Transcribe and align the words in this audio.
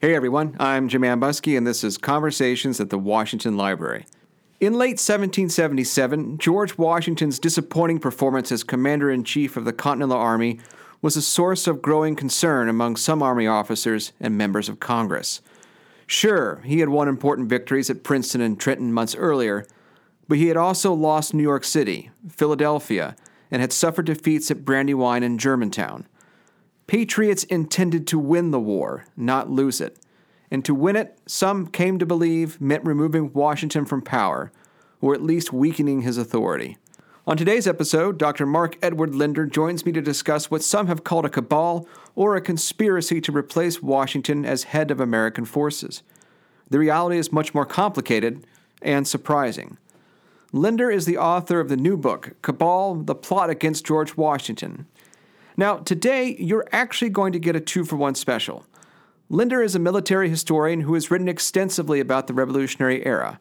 Hey 0.00 0.14
everyone, 0.14 0.54
I'm 0.60 0.86
Jim 0.88 1.02
Ambuske, 1.02 1.58
and 1.58 1.66
this 1.66 1.82
is 1.82 1.98
Conversations 1.98 2.78
at 2.78 2.88
the 2.88 3.00
Washington 3.00 3.56
Library. 3.56 4.06
In 4.60 4.74
late 4.74 5.00
1777, 5.00 6.38
George 6.38 6.78
Washington's 6.78 7.40
disappointing 7.40 7.98
performance 7.98 8.52
as 8.52 8.62
Commander 8.62 9.10
in 9.10 9.24
Chief 9.24 9.56
of 9.56 9.64
the 9.64 9.72
Continental 9.72 10.16
Army 10.16 10.60
was 11.02 11.16
a 11.16 11.20
source 11.20 11.66
of 11.66 11.82
growing 11.82 12.14
concern 12.14 12.68
among 12.68 12.94
some 12.94 13.24
Army 13.24 13.48
officers 13.48 14.12
and 14.20 14.38
members 14.38 14.68
of 14.68 14.78
Congress. 14.78 15.40
Sure, 16.06 16.62
he 16.64 16.78
had 16.78 16.90
won 16.90 17.08
important 17.08 17.48
victories 17.48 17.90
at 17.90 18.04
Princeton 18.04 18.40
and 18.40 18.60
Trenton 18.60 18.92
months 18.92 19.16
earlier, 19.16 19.66
but 20.28 20.38
he 20.38 20.46
had 20.46 20.56
also 20.56 20.92
lost 20.92 21.34
New 21.34 21.42
York 21.42 21.64
City, 21.64 22.12
Philadelphia, 22.28 23.16
and 23.50 23.60
had 23.60 23.72
suffered 23.72 24.06
defeats 24.06 24.48
at 24.48 24.64
Brandywine 24.64 25.24
and 25.24 25.40
Germantown. 25.40 26.06
Patriots 26.88 27.44
intended 27.44 28.06
to 28.06 28.18
win 28.18 28.50
the 28.50 28.58
war, 28.58 29.04
not 29.14 29.50
lose 29.50 29.78
it. 29.78 29.98
And 30.50 30.64
to 30.64 30.74
win 30.74 30.96
it, 30.96 31.18
some 31.26 31.66
came 31.66 31.98
to 31.98 32.06
believe 32.06 32.58
meant 32.62 32.82
removing 32.86 33.30
Washington 33.34 33.84
from 33.84 34.00
power, 34.00 34.50
or 35.02 35.12
at 35.12 35.22
least 35.22 35.52
weakening 35.52 36.00
his 36.00 36.16
authority. 36.16 36.78
On 37.26 37.36
today's 37.36 37.68
episode, 37.68 38.16
Dr. 38.16 38.46
Mark 38.46 38.78
Edward 38.80 39.14
Lender 39.14 39.44
joins 39.44 39.84
me 39.84 39.92
to 39.92 40.00
discuss 40.00 40.50
what 40.50 40.62
some 40.62 40.86
have 40.86 41.04
called 41.04 41.26
a 41.26 41.28
cabal 41.28 41.86
or 42.14 42.36
a 42.36 42.40
conspiracy 42.40 43.20
to 43.20 43.36
replace 43.36 43.82
Washington 43.82 44.46
as 44.46 44.62
head 44.62 44.90
of 44.90 44.98
American 44.98 45.44
forces. 45.44 46.02
The 46.70 46.78
reality 46.78 47.18
is 47.18 47.30
much 47.30 47.52
more 47.52 47.66
complicated 47.66 48.46
and 48.80 49.06
surprising. 49.06 49.76
Lender 50.52 50.90
is 50.90 51.04
the 51.04 51.18
author 51.18 51.60
of 51.60 51.68
the 51.68 51.76
new 51.76 51.98
book, 51.98 52.32
Cabal 52.40 52.94
The 52.94 53.14
Plot 53.14 53.50
Against 53.50 53.84
George 53.84 54.16
Washington. 54.16 54.86
Now, 55.58 55.78
today, 55.78 56.36
you're 56.38 56.68
actually 56.70 57.10
going 57.10 57.32
to 57.32 57.40
get 57.40 57.56
a 57.56 57.60
two 57.60 57.84
for 57.84 57.96
one 57.96 58.14
special. 58.14 58.64
Lender 59.28 59.60
is 59.60 59.74
a 59.74 59.80
military 59.80 60.30
historian 60.30 60.82
who 60.82 60.94
has 60.94 61.10
written 61.10 61.28
extensively 61.28 61.98
about 61.98 62.28
the 62.28 62.32
Revolutionary 62.32 63.04
Era, 63.04 63.40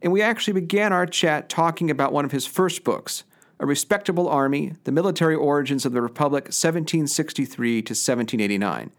and 0.00 0.12
we 0.12 0.22
actually 0.22 0.52
began 0.52 0.92
our 0.92 1.06
chat 1.06 1.48
talking 1.48 1.90
about 1.90 2.12
one 2.12 2.24
of 2.24 2.30
his 2.30 2.46
first 2.46 2.84
books, 2.84 3.24
A 3.58 3.66
Respectable 3.66 4.28
Army 4.28 4.74
The 4.84 4.92
Military 4.92 5.34
Origins 5.34 5.84
of 5.84 5.90
the 5.90 6.00
Republic, 6.00 6.44
1763 6.44 7.82
to 7.82 7.90
1789. 7.90 8.92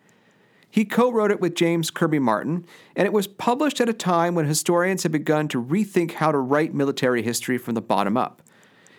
He 0.70 0.84
co 0.84 1.10
wrote 1.10 1.32
it 1.32 1.40
with 1.40 1.56
James 1.56 1.90
Kirby 1.90 2.20
Martin, 2.20 2.66
and 2.98 3.06
it 3.06 3.14
was 3.14 3.28
published 3.28 3.80
at 3.80 3.88
a 3.88 3.94
time 3.94 4.36
when 4.36 4.46
historians 4.46 5.04
had 5.04 5.14
begun 5.14 5.48
to 5.48 5.64
rethink 5.64 6.16
how 6.16 6.34
to 6.34 6.38
write 6.38 6.74
military 6.74 7.22
history 7.22 7.58
from 7.58 7.76
the 7.76 7.82
bottom 7.82 8.18
up. 8.18 8.42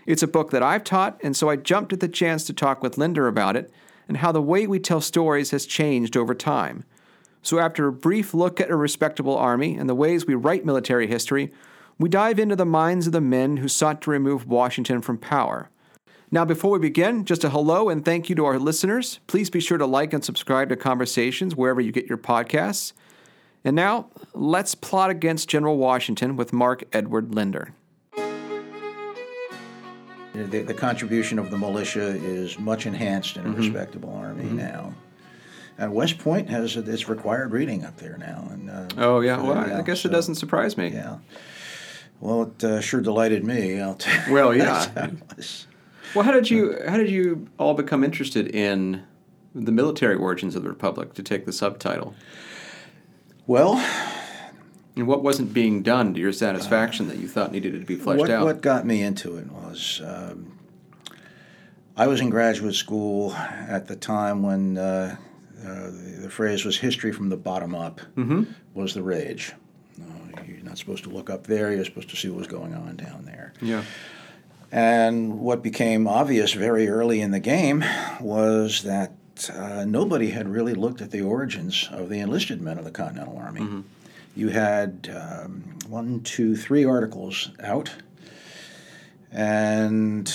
It's 0.08 0.22
a 0.22 0.26
book 0.26 0.52
that 0.52 0.62
I've 0.62 0.84
taught, 0.84 1.20
and 1.22 1.36
so 1.36 1.50
I 1.50 1.56
jumped 1.56 1.92
at 1.92 2.00
the 2.00 2.08
chance 2.08 2.44
to 2.44 2.54
talk 2.54 2.82
with 2.82 2.96
Lender 2.96 3.28
about 3.28 3.56
it 3.56 3.70
and 4.08 4.16
how 4.16 4.32
the 4.32 4.40
way 4.40 4.66
we 4.66 4.78
tell 4.78 5.02
stories 5.02 5.50
has 5.50 5.66
changed 5.66 6.16
over 6.16 6.34
time. 6.34 6.84
So, 7.42 7.58
after 7.58 7.86
a 7.86 7.92
brief 7.92 8.32
look 8.32 8.58
at 8.58 8.70
a 8.70 8.74
respectable 8.74 9.36
army 9.36 9.76
and 9.76 9.86
the 9.86 9.94
ways 9.94 10.26
we 10.26 10.34
write 10.34 10.64
military 10.64 11.06
history, 11.06 11.52
we 11.98 12.08
dive 12.08 12.38
into 12.38 12.56
the 12.56 12.64
minds 12.64 13.06
of 13.06 13.12
the 13.12 13.20
men 13.20 13.58
who 13.58 13.68
sought 13.68 14.00
to 14.00 14.10
remove 14.10 14.48
Washington 14.48 15.02
from 15.02 15.18
power. 15.18 15.68
Now, 16.30 16.46
before 16.46 16.70
we 16.70 16.78
begin, 16.78 17.26
just 17.26 17.44
a 17.44 17.50
hello 17.50 17.90
and 17.90 18.02
thank 18.02 18.30
you 18.30 18.34
to 18.36 18.46
our 18.46 18.58
listeners. 18.58 19.20
Please 19.26 19.50
be 19.50 19.60
sure 19.60 19.76
to 19.76 19.84
like 19.84 20.14
and 20.14 20.24
subscribe 20.24 20.70
to 20.70 20.76
Conversations 20.76 21.54
wherever 21.54 21.82
you 21.82 21.92
get 21.92 22.06
your 22.06 22.16
podcasts. 22.16 22.94
And 23.62 23.76
now, 23.76 24.08
let's 24.32 24.74
plot 24.74 25.10
against 25.10 25.50
General 25.50 25.76
Washington 25.76 26.34
with 26.36 26.54
Mark 26.54 26.84
Edward 26.94 27.34
Lender. 27.34 27.74
The, 30.46 30.62
the, 30.62 30.74
contribution 30.74 31.38
of 31.38 31.50
the 31.50 31.58
militia 31.58 32.06
is 32.06 32.58
much 32.58 32.86
enhanced 32.86 33.36
in 33.36 33.44
a 33.44 33.48
mm-hmm. 33.48 33.60
respectable 33.60 34.14
army 34.14 34.44
mm-hmm. 34.44 34.56
now. 34.56 34.94
And 35.78 35.94
West 35.94 36.18
Point 36.18 36.48
has 36.50 36.76
it's 36.76 37.08
required 37.08 37.52
reading 37.52 37.84
up 37.84 37.96
there 37.96 38.16
now. 38.18 38.48
And 38.50 38.70
uh, 38.70 38.88
oh 38.96 39.20
yeah, 39.20 39.40
well 39.40 39.58
I 39.58 39.82
guess 39.82 40.02
so, 40.02 40.08
it 40.08 40.12
doesn't 40.12 40.34
surprise 40.34 40.76
me. 40.76 40.88
Yeah. 40.88 41.18
Well, 42.20 42.42
it 42.42 42.64
uh, 42.64 42.80
sure 42.80 43.00
delighted 43.00 43.44
me. 43.44 43.80
I'll 43.80 43.94
tell 43.94 44.32
well, 44.32 44.54
yeah. 44.54 45.10
well, 46.14 46.24
how 46.24 46.32
did 46.32 46.50
you 46.50 46.78
how 46.88 46.96
did 46.96 47.10
you 47.10 47.48
all 47.58 47.74
become 47.74 48.02
interested 48.02 48.48
in 48.48 49.04
the 49.54 49.72
military 49.72 50.16
origins 50.16 50.56
of 50.56 50.62
the 50.62 50.68
republic 50.68 51.14
to 51.14 51.22
take 51.22 51.46
the 51.46 51.52
subtitle? 51.52 52.14
Well, 53.46 53.76
and 54.98 55.06
what 55.06 55.22
wasn't 55.22 55.54
being 55.54 55.82
done 55.82 56.12
to 56.14 56.20
your 56.20 56.32
satisfaction 56.32 57.06
uh, 57.06 57.10
that 57.10 57.18
you 57.18 57.28
thought 57.28 57.52
needed 57.52 57.72
to 57.72 57.86
be 57.86 57.96
fleshed 57.96 58.20
what, 58.20 58.30
out? 58.30 58.44
What 58.44 58.60
got 58.60 58.84
me 58.84 59.02
into 59.02 59.36
it 59.36 59.50
was 59.50 60.02
um, 60.04 60.58
I 61.96 62.08
was 62.08 62.20
in 62.20 62.30
graduate 62.30 62.74
school 62.74 63.32
at 63.32 63.86
the 63.86 63.96
time 63.96 64.42
when 64.42 64.76
uh, 64.76 65.16
uh, 65.60 65.64
the, 65.64 66.18
the, 66.22 66.30
phrase 66.30 66.64
was 66.64 66.76
"history 66.76 67.12
from 67.12 67.28
the 67.28 67.36
bottom 67.36 67.74
up" 67.74 68.00
mm-hmm. 68.16 68.44
was 68.74 68.94
the 68.94 69.02
rage. 69.02 69.52
Uh, 70.00 70.42
you're 70.46 70.62
not 70.64 70.78
supposed 70.78 71.04
to 71.04 71.10
look 71.10 71.30
up 71.30 71.46
there; 71.46 71.72
you're 71.72 71.84
supposed 71.84 72.10
to 72.10 72.16
see 72.16 72.28
what 72.28 72.38
was 72.38 72.48
going 72.48 72.74
on 72.74 72.96
down 72.96 73.24
there. 73.24 73.52
Yeah. 73.60 73.84
And 74.70 75.40
what 75.40 75.62
became 75.62 76.06
obvious 76.06 76.52
very 76.52 76.88
early 76.88 77.22
in 77.22 77.30
the 77.30 77.40
game 77.40 77.84
was 78.20 78.82
that 78.82 79.12
uh, 79.54 79.84
nobody 79.86 80.30
had 80.30 80.46
really 80.46 80.74
looked 80.74 81.00
at 81.00 81.10
the 81.10 81.22
origins 81.22 81.88
of 81.90 82.10
the 82.10 82.18
enlisted 82.18 82.60
men 82.60 82.76
of 82.76 82.84
the 82.84 82.90
Continental 82.90 83.38
Army. 83.38 83.60
Mm-hmm 83.60 83.80
you 84.38 84.48
had 84.50 85.10
um, 85.12 85.64
one, 85.88 86.20
two, 86.20 86.54
three 86.56 86.84
articles 86.84 87.50
out. 87.60 87.92
And 89.32 90.32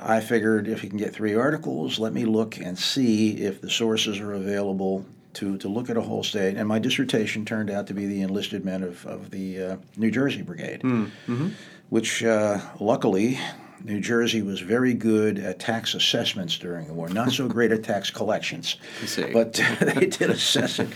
I 0.00 0.20
figured 0.20 0.66
if 0.66 0.82
you 0.82 0.88
can 0.88 0.98
get 0.98 1.12
three 1.12 1.34
articles, 1.34 1.98
let 1.98 2.14
me 2.14 2.24
look 2.24 2.56
and 2.56 2.78
see 2.78 3.42
if 3.42 3.60
the 3.60 3.68
sources 3.68 4.18
are 4.20 4.32
available 4.32 5.04
to, 5.34 5.58
to 5.58 5.68
look 5.68 5.90
at 5.90 5.98
a 5.98 6.00
whole 6.00 6.24
state. 6.24 6.56
And 6.56 6.66
my 6.66 6.78
dissertation 6.78 7.44
turned 7.44 7.70
out 7.70 7.86
to 7.88 7.94
be 7.94 8.06
the 8.06 8.22
enlisted 8.22 8.64
men 8.64 8.82
of, 8.82 9.04
of 9.06 9.30
the 9.30 9.62
uh, 9.62 9.76
New 9.98 10.10
Jersey 10.10 10.40
Brigade, 10.40 10.80
mm, 10.80 11.10
mm-hmm. 11.26 11.48
which 11.90 12.24
uh, 12.24 12.58
luckily 12.80 13.38
New 13.84 14.00
Jersey 14.00 14.40
was 14.40 14.60
very 14.60 14.94
good 14.94 15.38
at 15.38 15.58
tax 15.58 15.94
assessments 15.94 16.56
during 16.56 16.86
the 16.86 16.94
war, 16.94 17.10
not 17.10 17.32
so 17.32 17.48
great 17.48 17.70
at 17.70 17.84
tax 17.84 18.10
collections. 18.10 18.76
But 19.32 19.52
they 19.80 20.06
did 20.06 20.30
assess 20.30 20.78
it. 20.78 20.88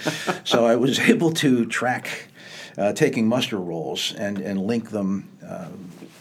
So 0.44 0.64
I 0.64 0.76
was 0.76 0.98
able 0.98 1.32
to 1.32 1.66
track 1.66 2.28
uh, 2.78 2.92
taking 2.92 3.26
muster 3.26 3.58
rolls 3.58 4.12
and, 4.14 4.38
and 4.38 4.60
link 4.60 4.90
them, 4.90 5.28
uh, 5.46 5.68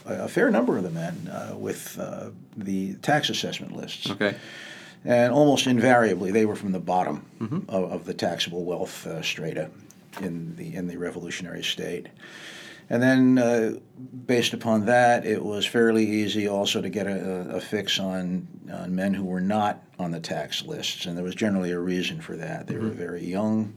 a 0.05 0.27
fair 0.27 0.49
number 0.49 0.77
of 0.77 0.83
the 0.83 0.91
men, 0.91 1.27
uh, 1.27 1.55
with 1.57 1.99
uh, 1.99 2.29
the 2.55 2.95
tax 2.95 3.29
assessment 3.29 3.75
lists. 3.75 4.09
Okay. 4.09 4.35
And 5.03 5.31
almost 5.31 5.67
invariably, 5.67 6.31
they 6.31 6.45
were 6.45 6.55
from 6.55 6.71
the 6.71 6.79
bottom 6.79 7.25
mm-hmm. 7.39 7.69
of, 7.69 7.91
of, 7.91 8.05
the 8.05 8.13
taxable 8.13 8.65
wealth 8.65 9.05
uh, 9.05 9.21
strata 9.21 9.69
in 10.19 10.55
the, 10.55 10.73
in 10.73 10.87
the 10.87 10.97
revolutionary 10.97 11.63
state. 11.63 12.07
And 12.89 13.01
then, 13.01 13.37
uh, 13.37 13.79
based 14.25 14.53
upon 14.53 14.85
that, 14.85 15.25
it 15.25 15.43
was 15.43 15.65
fairly 15.65 16.05
easy 16.05 16.47
also 16.47 16.81
to 16.81 16.89
get 16.89 17.07
a, 17.07 17.55
a, 17.55 17.61
fix 17.61 17.99
on, 17.99 18.47
on 18.71 18.95
men 18.95 19.13
who 19.13 19.23
were 19.23 19.41
not 19.41 19.81
on 19.97 20.11
the 20.11 20.19
tax 20.19 20.63
lists. 20.63 21.05
And 21.05 21.17
there 21.17 21.23
was 21.23 21.35
generally 21.35 21.71
a 21.71 21.79
reason 21.79 22.21
for 22.21 22.35
that. 22.35 22.67
They 22.67 22.75
mm-hmm. 22.75 22.89
were 22.89 22.91
very 22.91 23.25
young, 23.25 23.75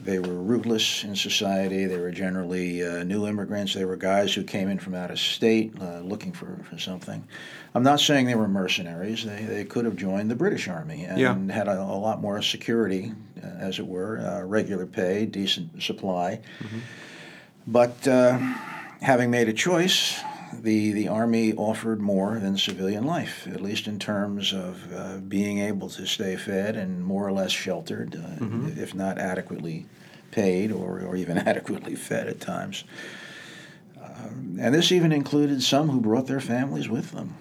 they 0.00 0.18
were 0.18 0.34
rootless 0.34 1.04
in 1.04 1.16
society. 1.16 1.86
They 1.86 1.98
were 1.98 2.10
generally 2.10 2.84
uh, 2.84 3.02
new 3.04 3.26
immigrants. 3.26 3.74
They 3.74 3.84
were 3.84 3.96
guys 3.96 4.32
who 4.32 4.44
came 4.44 4.68
in 4.68 4.78
from 4.78 4.94
out 4.94 5.10
of 5.10 5.18
state 5.18 5.72
uh, 5.80 6.00
looking 6.00 6.32
for, 6.32 6.58
for 6.68 6.78
something. 6.78 7.26
I'm 7.74 7.82
not 7.82 8.00
saying 8.00 8.26
they 8.26 8.34
were 8.34 8.48
mercenaries. 8.48 9.24
They, 9.24 9.44
they 9.44 9.64
could 9.64 9.84
have 9.84 9.96
joined 9.96 10.30
the 10.30 10.36
British 10.36 10.68
Army 10.68 11.04
and 11.04 11.18
yeah. 11.18 11.54
had 11.54 11.68
a, 11.68 11.80
a, 11.80 11.98
lot 11.98 12.20
more 12.20 12.40
security, 12.42 13.12
uh, 13.42 13.46
as 13.46 13.78
it 13.78 13.86
were, 13.86 14.18
uh, 14.20 14.42
regular 14.42 14.86
pay, 14.86 15.26
decent 15.26 15.82
supply. 15.82 16.40
Mm-hmm. 16.60 16.78
But 17.66 18.08
uh, 18.08 18.38
having 19.00 19.30
made 19.30 19.48
a 19.48 19.52
choice, 19.52 20.18
the, 20.52 20.92
the 20.92 21.08
Army 21.08 21.52
offered 21.54 22.00
more 22.00 22.38
than 22.38 22.56
civilian 22.56 23.04
life, 23.04 23.46
at 23.46 23.60
least 23.60 23.86
in 23.86 23.98
terms 23.98 24.52
of 24.52 24.92
uh, 24.92 25.16
being 25.18 25.58
able 25.58 25.88
to 25.90 26.06
stay 26.06 26.36
fed 26.36 26.76
and 26.76 27.04
more 27.04 27.26
or 27.26 27.32
less 27.32 27.52
sheltered, 27.52 28.14
uh, 28.14 28.42
mm-hmm. 28.42 28.80
if 28.80 28.94
not 28.94 29.18
adequately 29.18 29.86
paid 30.30 30.72
or, 30.72 31.00
or 31.00 31.16
even 31.16 31.38
adequately 31.48 31.94
fed 31.94 32.28
at 32.28 32.40
times. 32.40 32.84
Um, 34.02 34.58
and 34.60 34.74
this 34.74 34.92
even 34.92 35.12
included 35.12 35.62
some 35.62 35.88
who 35.88 36.00
brought 36.00 36.26
their 36.26 36.40
families 36.40 36.88
with 36.88 37.12
them. 37.12 37.34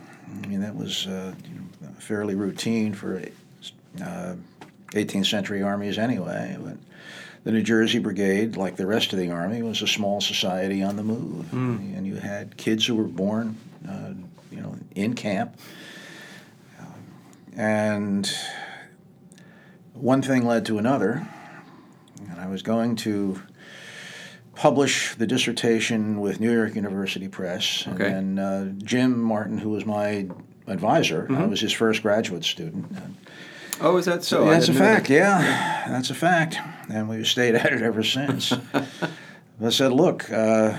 I 0.43 0.47
mean, 0.47 0.61
that 0.61 0.75
was 0.75 1.07
uh, 1.07 1.33
you 1.45 1.55
know, 1.55 1.93
fairly 1.99 2.35
routine 2.35 2.93
for 2.93 3.23
18th 3.97 5.21
uh, 5.21 5.23
century 5.23 5.61
armies 5.61 5.97
anyway. 5.97 6.57
But 6.59 6.77
the 7.47 7.53
New 7.53 7.63
Jersey 7.63 7.99
Brigade, 7.99 8.57
like 8.57 8.75
the 8.75 8.85
rest 8.85 9.13
of 9.13 9.19
the 9.19 9.29
Army, 9.29 9.61
was 9.61 9.81
a 9.81 9.87
small 9.87 10.19
society 10.19 10.83
on 10.83 10.97
the 10.97 11.01
move, 11.01 11.45
mm. 11.45 11.97
and 11.97 12.05
you 12.05 12.15
had 12.15 12.57
kids 12.57 12.85
who 12.85 12.93
were 12.93 13.05
born, 13.05 13.55
uh, 13.87 14.11
you 14.51 14.59
know, 14.59 14.75
in 14.95 15.13
camp, 15.13 15.57
and 17.55 18.29
one 19.93 20.21
thing 20.21 20.45
led 20.45 20.65
to 20.65 20.77
another, 20.77 21.25
and 22.29 22.37
I 22.37 22.47
was 22.47 22.63
going 22.63 22.97
to 22.97 23.41
publish 24.53 25.15
the 25.15 25.25
dissertation 25.25 26.19
with 26.19 26.41
New 26.41 26.51
York 26.51 26.75
University 26.75 27.29
Press, 27.29 27.87
okay. 27.87 28.11
and 28.11 28.41
uh, 28.41 28.65
Jim 28.83 29.21
Martin, 29.21 29.57
who 29.57 29.69
was 29.69 29.85
my 29.85 30.27
advisor, 30.67 31.23
mm-hmm. 31.23 31.37
I 31.37 31.45
was 31.45 31.61
his 31.61 31.71
first 31.71 32.01
graduate 32.01 32.43
student. 32.43 32.93
Oh, 33.79 33.95
is 33.95 34.03
that 34.03 34.25
so? 34.25 34.43
That's 34.49 34.67
a 34.67 34.73
fact. 34.73 35.07
That. 35.07 35.13
Yeah, 35.13 35.85
that's 35.87 36.09
a 36.09 36.15
fact. 36.15 36.57
And 36.89 37.09
we've 37.09 37.27
stayed 37.27 37.55
at 37.55 37.71
it 37.73 37.81
ever 37.81 38.03
since. 38.03 38.53
I 39.63 39.69
said, 39.69 39.91
look, 39.91 40.29
uh, 40.31 40.77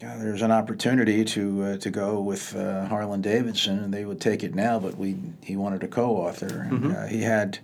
there's 0.00 0.42
an 0.42 0.50
opportunity 0.52 1.24
to 1.24 1.62
uh, 1.62 1.76
to 1.78 1.90
go 1.90 2.20
with 2.20 2.54
uh, 2.56 2.86
Harlan 2.86 3.20
Davidson, 3.20 3.78
and 3.80 3.92
they 3.92 4.04
would 4.04 4.20
take 4.20 4.42
it 4.42 4.54
now. 4.54 4.78
But 4.78 4.96
we 4.96 5.16
he 5.42 5.56
wanted 5.56 5.82
a 5.82 5.88
co-author. 5.88 6.66
And, 6.70 6.72
Mm-hmm. 6.82 6.96
uh, 6.96 7.06
he 7.06 7.22
had 7.22 7.58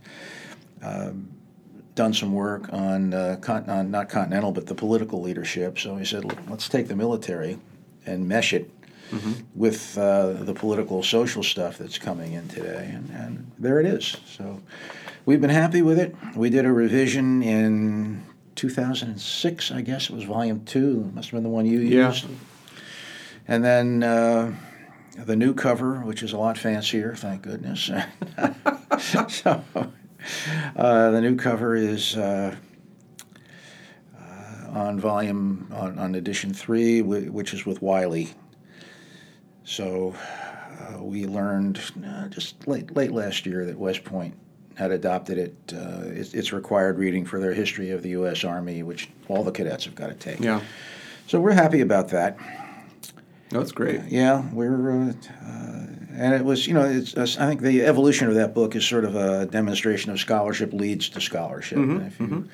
um, 0.83 1.29
done 1.95 2.13
some 2.15 2.33
work 2.33 2.73
on, 2.73 3.13
uh, 3.15 3.37
con- 3.41 3.69
on 3.69 3.91
not 3.91 4.09
continental, 4.09 4.51
but 4.53 4.67
the 4.67 4.75
political 4.75 5.21
leadership. 5.23 5.79
So 5.79 5.97
he 5.97 6.05
said, 6.05 6.25
Look, 6.25 6.39
let's 6.49 6.69
take 6.69 6.89
the 6.89 6.97
military 6.97 7.59
and 8.07 8.29
mesh 8.29 8.53
it 8.53 8.71
Mm-hmm. 9.11 9.33
with 9.55 9.99
uh, 9.99 10.33
the 10.33 10.55
political 10.55 11.03
social 11.03 11.43
stuff 11.43 11.77
that's 11.77 11.99
coming 11.99 12.33
in 12.33 12.49
today, 12.49 12.93
and, 12.95 13.11
and 13.11 13.51
there 13.59 13.79
it 13.79 13.85
is. 13.85 14.17
So 14.27 14.59
we've 15.27 15.41
been 15.41 15.51
happy 15.51 15.83
with 15.83 15.99
it. 15.99 16.15
We 16.37 16.51
did 16.51 16.65
a 16.65 16.73
revision 16.73 17.43
in 17.43 18.23
2006, 18.57 19.71
I 19.71 19.81
guess 19.81 20.11
it 20.11 20.15
was 20.15 20.25
volume 20.25 20.65
two. 20.65 21.11
Must 21.15 21.31
have 21.31 21.37
been 21.37 21.43
the 21.43 21.49
one 21.49 21.67
you 21.67 21.81
Yeah. 21.81 22.09
used. 22.09 22.27
And 23.49 23.65
then 23.65 24.03
uh, 24.03 24.55
the 25.17 25.37
new 25.37 25.55
cover, 25.55 26.01
which 26.01 26.23
is 26.23 26.33
a 26.33 26.39
lot 26.39 26.57
fancier, 26.59 27.15
thank 27.17 27.43
goodness. 27.43 27.91
so 29.29 29.65
uh, 30.77 31.11
the 31.11 31.21
new 31.21 31.37
cover 31.37 31.75
is 31.75 32.17
uh, 32.17 32.55
uh, 34.17 34.69
on 34.71 35.01
volume 35.01 35.69
on, 35.73 35.99
on 35.99 36.15
edition 36.15 36.53
three, 36.55 37.03
which 37.03 37.53
is 37.53 37.67
with 37.67 37.83
Wiley. 37.83 38.31
So 39.65 40.15
uh, 40.95 41.03
we 41.03 41.27
learned 41.27 41.81
uh, 42.07 42.29
just 42.29 42.67
late 42.69 42.95
late 42.95 43.13
last 43.13 43.45
year 43.47 43.65
that 43.67 43.79
West 43.79 44.05
Point 44.05 44.35
had 44.77 44.91
adopted 44.91 45.39
it. 45.39 45.55
Uh, 45.75 46.03
it's, 46.07 46.35
it's 46.35 46.53
required 46.53 46.99
reading 46.99 47.25
for 47.25 47.39
their 47.41 47.53
history 47.55 47.91
of 47.91 48.03
the 48.03 48.11
U.S. 48.11 48.45
Army, 48.45 48.83
which 48.83 49.09
all 49.29 49.45
the 49.45 49.53
cadets 49.53 49.85
have 49.85 49.95
got 49.95 50.09
to 50.09 50.15
take. 50.15 50.41
Yeah. 50.41 50.61
So 51.27 51.41
we're 51.41 51.53
happy 51.53 51.81
about 51.81 52.09
that. 52.09 52.37
That's 53.51 53.73
great. 53.73 54.01
Yeah, 54.09 54.49
we're, 54.53 54.91
uh, 54.91 55.13
uh, 55.45 55.87
and 56.15 56.35
it 56.35 56.43
was, 56.45 56.67
you 56.67 56.73
know, 56.75 56.85
it's, 56.87 57.15
uh, 57.17 57.27
I 57.39 57.47
think 57.47 57.61
the 57.61 57.83
evolution 57.85 58.29
of 58.29 58.35
that 58.37 58.55
book 58.55 58.75
is 58.75 58.87
sort 58.87 59.05
of 59.05 59.15
a 59.15 59.45
demonstration 59.47 60.11
of 60.11 60.19
scholarship 60.19 60.73
leads 60.73 61.11
to 61.11 61.21
scholarship. 61.21 61.77
And 61.79 62.07
if, 62.07 62.19
you, 62.21 62.49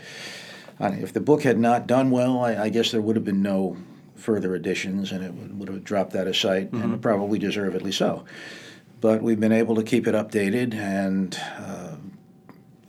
I- 0.81 0.89
if 1.01 1.13
the 1.13 1.21
book 1.21 1.43
had 1.43 1.59
not 1.59 1.87
done 1.87 2.11
well, 2.11 2.41
I, 2.41 2.57
I 2.65 2.69
guess 2.69 2.91
there 2.91 3.01
would 3.01 3.15
have 3.17 3.25
been 3.25 3.43
no 3.43 3.77
further 4.17 4.57
editions, 4.57 5.13
and 5.13 5.25
it 5.25 5.33
would, 5.33 5.59
would 5.61 5.69
have 5.69 5.85
dropped 5.85 6.17
out 6.17 6.27
of 6.27 6.37
sight, 6.37 6.73
and 6.73 7.01
probably 7.01 7.39
deservedly 7.39 7.93
so. 7.93 8.25
But 9.01 9.23
we've 9.23 9.39
been 9.39 9.53
able 9.53 9.77
to 9.77 9.85
keep 9.85 10.09
it 10.09 10.15
updated, 10.17 10.75
and 10.75 11.39
uh, 11.57 11.95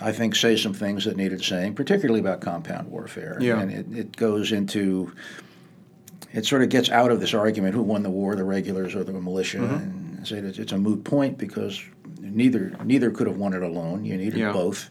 I 0.02 0.12
think 0.12 0.36
say 0.36 0.56
some 0.56 0.74
things 0.74 1.04
that 1.06 1.18
needed 1.18 1.44
saying, 1.44 1.76
particularly 1.76 2.20
about 2.22 2.40
compound 2.42 2.90
warfare. 2.90 3.38
Yeah. 3.42 3.60
And 3.60 3.72
it, 3.72 3.98
it 3.98 4.16
goes 4.18 4.52
into 4.52 5.14
it 6.32 6.46
sort 6.46 6.62
of 6.62 6.70
gets 6.70 6.90
out 6.90 7.12
of 7.12 7.20
this 7.20 7.34
argument 7.34 7.74
who 7.76 7.82
won 7.82 8.04
the 8.04 8.10
war, 8.10 8.36
the 8.36 8.44
regulars 8.44 8.96
or 8.96 9.04
the 9.04 9.12
militia, 9.14 9.58
Mm-hmm. 9.58 9.74
and 10.18 10.28
say 10.28 10.40
that 10.42 10.60
it's 10.60 10.72
a 10.72 10.78
moot 10.78 11.04
point 11.04 11.38
because 11.38 11.82
neither 12.22 12.76
neither 12.84 13.10
could 13.12 13.28
have 13.28 13.38
won 13.38 13.54
it 13.54 13.62
alone. 13.64 14.06
You 14.06 14.16
needed 14.18 14.38
Yeah. 14.40 14.52
both, 14.54 14.90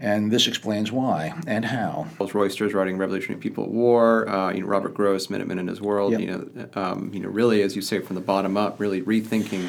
and 0.00 0.30
this 0.30 0.46
explains 0.46 0.92
why 0.92 1.34
and 1.46 1.64
how. 1.64 2.06
Charles 2.16 2.34
Royster's 2.34 2.72
writing 2.72 2.96
Revolutionary 2.96 3.40
People 3.40 3.64
at 3.64 3.70
War. 3.70 4.28
Uh, 4.28 4.52
you 4.52 4.60
know, 4.60 4.66
Robert 4.68 4.94
Gross, 4.94 5.28
Minutemen 5.28 5.58
in 5.58 5.66
His 5.68 5.80
World. 5.80 6.12
Yep. 6.12 6.20
You 6.20 6.26
know, 6.28 6.68
um, 6.80 7.10
you 7.12 7.20
know, 7.20 7.28
really, 7.28 7.60
as 7.62 7.74
you 7.76 7.82
say, 7.82 8.00
from 8.00 8.14
the 8.14 8.22
bottom 8.22 8.56
up, 8.56 8.78
really 8.80 9.02
rethinking 9.02 9.68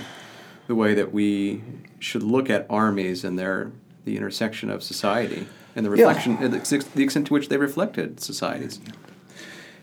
the 0.68 0.76
way 0.76 0.94
that 0.94 1.12
we 1.14 1.62
should 2.00 2.24
look 2.24 2.50
at 2.50 2.66
armies 2.70 3.24
and 3.24 3.38
their 3.40 3.72
the 4.06 4.16
intersection 4.16 4.70
of 4.70 4.84
society 4.84 5.48
and 5.76 5.86
the 5.86 5.90
reflection, 5.90 6.38
and 6.40 6.54
the, 6.54 7.04
extent 7.04 7.28
to 7.28 7.34
which 7.34 7.50
they 7.50 7.58
reflected 7.58 8.22
societies. 8.22 8.80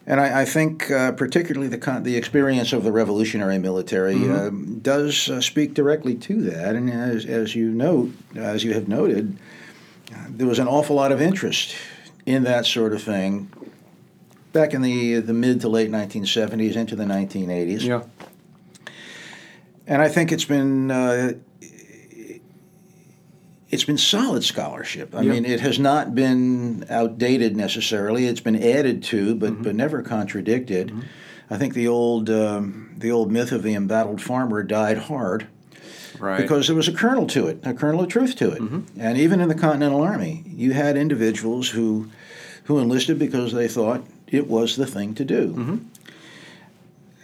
And 0.06 0.20
I, 0.20 0.42
I 0.42 0.44
think, 0.44 0.90
uh, 0.90 1.12
particularly 1.12 1.68
the 1.68 1.78
con- 1.78 2.02
the 2.02 2.16
experience 2.16 2.72
of 2.72 2.82
the 2.82 2.90
revolutionary 2.90 3.58
military 3.58 4.14
Mm-hmm. 4.14 4.32
um, 4.32 4.78
does 4.80 5.28
uh, 5.28 5.40
speak 5.40 5.74
directly 5.74 6.14
to 6.16 6.40
that. 6.42 6.74
And 6.74 6.90
as, 6.90 7.24
as 7.24 7.54
you 7.54 7.70
note, 7.70 8.10
as 8.34 8.64
you 8.64 8.72
have 8.72 8.88
noted, 8.88 9.36
uh, 10.12 10.26
there 10.28 10.46
was 10.46 10.58
an 10.58 10.66
awful 10.66 10.96
lot 10.96 11.12
of 11.12 11.20
interest 11.20 11.76
in 12.26 12.42
that 12.44 12.66
sort 12.66 12.92
of 12.92 13.02
thing 13.02 13.50
back 14.52 14.74
in 14.74 14.82
the 14.82 15.20
the 15.20 15.32
mid 15.32 15.60
to 15.60 15.68
late 15.68 15.90
1970s 15.90 16.74
into 16.74 16.96
the 16.96 17.04
1980s. 17.04 17.82
Yeah. 17.82 18.02
And 19.86 20.00
I 20.00 20.08
think 20.08 20.32
it's 20.32 20.44
been 20.44 20.90
uh, 20.90 21.32
it's 23.72 23.84
been 23.84 23.98
solid 23.98 24.44
scholarship. 24.44 25.14
I 25.14 25.22
Yeah. 25.22 25.32
mean, 25.32 25.44
it 25.44 25.60
has 25.60 25.78
not 25.78 26.14
been 26.14 26.84
outdated 26.90 27.56
necessarily. 27.56 28.26
It's 28.26 28.40
been 28.40 28.62
added 28.62 29.02
to, 29.04 29.34
but 29.34 29.52
Mm-hmm. 29.54 29.62
but 29.62 29.74
never 29.74 30.02
contradicted. 30.02 30.92
I 31.50 31.56
think 31.58 31.74
the 31.74 31.88
old 31.88 32.30
um, 32.30 32.90
the 32.98 33.10
old 33.10 33.32
myth 33.32 33.50
of 33.50 33.62
the 33.62 33.74
embattled 33.74 34.20
farmer 34.20 34.62
died 34.62 34.98
hard 34.98 35.46
Right. 36.20 36.40
because 36.40 36.66
there 36.68 36.76
was 36.76 36.86
a 36.88 36.92
kernel 36.92 37.26
to 37.28 37.48
it, 37.48 37.58
a 37.64 37.74
kernel 37.74 38.02
of 38.02 38.08
truth 38.08 38.36
to 38.36 38.50
it. 38.52 38.60
Mm-hmm. 38.62 39.00
And 39.00 39.18
even 39.18 39.40
in 39.40 39.48
the 39.48 39.54
Continental 39.56 40.02
Army, 40.02 40.44
you 40.46 40.72
had 40.72 40.96
individuals 40.96 41.70
who 41.70 42.08
who 42.64 42.78
enlisted 42.78 43.18
because 43.18 43.52
they 43.52 43.66
thought 43.68 44.04
it 44.28 44.46
was 44.48 44.76
the 44.76 44.86
thing 44.86 45.14
to 45.14 45.24
do. 45.24 45.80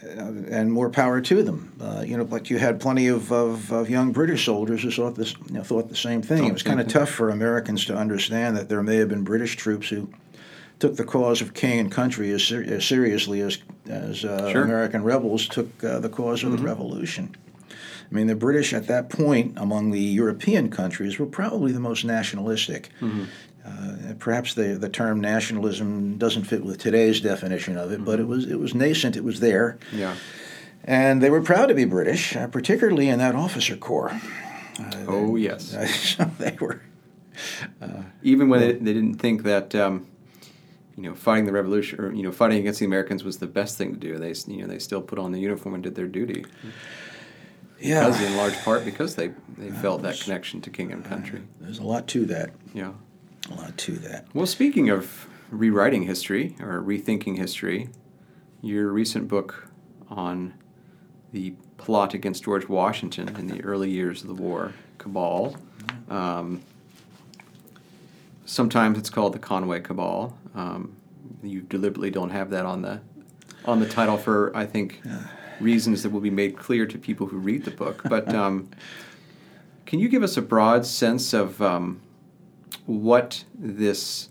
Mm-hmm. 0.08 0.52
Uh, 0.52 0.56
and 0.56 0.72
more 0.72 0.90
power 0.90 1.20
to 1.20 1.42
them. 1.42 1.72
Uh, 1.80 2.02
you 2.06 2.16
know, 2.16 2.24
but 2.24 2.50
you 2.50 2.58
had 2.58 2.80
plenty 2.80 3.08
of, 3.08 3.30
of, 3.32 3.70
of 3.72 3.90
young 3.90 4.12
British 4.12 4.44
soldiers 4.46 4.82
who 4.82 4.90
thought 4.90 5.14
this, 5.14 5.34
you 5.46 5.54
know, 5.54 5.62
thought 5.62 5.88
the 5.88 5.96
same 5.96 6.22
thing. 6.22 6.44
It 6.44 6.52
was 6.52 6.62
kind 6.62 6.80
of 6.80 6.88
tough 6.88 7.10
for 7.10 7.30
Americans 7.30 7.84
to 7.86 7.96
understand 7.96 8.56
that 8.56 8.68
there 8.68 8.82
may 8.82 8.96
have 8.96 9.08
been 9.08 9.24
British 9.24 9.56
troops 9.56 9.88
who 9.88 10.08
took 10.78 10.96
the 10.96 11.04
cause 11.04 11.40
of 11.40 11.54
king 11.54 11.78
and 11.80 11.92
country 11.92 12.30
as, 12.30 12.42
ser- 12.42 12.64
as 12.64 12.84
seriously 12.84 13.40
as 13.40 13.58
as 13.88 14.24
uh, 14.24 14.52
Sure. 14.52 14.62
American 14.62 15.02
rebels 15.02 15.48
took 15.48 15.82
uh, 15.82 15.98
the 15.98 16.08
cause 16.10 16.44
of 16.44 16.52
the 16.52 16.58
revolution. 16.58 17.34
I 18.10 18.14
mean, 18.14 18.26
the 18.26 18.34
British 18.36 18.72
at 18.72 18.86
that 18.86 19.10
point, 19.10 19.54
among 19.56 19.90
the 19.90 20.00
European 20.00 20.70
countries, 20.70 21.18
were 21.18 21.26
probably 21.26 21.72
the 21.72 21.80
most 21.80 22.04
nationalistic. 22.04 22.90
Uh, 23.68 24.14
perhaps 24.18 24.54
the, 24.54 24.74
the 24.74 24.88
term 24.88 25.20
nationalism 25.20 26.16
doesn't 26.18 26.44
fit 26.44 26.64
with 26.64 26.78
today's 26.78 27.20
definition 27.20 27.76
of 27.76 27.92
it, 27.92 28.04
but 28.04 28.18
it 28.20 28.26
was 28.26 28.46
it 28.46 28.58
was 28.58 28.74
nascent. 28.74 29.16
It 29.16 29.24
was 29.24 29.40
there, 29.40 29.78
yeah. 29.92 30.14
and 30.84 31.22
they 31.22 31.30
were 31.30 31.42
proud 31.42 31.66
to 31.66 31.74
be 31.74 31.84
British, 31.84 32.34
uh, 32.36 32.46
particularly 32.46 33.08
in 33.08 33.18
that 33.18 33.34
officer 33.34 33.76
corps. 33.76 34.18
Oh 35.06 35.36
yes. 35.36 35.76
so 36.16 36.24
they 36.38 36.56
were. 36.60 36.82
Even 38.22 38.48
when 38.48 38.60
they, 38.60 38.72
they 38.72 38.92
didn't 38.94 39.14
think 39.16 39.42
that. 39.44 39.74
Um, 39.74 40.06
you 40.96 41.04
know, 41.04 41.14
fighting 41.14 41.44
the 41.44 41.52
revolution, 41.52 42.00
or 42.00 42.12
you 42.12 42.24
know, 42.24 42.32
fighting 42.32 42.58
against 42.58 42.80
the 42.80 42.84
Americans 42.84 43.22
was 43.22 43.38
the 43.38 43.46
best 43.46 43.78
thing 43.78 43.94
to 43.94 44.00
do. 44.00 44.18
They, 44.18 44.34
you 44.48 44.62
know, 44.62 44.66
they 44.66 44.80
still 44.80 45.00
put 45.00 45.20
on 45.20 45.30
the 45.30 45.38
uniform 45.38 45.76
and 45.76 45.84
did 45.84 45.94
their 45.94 46.08
duty. 46.08 46.44
Yeah, 47.80 48.06
Because 48.06 48.20
in 48.20 48.36
large 48.36 48.56
part 48.64 48.84
because 48.84 49.14
they, 49.14 49.30
they 49.56 49.70
felt 49.70 50.02
that 50.02 50.18
connection 50.18 50.60
to 50.62 50.70
king 50.70 50.90
and 50.90 51.04
country. 51.04 51.42
there's 51.60 51.78
a 51.78 51.84
lot 51.84 52.08
to 52.08 52.24
that. 52.26 52.50
Yeah. 52.74 52.94
A 53.50 53.54
lot 53.54 53.76
to 53.78 53.92
that. 53.92 54.26
Well, 54.34 54.46
speaking 54.46 54.90
of 54.90 55.26
rewriting 55.50 56.02
history 56.02 56.56
or 56.60 56.82
rethinking 56.82 57.36
history, 57.36 57.88
your 58.60 58.88
recent 58.90 59.28
book 59.28 59.68
on 60.08 60.54
the 61.32 61.54
plot 61.76 62.14
against 62.14 62.44
George 62.44 62.68
Washington 62.68 63.34
in 63.36 63.46
the 63.46 63.62
early 63.62 63.90
years 63.90 64.22
of 64.22 64.28
the 64.28 64.34
war, 64.34 64.72
Cabal. 64.98 65.56
Um, 66.08 66.62
sometimes 68.44 68.98
it's 68.98 69.10
called 69.10 69.34
the 69.34 69.38
Conway 69.38 69.80
Cabal. 69.80 70.36
Um, 70.54 70.96
you 71.42 71.60
deliberately 71.60 72.10
don't 72.10 72.30
have 72.30 72.50
that 72.50 72.66
on 72.66 72.82
the 72.82 73.00
on 73.64 73.80
the 73.80 73.88
title 73.88 74.16
for 74.16 74.54
I 74.56 74.66
think 74.66 75.02
reasons 75.60 76.02
that 76.02 76.10
will 76.10 76.20
be 76.20 76.30
made 76.30 76.56
clear 76.56 76.86
to 76.86 76.98
people 76.98 77.26
who 77.26 77.38
read 77.38 77.64
the 77.64 77.70
book. 77.70 78.02
But 78.08 78.34
um, 78.34 78.70
can 79.86 79.98
you 79.98 80.08
give 80.08 80.22
us 80.22 80.36
a 80.36 80.42
broad 80.42 80.86
sense 80.86 81.32
of 81.32 81.60
um, 81.60 82.00
what 82.88 83.44
this 83.54 84.30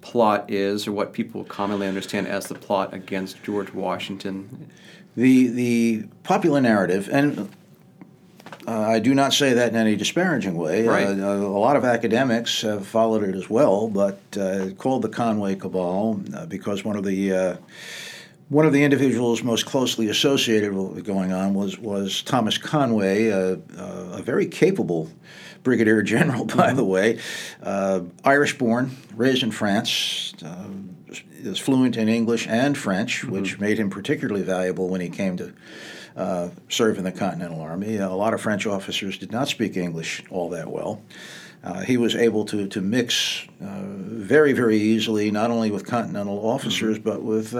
plot 0.00 0.50
is, 0.50 0.86
or 0.86 0.92
what 0.92 1.12
people 1.12 1.44
commonly 1.44 1.86
understand 1.86 2.28
as 2.28 2.46
the 2.46 2.54
plot 2.54 2.94
against 2.94 3.42
George 3.42 3.74
Washington? 3.74 4.70
The 5.16 5.48
the 5.48 6.04
popular 6.22 6.60
narrative, 6.60 7.08
and 7.10 7.50
uh, 8.68 8.80
I 8.80 9.00
do 9.00 9.14
not 9.14 9.32
say 9.32 9.52
that 9.52 9.70
in 9.70 9.76
any 9.76 9.96
disparaging 9.96 10.56
way. 10.56 10.86
Right. 10.86 11.06
Uh, 11.06 11.12
a 11.12 11.58
lot 11.58 11.74
of 11.74 11.84
academics 11.84 12.62
have 12.62 12.86
followed 12.86 13.24
it 13.24 13.34
as 13.34 13.50
well, 13.50 13.88
but 13.88 14.20
uh, 14.38 14.70
called 14.78 15.02
the 15.02 15.08
Conway 15.08 15.56
Cabal 15.56 16.20
uh, 16.34 16.46
because 16.46 16.84
one 16.84 16.96
of 16.96 17.04
the 17.04 17.32
uh, 17.32 17.56
one 18.48 18.64
of 18.64 18.72
the 18.72 18.84
individuals 18.84 19.42
most 19.42 19.66
closely 19.66 20.08
associated 20.08 20.72
with 20.72 20.84
what 20.84 20.94
was 20.94 21.02
going 21.02 21.32
on 21.32 21.54
was 21.54 21.78
was 21.80 22.22
Thomas 22.22 22.58
Conway, 22.58 23.32
uh, 23.32 23.56
uh, 23.76 24.18
a 24.18 24.22
very 24.22 24.46
capable 24.46 25.10
brigadier 25.62 26.02
general, 26.02 26.44
by 26.56 26.72
the 26.72 26.84
way, 26.84 27.18
uh, 27.62 28.00
Irish-born, 28.24 28.96
raised 29.14 29.42
in 29.42 29.50
France. 29.50 30.34
Uh, 30.44 30.68
is 31.40 31.58
fluent 31.58 31.96
in 31.96 32.08
English 32.08 32.46
and 32.48 32.76
French, 32.76 33.24
which 33.24 33.58
made 33.58 33.78
him 33.78 33.88
particularly 33.88 34.42
valuable 34.42 34.88
when 34.88 35.00
he 35.00 35.08
came 35.08 35.36
to 35.36 35.52
uh, 36.16 36.48
serve 36.68 36.98
in 36.98 37.04
the 37.04 37.12
Continental 37.12 37.60
Army. 37.60 37.96
A 37.96 38.10
lot 38.10 38.34
of 38.34 38.40
French 38.40 38.66
officers 38.66 39.16
did 39.18 39.30
not 39.30 39.48
speak 39.48 39.76
English 39.76 40.22
all 40.30 40.50
that 40.50 40.68
well. 40.68 41.00
Uh, 41.62 41.80
he 41.80 41.96
was 41.96 42.14
able 42.14 42.44
to, 42.44 42.68
to 42.68 42.80
mix 42.80 43.46
uh, 43.62 43.82
very, 43.84 44.52
very 44.52 44.78
easily, 44.78 45.30
not 45.30 45.50
only 45.50 45.70
with 45.70 45.86
Continental 45.86 46.38
officers, 46.46 46.98
mm-hmm. 46.98 47.08
but 47.08 47.22
with 47.22 47.54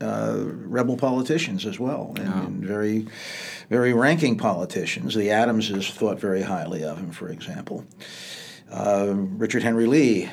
uh, 0.00 0.36
rebel 0.44 0.96
politicians 0.96 1.66
as 1.66 1.78
well, 1.78 2.14
and, 2.16 2.28
oh. 2.28 2.46
and, 2.46 2.64
very, 2.64 3.06
very 3.70 3.92
ranking 3.92 4.36
politicians. 4.36 5.14
The 5.14 5.30
Adamses 5.30 5.88
thought 5.90 6.18
very 6.18 6.42
highly 6.42 6.84
of 6.84 6.98
him, 6.98 7.10
for 7.10 7.28
example. 7.28 7.84
Uh, 8.70 9.12
Richard 9.14 9.62
Henry 9.62 9.86
Lee 9.86 10.28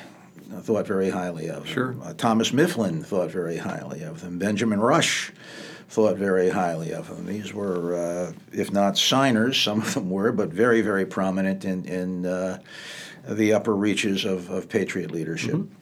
thought 0.62 0.88
very 0.88 1.10
highly 1.10 1.50
of 1.50 1.66
him. 1.66 1.74
Sure. 1.74 1.96
Uh, 2.04 2.14
Thomas 2.14 2.52
Mifflin 2.52 3.04
thought 3.04 3.32
very 3.32 3.58
highly 3.58 4.04
of 4.04 4.22
him. 4.22 4.38
Benjamin 4.40 4.80
Rush 4.80 5.32
thought 5.88 6.18
very 6.18 6.50
highly 6.50 6.92
of 6.92 7.08
him. 7.08 7.26
These 7.26 7.54
were, 7.54 7.96
uh, 7.96 8.34
if 8.52 8.72
not 8.72 8.98
signers, 8.98 9.60
some 9.62 9.82
of 9.82 9.94
them 9.94 10.10
were, 10.10 10.32
but 10.32 10.50
very, 10.50 10.82
very 10.82 11.06
prominent 11.06 11.66
in, 11.66 11.86
in 11.86 12.26
uh, 12.26 12.60
the 13.28 13.54
upper 13.54 13.76
reaches 13.76 14.26
of, 14.26 14.50
of 14.50 14.70
Patriot 14.70 15.12
leadership. 15.12 15.56
Mm-hmm 15.56 15.76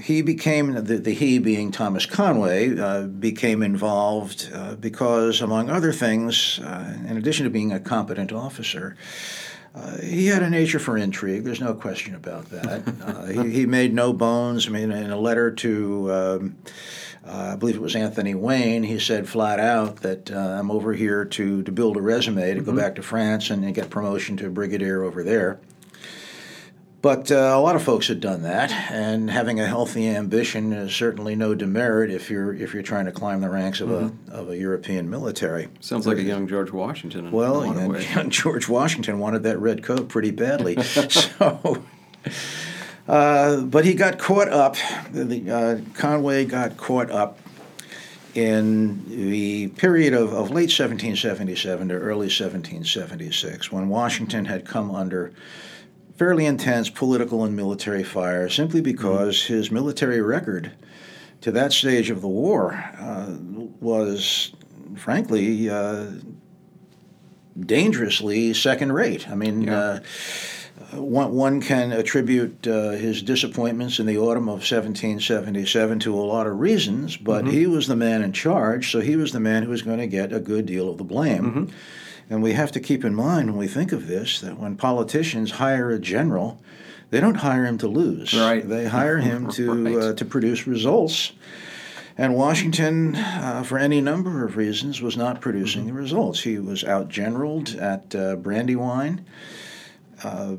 he 0.00 0.22
became, 0.22 0.72
the, 0.74 0.98
the, 0.98 1.12
he 1.12 1.38
being 1.38 1.72
Thomas 1.72 2.06
Conway, 2.06 2.78
uh, 2.78 3.02
became 3.02 3.62
involved 3.62 4.50
uh, 4.52 4.74
because, 4.76 5.40
among 5.40 5.70
other 5.70 5.92
things, 5.92 6.58
uh, 6.60 6.98
in 7.08 7.16
addition 7.16 7.44
to 7.44 7.50
being 7.50 7.72
a 7.72 7.80
competent 7.80 8.32
officer, 8.32 8.96
uh, 9.74 9.98
he 9.98 10.26
had 10.26 10.42
a 10.42 10.50
nature 10.50 10.78
for 10.78 10.96
intrigue. 10.96 11.44
There's 11.44 11.60
no 11.60 11.74
question 11.74 12.14
about 12.14 12.50
that. 12.50 12.82
Uh, 13.04 13.26
he, 13.26 13.50
he, 13.50 13.66
made 13.66 13.92
no 13.92 14.12
bones. 14.12 14.66
I 14.66 14.70
mean, 14.70 14.90
in 14.90 15.10
a 15.10 15.18
letter 15.18 15.50
to, 15.50 16.12
um, 16.12 16.56
uh, 17.26 17.52
I 17.52 17.56
believe 17.56 17.76
it 17.76 17.82
was 17.82 17.94
Anthony 17.94 18.34
Wayne, 18.34 18.82
he 18.82 18.98
said 18.98 19.28
flat 19.28 19.60
out 19.60 19.96
that 19.96 20.30
I'm 20.30 20.70
over 20.70 20.94
here 20.94 21.24
to, 21.24 21.62
to 21.62 21.72
build 21.72 21.96
a 21.96 22.00
resume 22.00 22.54
to 22.54 22.60
mm-hmm. 22.60 22.70
go 22.70 22.76
back 22.76 22.94
to 22.94 23.02
France 23.02 23.50
and, 23.50 23.64
and 23.64 23.74
get 23.74 23.90
promotion 23.90 24.36
to 24.38 24.50
brigadier 24.50 25.02
over 25.02 25.22
there. 25.22 25.60
But 27.04 27.30
uh, 27.30 27.52
a 27.54 27.60
lot 27.60 27.76
of 27.76 27.82
folks 27.82 28.08
had 28.08 28.18
done 28.18 28.44
that, 28.44 28.72
and 28.90 29.28
having 29.28 29.60
a 29.60 29.66
healthy 29.66 30.08
ambition 30.08 30.72
is 30.72 30.94
certainly 30.94 31.36
no 31.36 31.54
demerit 31.54 32.10
if 32.10 32.30
you're 32.30 32.54
if 32.54 32.72
you're 32.72 32.82
trying 32.82 33.04
to 33.04 33.12
climb 33.12 33.42
the 33.42 33.50
ranks 33.50 33.82
of 33.82 33.90
mm-hmm. 33.90 34.32
a 34.32 34.34
of 34.34 34.48
a 34.48 34.56
European 34.56 35.10
military. 35.10 35.68
Sounds 35.80 36.06
like 36.06 36.16
a 36.16 36.22
young 36.22 36.48
George 36.48 36.72
Washington. 36.72 37.30
well, 37.30 37.62
young, 37.66 38.00
young 38.00 38.30
George 38.30 38.70
Washington 38.70 39.18
wanted 39.18 39.42
that 39.42 39.58
red 39.58 39.82
coat 39.82 40.08
pretty 40.08 40.30
badly, 40.30 40.82
so. 40.82 41.84
Uh, 43.06 43.60
but 43.60 43.84
he 43.84 43.92
got 43.92 44.18
caught 44.18 44.48
up. 44.48 44.76
The, 45.12 45.50
uh, 45.50 45.92
Conway 45.92 46.46
got 46.46 46.78
caught 46.78 47.10
up 47.10 47.38
in 48.34 49.04
the 49.10 49.68
period 49.76 50.14
of, 50.14 50.32
of 50.32 50.48
late 50.48 50.72
1777 50.72 51.88
to 51.88 51.94
early 51.96 52.28
1776, 52.28 53.70
when 53.70 53.90
Washington 53.90 54.46
had 54.46 54.64
come 54.64 54.90
under 54.90 55.34
fairly 56.16 56.46
intense 56.46 56.90
political 56.90 57.44
and 57.44 57.56
military 57.56 58.04
fire 58.04 58.48
simply 58.48 58.80
because 58.80 59.36
mm-hmm. 59.42 59.54
his 59.54 59.70
military 59.70 60.20
record 60.20 60.72
to 61.40 61.52
that 61.52 61.72
stage 61.72 62.10
of 62.10 62.22
the 62.22 62.28
war 62.28 62.72
uh, 62.98 63.34
was, 63.80 64.52
frankly, 64.96 65.68
uh, 65.68 66.06
dangerously 67.58 68.54
second 68.54 68.92
rate. 68.92 69.28
I 69.28 69.34
mean, 69.34 69.62
yeah. 69.62 69.78
uh, 69.78 70.00
one, 70.92 71.32
one 71.32 71.60
can 71.60 71.92
attribute 71.92 72.66
uh, 72.66 72.90
his 72.90 73.22
disappointments 73.22 73.98
in 73.98 74.06
the 74.06 74.18
autumn 74.18 74.48
of 74.48 74.60
1777 74.60 76.00
to 76.00 76.14
a 76.14 76.16
lot 76.16 76.46
of 76.46 76.58
reasons, 76.58 77.16
but 77.16 77.44
mm-hmm. 77.44 77.52
he 77.52 77.66
was 77.66 77.86
the 77.86 77.96
man 77.96 78.22
in 78.22 78.32
charge, 78.32 78.90
so 78.90 79.00
he 79.00 79.16
was 79.16 79.32
the 79.32 79.40
man 79.40 79.62
who 79.64 79.70
was 79.70 79.82
going 79.82 79.98
to 79.98 80.06
get 80.06 80.32
a 80.32 80.40
good 80.40 80.66
deal 80.66 80.88
of 80.88 80.98
the 80.98 81.04
blame. 81.04 81.44
Mm-hmm. 81.44 81.76
And 82.30 82.42
we 82.42 82.52
have 82.52 82.72
to 82.72 82.80
keep 82.80 83.04
in 83.04 83.14
mind 83.14 83.50
when 83.50 83.58
we 83.58 83.68
think 83.68 83.92
of 83.92 84.06
this 84.06 84.40
that 84.40 84.58
when 84.58 84.76
politicians 84.76 85.52
hire 85.52 85.90
a 85.90 85.98
general, 85.98 86.60
they 87.10 87.20
don't 87.20 87.36
hire 87.36 87.64
him 87.64 87.78
to 87.78 87.88
lose. 87.88 88.34
Right. 88.34 88.66
They 88.66 88.86
hire 88.86 89.18
him 89.18 89.48
to 89.52 89.84
right. 89.84 89.96
uh, 89.96 90.14
to 90.14 90.24
produce 90.24 90.66
results. 90.66 91.32
And 92.16 92.34
Washington, 92.34 93.16
uh, 93.16 93.64
for 93.64 93.76
any 93.76 94.00
number 94.00 94.44
of 94.44 94.56
reasons, 94.56 95.02
was 95.02 95.16
not 95.16 95.40
producing 95.40 95.82
mm-hmm. 95.82 95.96
the 95.96 96.00
results. 96.00 96.40
He 96.40 96.58
was 96.58 96.84
outgeneraled 96.84 97.80
at 97.80 98.14
uh, 98.14 98.36
Brandywine. 98.36 99.24
Uh, 100.22 100.56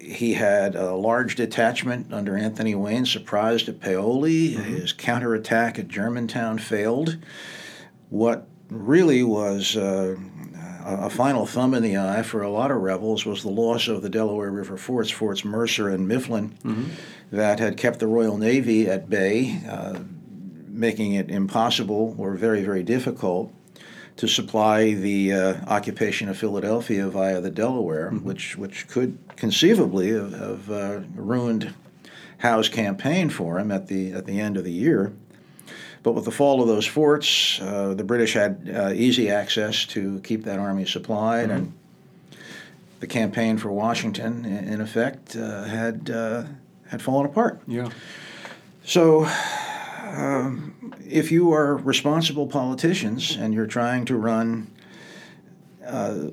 he 0.00 0.34
had 0.34 0.74
a 0.74 0.94
large 0.94 1.36
detachment 1.36 2.12
under 2.12 2.36
Anthony 2.36 2.74
Wayne 2.74 3.06
surprised 3.06 3.68
at 3.68 3.80
Paoli. 3.80 4.54
Mm-hmm. 4.54 4.74
His 4.74 4.92
counterattack 4.92 5.78
at 5.78 5.86
Germantown 5.86 6.58
failed. 6.58 7.16
What 8.08 8.48
really 8.68 9.22
was 9.22 9.76
uh, 9.76 10.16
a 10.84 11.10
final 11.10 11.46
thumb 11.46 11.74
in 11.74 11.82
the 11.82 11.96
eye 11.96 12.22
for 12.22 12.42
a 12.42 12.50
lot 12.50 12.70
of 12.70 12.78
rebels 12.78 13.26
was 13.26 13.42
the 13.42 13.50
loss 13.50 13.88
of 13.88 14.02
the 14.02 14.08
Delaware 14.08 14.50
River 14.50 14.76
forts, 14.76 15.10
Forts 15.10 15.44
Mercer 15.44 15.88
and 15.88 16.06
Mifflin, 16.06 16.50
mm-hmm. 16.64 16.90
that 17.30 17.58
had 17.58 17.76
kept 17.76 17.98
the 17.98 18.06
Royal 18.06 18.36
Navy 18.36 18.88
at 18.88 19.08
bay, 19.08 19.60
uh, 19.68 20.00
making 20.68 21.14
it 21.14 21.30
impossible 21.30 22.14
or 22.18 22.34
very, 22.34 22.62
very 22.62 22.82
difficult 22.82 23.52
to 24.16 24.28
supply 24.28 24.92
the 24.92 25.32
uh, 25.32 25.54
occupation 25.66 26.28
of 26.28 26.36
Philadelphia 26.36 27.08
via 27.08 27.40
the 27.40 27.50
Delaware, 27.50 28.10
mm-hmm. 28.10 28.26
which 28.26 28.56
which 28.56 28.86
could 28.88 29.18
conceivably 29.36 30.10
have, 30.10 30.32
have 30.32 30.70
uh, 30.70 31.00
ruined 31.14 31.74
Howe's 32.38 32.68
campaign 32.68 33.30
for 33.30 33.58
him 33.58 33.70
at 33.70 33.86
the 33.86 34.12
at 34.12 34.26
the 34.26 34.40
end 34.40 34.56
of 34.56 34.64
the 34.64 34.72
year. 34.72 35.12
But 36.02 36.12
with 36.12 36.24
the 36.24 36.30
fall 36.30 36.62
of 36.62 36.68
those 36.68 36.86
forts, 36.86 37.60
uh, 37.60 37.94
the 37.94 38.04
British 38.04 38.32
had 38.32 38.70
uh, 38.74 38.92
easy 38.94 39.28
access 39.30 39.84
to 39.86 40.20
keep 40.20 40.44
that 40.44 40.58
army 40.58 40.86
supplied, 40.86 41.48
mm-hmm. 41.50 41.58
and 41.58 41.72
the 43.00 43.06
campaign 43.06 43.58
for 43.58 43.70
Washington, 43.70 44.44
in 44.44 44.80
effect, 44.80 45.36
uh, 45.36 45.64
had 45.64 46.10
uh, 46.10 46.44
had 46.88 47.02
fallen 47.02 47.26
apart. 47.26 47.60
Yeah. 47.66 47.90
So, 48.84 49.26
um, 50.06 50.94
if 51.06 51.30
you 51.30 51.52
are 51.52 51.76
responsible 51.76 52.46
politicians 52.46 53.36
and 53.36 53.54
you're 53.54 53.66
trying 53.66 54.04
to 54.06 54.16
run 54.16 54.70
uh, 55.86 56.30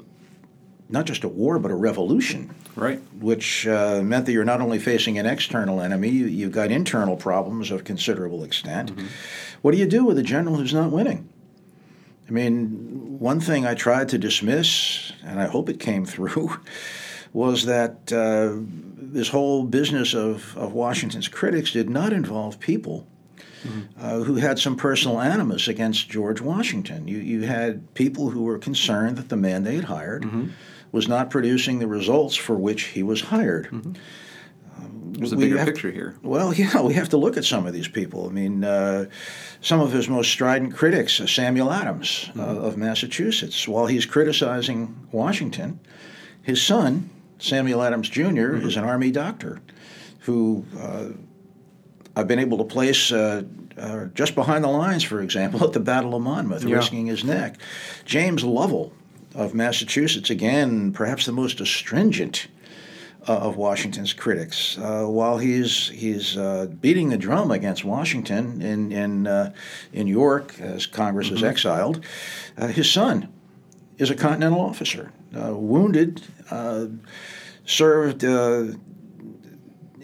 not 0.89 1.05
just 1.05 1.23
a 1.23 1.27
war 1.27 1.59
but 1.59 1.71
a 1.71 1.75
revolution, 1.75 2.53
right? 2.75 3.01
Which 3.19 3.67
uh, 3.67 4.01
meant 4.03 4.25
that 4.25 4.31
you're 4.31 4.45
not 4.45 4.61
only 4.61 4.79
facing 4.79 5.17
an 5.17 5.25
external 5.25 5.81
enemy, 5.81 6.09
you, 6.09 6.25
you've 6.27 6.51
got 6.51 6.71
internal 6.71 7.15
problems 7.15 7.71
of 7.71 7.83
considerable 7.83 8.43
extent. 8.43 8.95
Mm-hmm. 8.95 9.07
What 9.61 9.71
do 9.71 9.77
you 9.77 9.87
do 9.87 10.05
with 10.05 10.17
a 10.17 10.23
general 10.23 10.55
who's 10.55 10.73
not 10.73 10.91
winning? 10.91 11.29
I 12.27 12.31
mean, 12.31 13.19
one 13.19 13.39
thing 13.39 13.65
I 13.65 13.73
tried 13.73 14.09
to 14.09 14.17
dismiss, 14.17 15.13
and 15.23 15.39
I 15.39 15.47
hope 15.47 15.69
it 15.69 15.79
came 15.79 16.05
through, 16.13 16.57
was 17.33 17.65
that 17.65 18.11
uh, 18.11 18.59
this 18.97 19.29
whole 19.29 19.63
business 19.63 20.13
of, 20.13 20.57
of 20.57 20.73
Washington's 20.73 21.27
critics 21.27 21.71
did 21.71 21.89
not 21.89 22.13
involve 22.13 22.59
people 22.59 23.07
mm-hmm. 23.63 23.81
uh, 23.99 24.23
who 24.23 24.35
had 24.35 24.59
some 24.59 24.75
personal 24.75 25.19
animus 25.19 25.67
against 25.67 26.09
George 26.09 26.41
Washington. 26.41 27.07
You, 27.07 27.19
you 27.19 27.41
had 27.43 27.93
people 27.93 28.29
who 28.29 28.43
were 28.43 28.57
concerned 28.57 29.17
that 29.17 29.29
the 29.29 29.37
man 29.37 29.63
they 29.63 29.75
had 29.75 29.85
hired 29.85 30.23
mm-hmm. 30.23 30.47
Was 30.91 31.07
not 31.07 31.29
producing 31.29 31.79
the 31.79 31.87
results 31.87 32.35
for 32.35 32.55
which 32.55 32.83
he 32.83 33.03
was 33.03 33.21
hired. 33.21 33.67
Mm-hmm. 33.67 33.93
There's 35.13 35.33
a 35.33 35.37
bigger 35.37 35.63
picture 35.63 35.91
here. 35.91 36.15
Well, 36.21 36.53
yeah, 36.55 36.81
we 36.81 36.93
have 36.93 37.09
to 37.09 37.17
look 37.17 37.37
at 37.37 37.45
some 37.45 37.65
of 37.65 37.73
these 37.73 37.87
people. 37.87 38.27
I 38.27 38.31
mean, 38.31 38.63
uh, 38.63 39.05
some 39.61 39.79
of 39.79 39.91
his 39.91 40.07
most 40.07 40.29
strident 40.29 40.75
critics, 40.75 41.19
uh, 41.19 41.27
Samuel 41.27 41.71
Adams 41.71 42.29
uh, 42.29 42.39
mm-hmm. 42.39 42.63
of 42.63 42.77
Massachusetts, 42.77 43.67
while 43.67 43.87
he's 43.87 44.05
criticizing 44.05 45.07
Washington, 45.11 45.79
his 46.41 46.61
son, 46.61 47.09
Samuel 47.39 47.81
Adams 47.81 48.09
junior 48.09 48.53
mm-hmm. 48.53 48.67
is 48.67 48.77
an 48.77 48.83
Army 48.83 49.11
doctor 49.11 49.61
who 50.19 50.65
uh, 50.79 51.09
I've 52.15 52.27
been 52.27 52.39
able 52.39 52.57
to 52.59 52.63
place 52.63 53.11
uh, 53.11 53.43
uh, 53.77 54.05
just 54.13 54.35
behind 54.35 54.63
the 54.63 54.69
lines, 54.69 55.03
for 55.03 55.21
example, 55.21 55.63
at 55.67 55.73
the 55.73 55.79
Battle 55.79 56.15
of 56.15 56.21
Monmouth, 56.21 56.63
yeah. 56.63 56.75
risking 56.75 57.05
his 57.07 57.23
neck. 57.23 57.57
James 58.05 58.43
Lovell 58.43 58.91
of 59.37 59.53
Massachusetts, 59.53 60.31
again, 60.31 60.91
perhaps 60.91 61.27
the 61.27 61.31
most 61.31 61.61
astringent 61.61 62.47
uh, 63.27 63.37
of 63.37 63.55
Washington's 63.55 64.11
critics. 64.11 64.77
Uh, 64.79 65.05
while 65.05 65.37
he's 65.37 65.89
he's 65.89 66.35
uh, 66.35 66.67
beating 66.81 67.09
the 67.09 67.17
drum 67.17 67.51
against 67.51 67.85
Washington 67.85 68.61
in 68.61 68.91
in 68.91 69.27
uh, 69.27 69.53
in 69.93 70.07
York 70.07 70.59
as 70.59 70.87
Congress 70.87 71.27
mm-hmm. 71.27 71.37
is 71.37 71.43
exiled, 71.43 72.03
uh, 72.57 72.67
his 72.67 72.91
son 72.91 73.31
is 73.99 74.09
a 74.09 74.15
Continental 74.15 74.59
officer, 74.59 75.11
uh, 75.39 75.55
wounded, 75.55 76.21
served. 77.65 78.23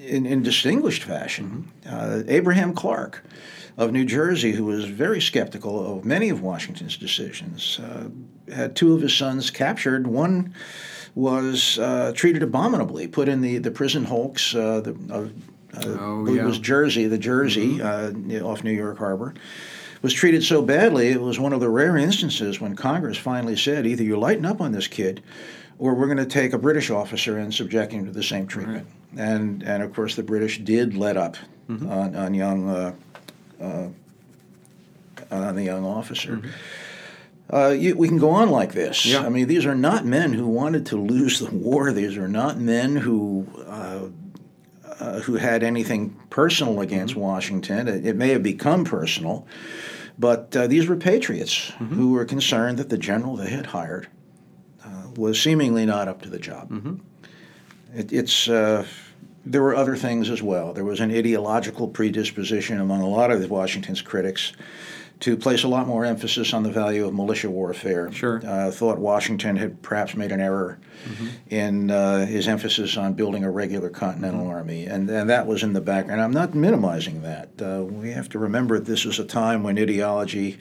In, 0.05 0.25
in 0.25 0.43
distinguished 0.43 1.03
fashion, 1.03 1.71
mm-hmm. 1.85 2.29
Abraham 2.29 2.73
Clark, 2.73 3.23
of 3.77 3.91
New 3.91 4.05
Jersey, 4.05 4.51
who 4.51 4.65
was 4.65 4.85
very 4.85 5.21
skeptical 5.21 5.97
of 5.97 6.05
many 6.05 6.29
of 6.29 6.41
Washington's 6.41 6.97
decisions, 6.97 7.79
uh, 7.79 8.09
had 8.53 8.75
two 8.75 8.93
of 8.93 9.01
his 9.01 9.15
sons 9.15 9.49
captured. 9.49 10.07
One 10.07 10.53
was 11.15 11.79
uh, 11.79 12.11
treated 12.15 12.43
abominably, 12.43 13.07
put 13.07 13.27
in 13.27 13.41
the, 13.41 13.57
the 13.57 13.71
prison 13.71 14.03
hulks. 14.03 14.53
Uh, 14.53 14.81
the, 14.81 14.91
uh, 15.11 15.27
oh, 15.99 16.25
yeah. 16.27 16.41
It 16.41 16.45
was 16.45 16.59
Jersey, 16.59 17.07
the 17.07 17.17
Jersey 17.17 17.77
mm-hmm. 17.77 18.45
off 18.45 18.63
New 18.63 18.71
York 18.71 18.97
Harbor. 18.97 19.33
Was 20.01 20.13
treated 20.13 20.43
so 20.43 20.61
badly, 20.61 21.07
it 21.09 21.21
was 21.21 21.39
one 21.39 21.53
of 21.53 21.61
the 21.61 21.69
rare 21.69 21.95
instances 21.95 22.59
when 22.59 22.75
Congress 22.75 23.17
finally 23.17 23.55
said 23.55 23.87
either 23.87 24.03
you 24.03 24.19
lighten 24.19 24.45
up 24.45 24.59
on 24.59 24.73
this 24.73 24.87
kid 24.87 25.23
or 25.79 25.95
we're 25.95 26.07
going 26.07 26.17
to 26.17 26.25
take 26.25 26.51
a 26.51 26.57
British 26.57 26.89
officer 26.89 27.37
and 27.37 27.53
subject 27.53 27.93
him 27.93 28.05
to 28.05 28.11
the 28.11 28.21
same 28.21 28.45
treatment. 28.45 28.85
Right. 29.13 29.25
And 29.25 29.63
and 29.63 29.81
of 29.81 29.93
course, 29.93 30.15
the 30.15 30.23
British 30.23 30.59
did 30.59 30.97
let 30.97 31.15
up 31.17 31.37
mm-hmm. 31.69 31.89
on, 31.89 32.15
on 32.15 32.33
young 32.33 32.69
uh, 32.69 32.95
uh, 33.61 33.87
on 35.31 35.55
the 35.55 35.63
young 35.63 35.85
officer. 35.85 36.37
Mm-hmm. 36.37 36.49
Uh, 37.53 37.69
you, 37.69 37.95
we 37.95 38.07
can 38.07 38.17
go 38.17 38.31
on 38.31 38.49
like 38.49 38.71
this. 38.71 39.05
Yeah. 39.05 39.25
I 39.25 39.29
mean, 39.29 39.47
these 39.47 39.65
are 39.65 39.75
not 39.75 40.05
men 40.05 40.33
who 40.33 40.47
wanted 40.47 40.85
to 40.87 40.97
lose 40.97 41.39
the 41.39 41.51
war. 41.51 41.91
These 41.91 42.17
are 42.17 42.27
not 42.27 42.57
men 42.57 42.95
who 42.95 43.47
uh, 43.67 44.07
uh, 44.99 45.19
who 45.21 45.35
had 45.35 45.63
anything 45.63 46.17
personal 46.29 46.79
against 46.79 47.13
mm-hmm. 47.13 47.23
Washington. 47.23 47.87
It, 47.87 48.05
it, 48.05 48.15
may 48.15 48.29
have 48.29 48.43
become 48.43 48.85
personal, 48.85 49.45
but 50.17 50.55
uh, 50.55 50.67
these 50.67 50.87
were 50.87 50.95
patriots 50.95 51.71
mm-hmm. 51.71 51.93
who 51.93 52.13
were 52.13 52.25
concerned 52.25 52.77
that 52.77 52.89
the 52.89 52.97
general 52.97 53.35
they 53.35 53.49
had 53.49 53.67
hired 53.67 54.07
uh, 54.85 55.07
was 55.15 55.41
seemingly 55.41 55.85
not 55.85 56.07
up 56.07 56.21
to 56.21 56.29
the 56.29 56.39
job. 56.39 56.69
Mm-hmm. 56.69 56.95
It, 57.95 58.13
it's 58.13 58.47
uh, 58.47 58.85
there 59.45 59.61
were 59.61 59.75
other 59.75 59.95
things 59.95 60.29
as 60.29 60.41
well. 60.41 60.73
There 60.73 60.85
was 60.85 60.99
an 60.99 61.11
ideological 61.11 61.87
predisposition 61.87 62.79
among 62.79 63.01
a 63.01 63.09
lot 63.09 63.31
of 63.31 63.49
Washington's 63.49 64.01
critics 64.01 64.53
to 65.19 65.37
place 65.37 65.63
a 65.63 65.67
lot 65.67 65.87
more 65.87 66.03
emphasis 66.03 66.53
on 66.53 66.63
the 66.63 66.71
value 66.71 67.05
of 67.05 67.13
militia 67.13 67.49
warfare. 67.49 68.11
Sure. 68.11 68.41
Uh, 68.45 68.71
thought 68.71 68.99
Washington 68.99 69.55
had 69.55 69.81
perhaps 69.81 70.15
made 70.15 70.31
an 70.31 70.41
error 70.41 70.79
mm-hmm. 71.05 71.27
in 71.49 71.91
uh, 71.91 72.25
his 72.25 72.47
emphasis 72.47 72.97
on 72.97 73.13
building 73.13 73.43
a 73.43 73.51
regular 73.51 73.89
Continental 73.89 74.41
mm-hmm. 74.41 74.49
Army, 74.49 74.85
and, 74.85 75.09
and 75.09 75.29
that 75.29 75.47
was 75.47 75.63
in 75.63 75.71
the 75.71 75.81
background. 75.81 76.21
I'm 76.21 76.31
not 76.31 76.53
minimizing 76.53 77.21
that. 77.21 77.49
Uh, 77.61 77.83
we 77.83 78.11
have 78.11 78.27
to 78.29 78.39
remember 78.39 78.79
this 78.79 79.05
was 79.05 79.19
a 79.19 79.25
time 79.25 79.63
when 79.63 79.77
ideology 79.77 80.59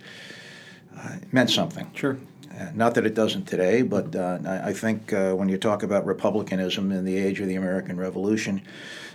uh, 0.97 1.17
meant 1.33 1.51
something. 1.51 1.91
Sure. 1.95 2.19
Uh, 2.59 2.71
not 2.75 2.95
that 2.95 3.07
it 3.07 3.15
doesn't 3.15 3.47
today, 3.47 3.83
but 3.83 4.15
uh, 4.15 4.39
I, 4.45 4.73
think 4.73 5.11
when 5.11 5.49
you 5.49 5.59
talk 5.59 5.83
about 5.83 6.05
republicanism 6.05 6.93
in 6.93 7.05
the 7.05 7.17
age 7.17 7.41
of 7.41 7.49
the 7.49 7.55
American 7.55 7.99
Revolution, 7.99 8.63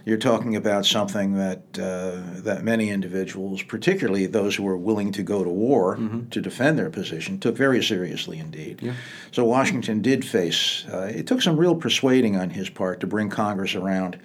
you're 0.07 0.17
talking 0.17 0.55
about 0.55 0.85
something 0.85 1.33
that 1.33 1.63
uh, 1.77 2.21
that 2.41 2.63
many 2.63 2.89
individuals, 2.91 3.61
particularly 3.61 4.25
those 4.25 4.55
who 4.55 4.63
were 4.63 4.77
willing 4.77 5.11
to 5.11 5.21
go 5.21 5.43
to 5.43 5.49
war 5.49 5.97
mm-hmm. 5.97 6.29
to 6.29 6.39
defend 6.39 6.79
their 6.79 6.89
position, 6.89 7.37
took 7.41 7.57
very 7.57 7.83
seriously 7.83 8.39
indeed. 8.39 8.81
Yeah. 8.81 8.93
So 9.33 9.43
Washington 9.43 10.01
did 10.01 10.23
face. 10.25 10.85
Uh, 10.89 11.11
it 11.13 11.27
took 11.27 11.41
some 11.41 11.57
real 11.57 11.75
persuading 11.75 12.37
on 12.37 12.51
his 12.51 12.69
part 12.69 13.01
to 13.01 13.07
bring 13.07 13.29
Congress 13.29 13.75
around 13.75 14.17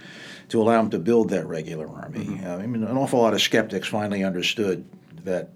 to 0.51 0.63
allow 0.63 0.79
him 0.79 0.91
to 0.91 1.01
build 1.01 1.31
that 1.31 1.49
regular 1.49 1.89
army. 1.89 2.27
Mm-hmm. 2.27 2.47
Uh, 2.47 2.59
I 2.59 2.67
mean, 2.69 2.85
an 2.85 2.97
awful 2.97 3.21
lot 3.21 3.35
of 3.35 3.43
skeptics 3.43 3.89
finally 3.89 4.23
understood 4.23 4.85
that 5.25 5.49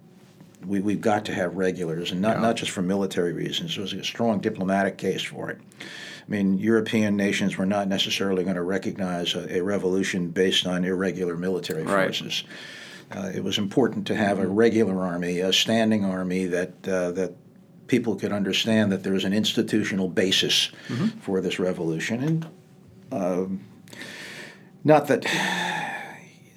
we, 0.67 0.81
we've 0.81 1.01
got 1.01 1.25
to 1.27 1.35
have 1.35 1.57
regulars, 1.57 2.13
and 2.13 2.21
not, 2.21 2.37
yeah. 2.37 2.43
not 2.43 2.57
just 2.57 2.71
for 2.71 2.83
military 2.83 3.33
reasons. 3.33 3.75
There 3.75 3.83
was 3.83 3.93
a 3.93 4.05
strong 4.05 4.41
diplomatic 4.41 4.99
case 4.99 5.23
for 5.23 5.51
it. 5.51 5.61
I 5.81 6.31
mean, 6.31 6.59
European 6.59 7.17
nations 7.17 7.57
were 7.57 7.67
not 7.67 7.89
necessarily 7.89 8.43
going 8.43 8.57
to 8.57 8.63
recognize 8.63 9.35
a, 9.35 9.59
a, 9.59 9.63
revolution 9.63 10.31
based 10.31 10.67
on 10.67 10.85
irregular 10.85 11.37
military 11.37 11.85
forces. 11.85 12.43
Uh, 13.13 13.31
it 13.33 13.45
was 13.45 13.59
important 13.59 14.09
to 14.09 14.17
have 14.17 14.41
a 14.41 14.47
regular 14.49 15.01
army, 15.01 15.39
a 15.39 15.53
standing 15.53 16.05
army 16.05 16.47
that 16.47 16.89
uh, 16.89 17.13
that 17.13 17.35
people 17.87 18.17
could 18.17 18.33
understand 18.33 18.91
that 18.91 19.05
there 19.05 19.13
was 19.13 19.25
an 19.25 19.33
institutional 19.33 20.09
basis 20.09 20.73
mm-hmm. 20.89 21.07
for 21.21 21.41
this 21.41 21.61
revolution. 21.61 22.23
And 22.25 22.47
uh, 23.13 23.47
not 24.83 25.07
that 25.07 25.25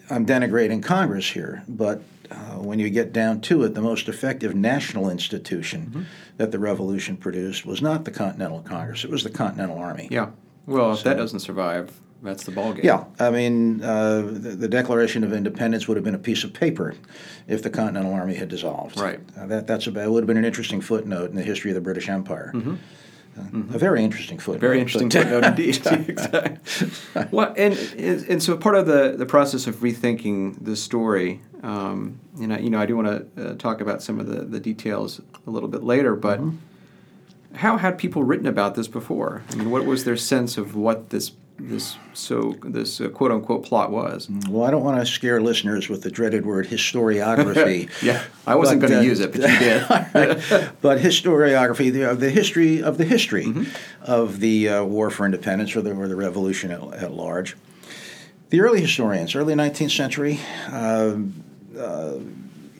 I'm 0.09 0.25
denigrating 0.25 0.81
Congress 0.81 1.29
here, 1.29 1.63
but 1.67 2.01
uh, 2.31 2.35
when 2.57 2.79
you 2.79 2.89
get 2.89 3.11
down 3.11 3.41
to 3.41 3.63
it, 3.63 3.73
the 3.73 3.81
most 3.81 4.07
effective 4.07 4.55
national 4.55 5.09
institution 5.09 5.87
mm-hmm. 5.87 6.01
that 6.37 6.51
the 6.51 6.59
revolution 6.59 7.17
produced 7.17 7.65
was 7.65 7.81
not 7.81 8.05
the 8.05 8.11
Continental 8.11 8.61
Congress; 8.61 9.03
it 9.03 9.09
was 9.09 9.23
the 9.23 9.29
Continental 9.29 9.77
Army. 9.77 10.07
Yeah. 10.11 10.31
Well, 10.65 10.93
if 10.93 10.99
so, 10.99 11.09
that 11.09 11.17
doesn't 11.17 11.39
survive, 11.39 11.91
that's 12.21 12.43
the 12.43 12.51
ballgame. 12.51 12.83
Yeah, 12.83 13.05
I 13.19 13.29
mean, 13.29 13.81
uh, 13.81 14.21
the, 14.21 14.55
the, 14.55 14.67
Declaration 14.67 15.23
of 15.23 15.31
Independence 15.31 15.87
would 15.87 15.95
have 15.95 16.03
been 16.03 16.15
a 16.15 16.19
piece 16.19 16.43
of 16.43 16.53
paper 16.53 16.95
if 17.47 17.63
the 17.63 17.69
Continental 17.69 18.13
Army 18.13 18.35
had 18.35 18.49
dissolved. 18.49 18.99
Right. 18.99 19.19
Uh, 19.37 19.47
that 19.47 19.67
that's 19.67 19.87
a, 19.87 19.99
it 19.99 20.11
would 20.11 20.23
have 20.23 20.27
been 20.27 20.37
an 20.37 20.45
interesting 20.45 20.81
footnote 20.81 21.29
in 21.29 21.35
the 21.35 21.43
history 21.43 21.71
of 21.71 21.75
the 21.75 21.81
British 21.81 22.09
Empire. 22.09 22.51
Mm-hmm. 22.53 22.75
Mm-hmm. 23.37 23.73
A 23.73 23.77
very 23.77 24.03
interesting 24.03 24.37
footnote. 24.37 24.59
Very 24.59 24.81
interesting 24.81 25.09
footnote 25.09 25.45
indeed. 25.45 25.85
exactly. 26.09 26.57
well, 27.31 27.53
and 27.55 27.73
and 27.97 28.43
so 28.43 28.57
part 28.57 28.75
of 28.75 28.85
the, 28.85 29.15
the 29.17 29.25
process 29.25 29.65
of 29.65 29.77
rethinking 29.77 30.63
the 30.63 30.75
story, 30.75 31.41
um, 31.63 32.19
and 32.39 32.53
I, 32.53 32.59
you 32.59 32.69
know, 32.69 32.79
I 32.79 32.85
do 32.85 32.95
want 32.95 33.35
to 33.35 33.51
uh, 33.51 33.55
talk 33.55 33.81
about 33.81 34.01
some 34.01 34.19
of 34.19 34.27
the, 34.27 34.41
the 34.41 34.59
details 34.59 35.21
a 35.45 35.49
little 35.49 35.69
bit 35.69 35.83
later, 35.83 36.15
but 36.15 36.39
mm-hmm. 36.39 37.55
how 37.55 37.77
had 37.77 37.97
people 37.97 38.23
written 38.23 38.47
about 38.47 38.75
this 38.75 38.87
before? 38.87 39.43
I 39.49 39.55
mean, 39.55 39.69
what 39.69 39.85
was 39.85 40.05
their 40.05 40.17
sense 40.17 40.57
of 40.57 40.75
what 40.75 41.09
this 41.09 41.31
this 41.59 41.97
so 42.13 42.55
this 42.63 43.01
uh, 43.01 43.09
quote 43.09 43.31
unquote 43.31 43.63
plot 43.63 43.91
was. 43.91 44.27
Mm, 44.27 44.47
well, 44.47 44.65
I 44.65 44.71
don't 44.71 44.83
want 44.83 44.99
to 44.99 45.05
scare 45.05 45.41
listeners 45.41 45.89
with 45.89 46.01
the 46.03 46.11
dreaded 46.11 46.45
word 46.45 46.67
historiography. 46.67 47.89
yeah, 48.01 48.23
I 48.47 48.55
wasn't 48.55 48.81
going 48.81 48.93
to 48.93 48.99
uh, 48.99 49.01
use 49.01 49.19
it, 49.19 49.31
but 49.31 49.41
you 49.41 49.59
did. 49.59 49.87
but 50.81 50.99
historiography, 50.99 51.91
the, 51.91 52.11
uh, 52.11 52.13
the 52.15 52.29
history 52.29 52.81
of 52.81 52.97
the 52.97 53.05
history 53.05 53.45
mm-hmm. 53.45 53.63
of 54.03 54.39
the 54.39 54.69
uh, 54.69 54.83
war 54.83 55.09
for 55.09 55.25
independence 55.25 55.75
or 55.75 55.81
the, 55.81 55.93
or 55.93 56.07
the 56.07 56.15
revolution 56.15 56.71
at, 56.71 56.81
at 56.93 57.13
large. 57.13 57.55
The 58.49 58.61
early 58.61 58.81
historians, 58.81 59.35
early 59.35 59.53
19th 59.53 59.95
century, 59.95 60.39
um, 60.71 61.43
uh, 61.79 62.19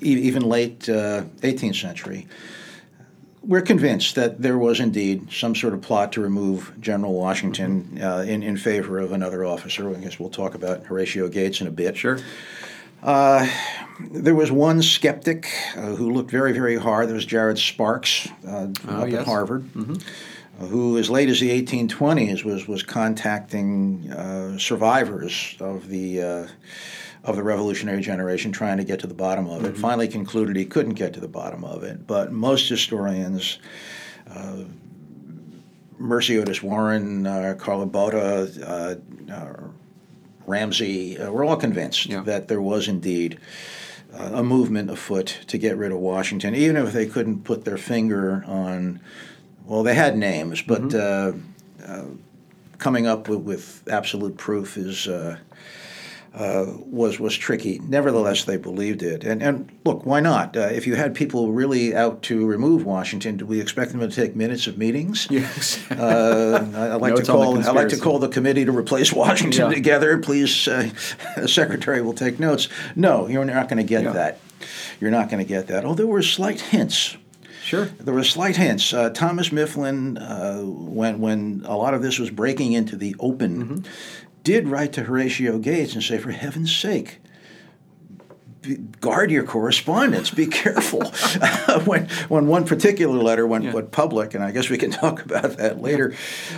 even 0.02 0.44
late 0.44 0.82
18th 0.82 1.70
uh, 1.70 1.74
century, 1.74 2.28
we're 3.42 3.62
convinced 3.62 4.16
that 4.16 4.42
there 4.42 4.58
was 4.58 4.80
indeed 4.80 5.32
some 5.32 5.56
sort 5.56 5.74
of 5.74 5.82
plot 5.82 6.12
to 6.14 6.22
remove 6.22 6.74
General 6.80 7.14
Washington 7.14 7.84
mm-hmm. 7.84 8.04
uh, 8.04 8.22
in, 8.22 8.44
in 8.44 8.58
favor 8.58 9.00
of 9.00 9.12
another 9.12 9.46
officer. 9.46 9.90
I 9.90 10.00
guess 10.00 10.20
we'll 10.20 10.30
talk 10.30 10.56
about 10.56 10.86
Horatio 10.86 11.30
Gates 11.30 11.62
in 11.62 11.68
a 11.68 11.72
bit. 11.72 11.98
Sure. 11.98 12.20
Uh, 13.02 13.50
there 14.12 14.36
was 14.36 14.52
one 14.52 14.82
skeptic 14.82 15.50
uh, 15.76 15.96
who 15.96 16.12
looked 16.12 16.32
very, 16.32 16.52
very 16.52 16.76
hard. 16.76 17.08
There 17.08 17.16
was 17.16 17.26
Jared 17.26 17.58
Sparks 17.58 18.28
uh, 18.46 18.68
oh, 18.88 19.02
up 19.02 19.10
yes. 19.10 19.22
at 19.22 19.26
Harvard, 19.26 19.64
mm-hmm. 19.74 19.96
Uh, 20.60 20.66
who, 20.68 20.98
as 20.98 21.10
late 21.10 21.30
as 21.30 21.40
the 21.40 21.50
1820s, 21.64 22.44
was 22.44 22.68
was 22.68 22.84
contacting 22.84 24.12
uh, 24.12 24.58
survivors 24.58 25.56
of 25.62 25.88
the 25.88 26.50
of 27.30 27.36
the 27.36 27.44
revolutionary 27.44 28.02
generation 28.02 28.52
trying 28.52 28.78
to 28.78 28.84
get 28.84 29.00
to 29.00 29.08
the 29.08 29.14
bottom 29.14 29.48
of 29.48 29.64
it. 29.64 29.74
Mm-hmm. 29.74 29.82
Finally 29.82 30.08
concluded 30.08 30.56
he 30.56 30.66
couldn't 30.66 30.96
get 30.96 31.14
to 31.14 31.20
the 31.20 31.28
bottom 31.28 31.64
of 31.64 31.84
it. 31.84 32.08
But 32.08 32.32
most 32.32 32.68
historians, 32.68 33.60
uh, 34.30 34.64
Mercy 35.98 36.38
Otis 36.38 36.64
Warren, 36.64 37.28
uh, 37.28 37.56
Carlo 37.58 37.86
Botta, 37.86 39.00
uh, 39.30 39.34
uh 39.34 39.64
Ramsay, 40.46 41.20
uh, 41.20 41.32
were 41.32 41.46
all 41.46 41.58
convinced 41.58 42.08
yeah. 42.08 42.22
that 42.22 42.48
there 42.48 42.62
was 42.62 42.88
indeed 42.88 43.40
uh, 44.14 44.32
a 44.34 44.44
movement 44.44 44.90
afoot 44.90 45.40
to 45.46 45.60
get 45.60 45.78
rid 45.78 45.92
of 45.92 46.00
Washington, 46.00 46.56
even 46.56 46.76
if 46.76 46.92
they 46.92 47.06
couldn't 47.06 47.44
put 47.44 47.66
their 47.66 47.78
finger 47.78 48.44
on. 48.48 49.00
Well, 49.66 49.84
they 49.84 49.94
had 49.94 50.18
names, 50.18 50.64
but 50.64 50.82
mm-hmm. 50.82 52.16
coming 52.80 53.06
up 53.06 53.30
with, 53.30 53.42
with, 53.42 53.84
absolute 53.88 54.36
proof 54.36 54.78
is 54.78 55.08
uh, 56.34 56.66
was 56.86 57.20
was 57.20 57.36
tricky. 57.36 57.80
Nevertheless, 57.80 58.44
they 58.44 58.58
believed 58.58 59.02
it. 59.02 59.24
And 59.24 59.42
and 59.42 59.72
look, 59.84 60.06
why 60.06 60.20
not? 60.20 60.56
Uh, 60.56 60.62
if 60.72 60.86
you 60.86 60.96
had 60.96 61.16
people 61.16 61.52
really 61.52 61.96
out 61.96 62.22
to 62.24 62.46
remove 62.46 62.86
Washington, 62.86 63.38
do 63.38 63.46
we 63.46 63.60
expect 63.60 63.92
them 63.92 64.02
to 64.02 64.10
take 64.10 64.36
minutes 64.36 64.68
of 64.68 64.78
meetings? 64.78 65.28
Yes. 65.40 65.80
uh, 65.92 66.70
I, 66.76 66.96
like 66.96 67.16
to 67.16 67.24
call. 67.24 67.58
I 67.58 67.72
like 67.72 67.90
to 67.90 67.98
call 67.98 68.20
the 68.20 68.28
committee 68.28 68.66
to 68.66 68.78
replace 68.78 69.14
Washington 69.14 69.70
yeah. 69.70 69.76
together. 69.76 70.18
Please, 70.18 70.68
uh, 70.68 70.90
the 71.38 71.48
secretary 71.48 72.02
will 72.02 72.14
take 72.14 72.40
notes. 72.40 72.68
No, 72.96 73.28
you're 73.28 73.46
not 73.46 73.70
going 73.70 73.78
to 73.78 73.84
get 73.84 74.04
yeah. 74.04 74.12
that. 74.12 74.40
You're 75.00 75.12
not 75.12 75.30
going 75.30 75.42
to 75.42 75.48
get 75.48 75.68
that. 75.68 75.86
Oh, 75.86 75.94
there 75.94 76.08
were 76.08 76.22
slight 76.22 76.60
hints. 76.60 77.16
Sure. 77.64 77.86
There 77.86 78.14
were 78.14 78.24
slight 78.24 78.58
hints. 78.58 78.94
Uh, 78.94 79.12
Thomas 79.12 79.52
Mifflin, 79.52 80.18
uh, 80.18 80.62
when 80.62 81.22
when 81.22 81.62
a 81.66 81.78
lot 81.78 81.94
of 81.94 82.02
this 82.02 82.20
was 82.20 82.30
breaking 82.30 82.74
into 82.74 82.98
the 82.98 83.16
open, 83.20 83.64
mm-hmm 83.64 84.19
did 84.44 84.68
write 84.68 84.94
to 84.94 85.04
Horatio 85.04 85.60
Gates 85.60 85.94
and 85.94 86.04
say, 86.04 86.18
for 86.18 86.32
heaven's 86.32 86.76
sake, 86.76 87.20
be, 88.62 88.76
guard 88.76 89.32
your 89.32 89.44
correspondence. 89.44 90.32
Be 90.32 90.48
careful. 90.48 91.02
when 91.86 92.08
when 92.28 92.48
one 92.48 92.66
particular 92.66 93.18
letter 93.18 93.48
went, 93.48 93.66
yeah. 93.66 93.74
went 93.74 93.92
public, 93.92 94.34
and 94.34 94.44
I 94.44 94.52
guess 94.52 94.70
we 94.70 94.78
can 94.78 94.92
talk 94.92 95.24
about 95.24 95.58
that 95.58 95.82
later. 95.82 96.14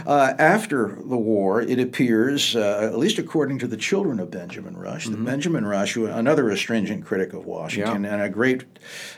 Uh, 0.05 0.33
after 0.37 0.97
the 0.97 1.17
war, 1.17 1.61
it 1.61 1.79
appears, 1.79 2.55
uh, 2.55 2.89
at 2.91 2.97
least 2.97 3.19
according 3.19 3.59
to 3.59 3.67
the 3.67 3.77
children 3.77 4.19
of 4.19 4.31
Benjamin 4.31 4.77
Rush, 4.77 5.07
mm-hmm. 5.07 5.23
that 5.23 5.29
Benjamin 5.29 5.65
Rush, 5.65 5.95
another 5.95 6.49
astringent 6.49 7.05
critic 7.05 7.33
of 7.33 7.45
Washington 7.45 8.03
yeah. 8.03 8.13
and 8.13 8.21
a 8.21 8.29
great, 8.29 8.63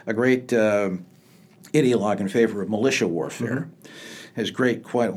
a 0.05 0.13
great 0.13 0.51
um, 0.53 1.05
ideologue 1.73 2.19
in 2.19 2.29
favor 2.29 2.61
of 2.61 2.69
militia 2.69 3.07
warfare. 3.07 3.67
Mm-hmm 3.69 3.87
his 4.35 4.51
great 4.51 4.83
quote, 4.83 5.15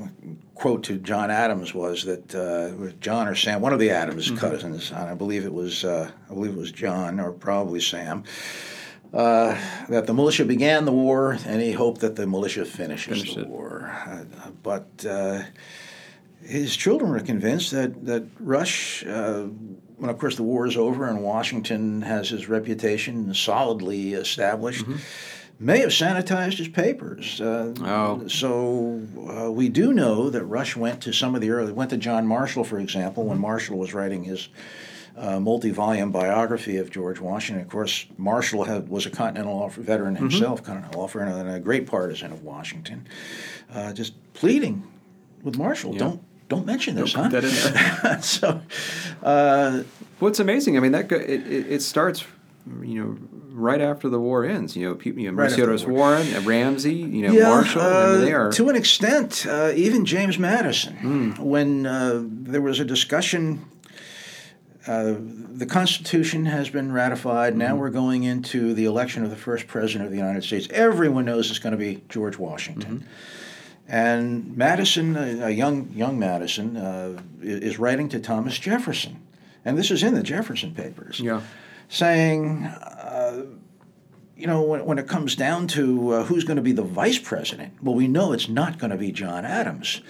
quote 0.55 0.85
to 0.85 0.99
John 0.99 1.31
Adams 1.31 1.75
was 1.75 2.05
that 2.05 2.35
uh, 2.35 2.93
John 3.01 3.29
or 3.29 3.35
Sam, 3.35 3.61
one 3.61 3.73
of 3.73 3.79
the 3.79 3.91
Adams 3.91 4.27
mm-hmm. 4.27 4.37
cousins, 4.37 4.93
I 4.93 5.15
believe 5.15 5.45
it 5.45 5.53
was 5.53 5.85
uh, 5.85 6.11
I 6.31 6.35
believe 6.35 6.53
it 6.53 6.59
was 6.59 6.73
John 6.73 7.19
or 7.19 7.33
probably 7.33 7.81
Sam. 7.81 8.25
uh, 9.15 9.59
that 9.89 10.07
the 10.07 10.13
militia 10.13 10.45
began 10.45 10.85
the 10.85 10.93
war, 10.93 11.39
and 11.47 11.63
he 11.63 11.73
hoped 11.73 12.01
that 12.01 12.17
the 12.17 12.27
militia 12.27 12.65
finishes 12.65 13.21
Finished 13.21 13.37
the 13.37 13.43
it. 13.43 13.49
war. 13.49 13.91
Uh, 14.07 14.51
but 14.63 15.07
uh, 15.09 15.43
his 16.43 16.77
children 16.77 17.11
were 17.11 17.21
convinced 17.21 17.71
that 17.71 18.05
that 18.05 18.27
Rush, 18.39 19.07
uh, 19.07 19.45
when 19.97 20.11
of 20.11 20.19
course 20.19 20.37
the 20.37 20.43
war 20.43 20.67
is 20.67 20.77
over 20.77 21.09
and 21.09 21.23
Washington 21.23 22.03
has 22.03 22.29
his 22.29 22.49
reputation 22.49 23.33
solidly 23.33 24.13
established, 24.13 24.85
may 25.59 25.79
have 25.81 25.91
sanitized 25.91 26.59
his 26.59 26.69
papers. 26.69 27.41
Uh, 27.41 27.73
Oh. 27.81 28.29
So 28.29 29.01
uh, 29.29 29.51
we 29.51 29.69
do 29.69 29.93
know 29.93 30.31
that 30.31 30.45
Rush 30.45 30.77
went 30.77 31.03
to 31.03 31.13
some 31.13 31.35
of 31.35 31.41
the 31.41 31.51
early 31.51 31.73
went 31.73 31.91
to 31.91 31.97
John 31.97 32.27
Marshall, 32.27 32.65
for 32.65 32.79
example, 32.79 33.25
when 33.25 33.39
Marshall 33.39 33.79
was 33.79 33.95
writing 33.95 34.25
his. 34.25 34.49
Uh, 35.19 35.41
multi-volume 35.41 36.13
biography 36.13 36.77
of 36.77 36.91
George 36.91 37.19
Washington. 37.21 37.65
Of 37.65 37.71
course, 37.71 38.05
Marshall 38.19 38.65
had, 38.65 38.91
was 38.91 39.07
a 39.07 39.11
Continental 39.11 39.57
Law 39.57 39.71
veteran 39.71 40.15
himself, 40.15 40.63
Continental 40.63 41.01
Law 41.01 41.07
veteran, 41.07 41.33
and 41.33 41.49
a 41.57 41.59
great 41.59 41.87
partisan 41.87 42.33
of 42.33 42.45
Washington. 42.45 43.07
Uh, 43.73 43.95
just 43.95 44.13
pleading 44.35 44.83
with 45.43 45.57
Marshall, 45.57 45.95
don't 45.95 46.21
don't 46.51 46.67
mention 46.67 46.97
this, 46.97 47.15
huh? 47.15 47.29
That 47.29 47.45
in 47.45 47.51
there. 48.03 48.21
so, 48.23 48.61
uh, 49.23 49.85
What's 50.19 50.39
amazing, 50.39 50.77
I 50.77 50.81
mean, 50.81 50.93
that 50.93 51.11
it, 51.11 51.47
it 51.73 51.81
starts, 51.81 52.25
you 52.83 53.03
know, 53.03 53.19
right 53.57 53.81
after 53.81 54.09
the 54.09 54.21
war 54.21 54.45
ends. 54.45 54.77
You 54.77 54.89
know, 54.89 54.95
people, 54.95 55.23
you 55.23 55.33
know, 55.33 55.37
Right. 55.43 55.87
Warren, 55.89 56.27
uh, 56.35 56.41
Ramsay, 56.43 56.95
you 56.95 57.23
know, 57.27 57.33
yeah, 57.33 57.49
Marshall, 57.49 57.81
I 57.83 57.85
uh, 57.85 58.13
mean, 58.13 58.25
they 58.25 58.33
are. 58.33 58.53
to 58.53 58.69
an 58.69 58.77
extent, 58.77 59.47
uh, 59.49 59.73
even 59.75 60.05
James 60.05 60.39
Madison, 60.39 60.97
Hmm. 60.97 61.31
when 61.43 61.87
uh, 61.87 62.23
there 62.25 62.61
was 62.63 62.81
a 62.81 62.85
discussion. 62.85 63.65
Uh, 64.87 65.15
the 65.19 65.67
Constitution 65.67 66.47
has 66.47 66.71
been 66.71 66.93
ratified. 66.93 67.55
Mm-hmm. 67.55 67.59
Now 67.59 67.75
we're 67.75 67.91
going 67.91 68.23
into 68.23 68.73
the 68.73 68.85
election 68.85 69.25
of 69.25 69.31
the 69.31 69.37
first 69.37 69.67
president 69.67 70.05
of 70.05 70.13
the 70.13 70.17
United 70.17 70.45
States. 70.45 70.69
Everyone 70.71 71.25
knows 71.25 71.51
it's 71.51 71.59
going 71.59 71.73
to 71.73 71.77
be 71.77 72.05
George 72.09 72.39
Washington. 72.39 73.01
Mm-hmm. 73.01 73.07
And 73.89 74.57
Madison, 74.57 75.17
a, 75.17 75.47
a 75.47 75.51
young 75.51 75.91
young 75.93 76.19
Madison, 76.21 76.77
uh, 76.77 77.21
is 77.43 77.79
writing 77.81 78.09
to 78.11 78.21
Thomas 78.21 78.59
Jefferson, 78.59 79.21
and 79.65 79.77
this 79.77 79.91
is 79.91 80.03
in 80.05 80.15
the 80.15 80.23
Jefferson 80.23 80.73
papers, 80.75 81.19
yeah. 81.21 81.41
saying, 81.89 82.69
uh, 83.27 83.43
you 84.37 84.47
know, 84.47 84.63
when, 84.63 84.85
when 84.85 84.99
it 84.99 85.09
comes 85.09 85.35
down 85.35 85.67
to 85.69 86.13
uh, 86.13 86.25
who's 86.25 86.45
going 86.45 86.57
to 86.57 86.63
be 86.63 86.73
the 86.73 86.83
vice 86.83 87.19
president, 87.19 87.75
well, 87.83 87.95
we 87.95 88.07
know 88.07 88.33
it's 88.33 88.49
not 88.49 88.79
going 88.79 88.91
to 88.91 88.97
be 88.97 89.13
John 89.13 89.45
Adams. 89.45 90.03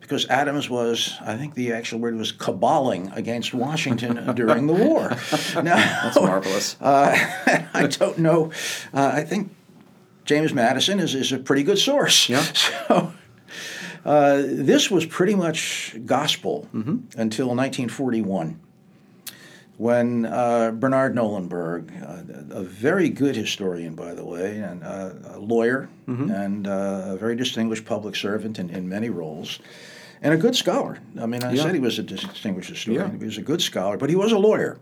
Because 0.00 0.26
Adams 0.28 0.68
was, 0.68 1.14
I 1.20 1.36
think 1.36 1.54
the 1.54 1.72
actual 1.72 2.00
word 2.00 2.16
was 2.16 2.32
caballing 2.32 3.12
against 3.12 3.54
Washington 3.54 4.34
during 4.34 4.66
the 4.66 4.72
war. 4.72 5.10
Now, 5.54 5.76
That's 5.76 6.16
marvelous. 6.16 6.76
uh, 6.80 7.16
I 7.72 7.86
don't 7.86 8.18
know. 8.18 8.50
Uh, 8.92 9.12
I 9.14 9.22
think 9.22 9.54
James 10.24 10.52
Madison 10.52 10.98
is, 10.98 11.14
is 11.14 11.32
a 11.32 11.38
pretty 11.38 11.62
good 11.62 11.78
source. 11.78 12.28
Yeah. 12.28 12.42
So 12.42 13.12
uh, 14.04 14.42
this 14.44 14.90
was 14.90 15.06
pretty 15.06 15.34
much 15.34 15.96
gospel 16.04 16.68
until 16.72 17.48
1941 17.48 18.58
when 19.80 20.26
uh, 20.26 20.70
Bernard 20.72 21.14
Knollenberg, 21.14 21.84
uh, 22.02 22.54
a 22.54 22.62
very 22.62 23.08
good 23.08 23.34
historian, 23.34 23.94
by 23.94 24.12
the 24.12 24.22
way, 24.22 24.58
and 24.58 24.84
uh, 24.84 25.10
a 25.36 25.38
lawyer, 25.38 25.88
and 26.06 26.66
uh, 26.66 27.04
a 27.06 27.16
very 27.16 27.34
distinguished 27.34 27.86
public 27.86 28.14
servant 28.14 28.58
in, 28.58 28.68
in 28.68 28.86
many 28.86 29.08
roles, 29.08 29.58
and 30.20 30.34
a 30.34 30.36
good 30.36 30.54
scholar. 30.54 30.98
I 31.18 31.24
mean, 31.24 31.42
I 31.42 31.52
Yeah. 31.52 31.62
said 31.62 31.72
he 31.74 31.80
was 31.80 31.98
a 31.98 32.02
distinguished 32.02 32.68
historian. 32.68 33.12
Yeah. 33.12 33.18
He 33.20 33.24
was 33.24 33.38
a 33.38 33.42
good 33.42 33.62
scholar, 33.62 33.96
but 33.96 34.10
he 34.10 34.16
was 34.16 34.32
a 34.32 34.38
lawyer. 34.38 34.76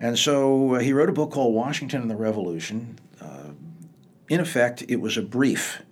And 0.00 0.18
so 0.18 0.74
uh, 0.74 0.80
he 0.80 0.92
wrote 0.92 1.08
a 1.08 1.12
book 1.12 1.30
called 1.30 1.54
Washington 1.54 2.00
and 2.02 2.10
the 2.10 2.16
Revolution. 2.16 2.98
Uh, 3.20 3.50
in 4.28 4.40
effect, 4.40 4.82
it 4.88 5.00
was 5.00 5.16
a 5.16 5.22
brief 5.22 5.82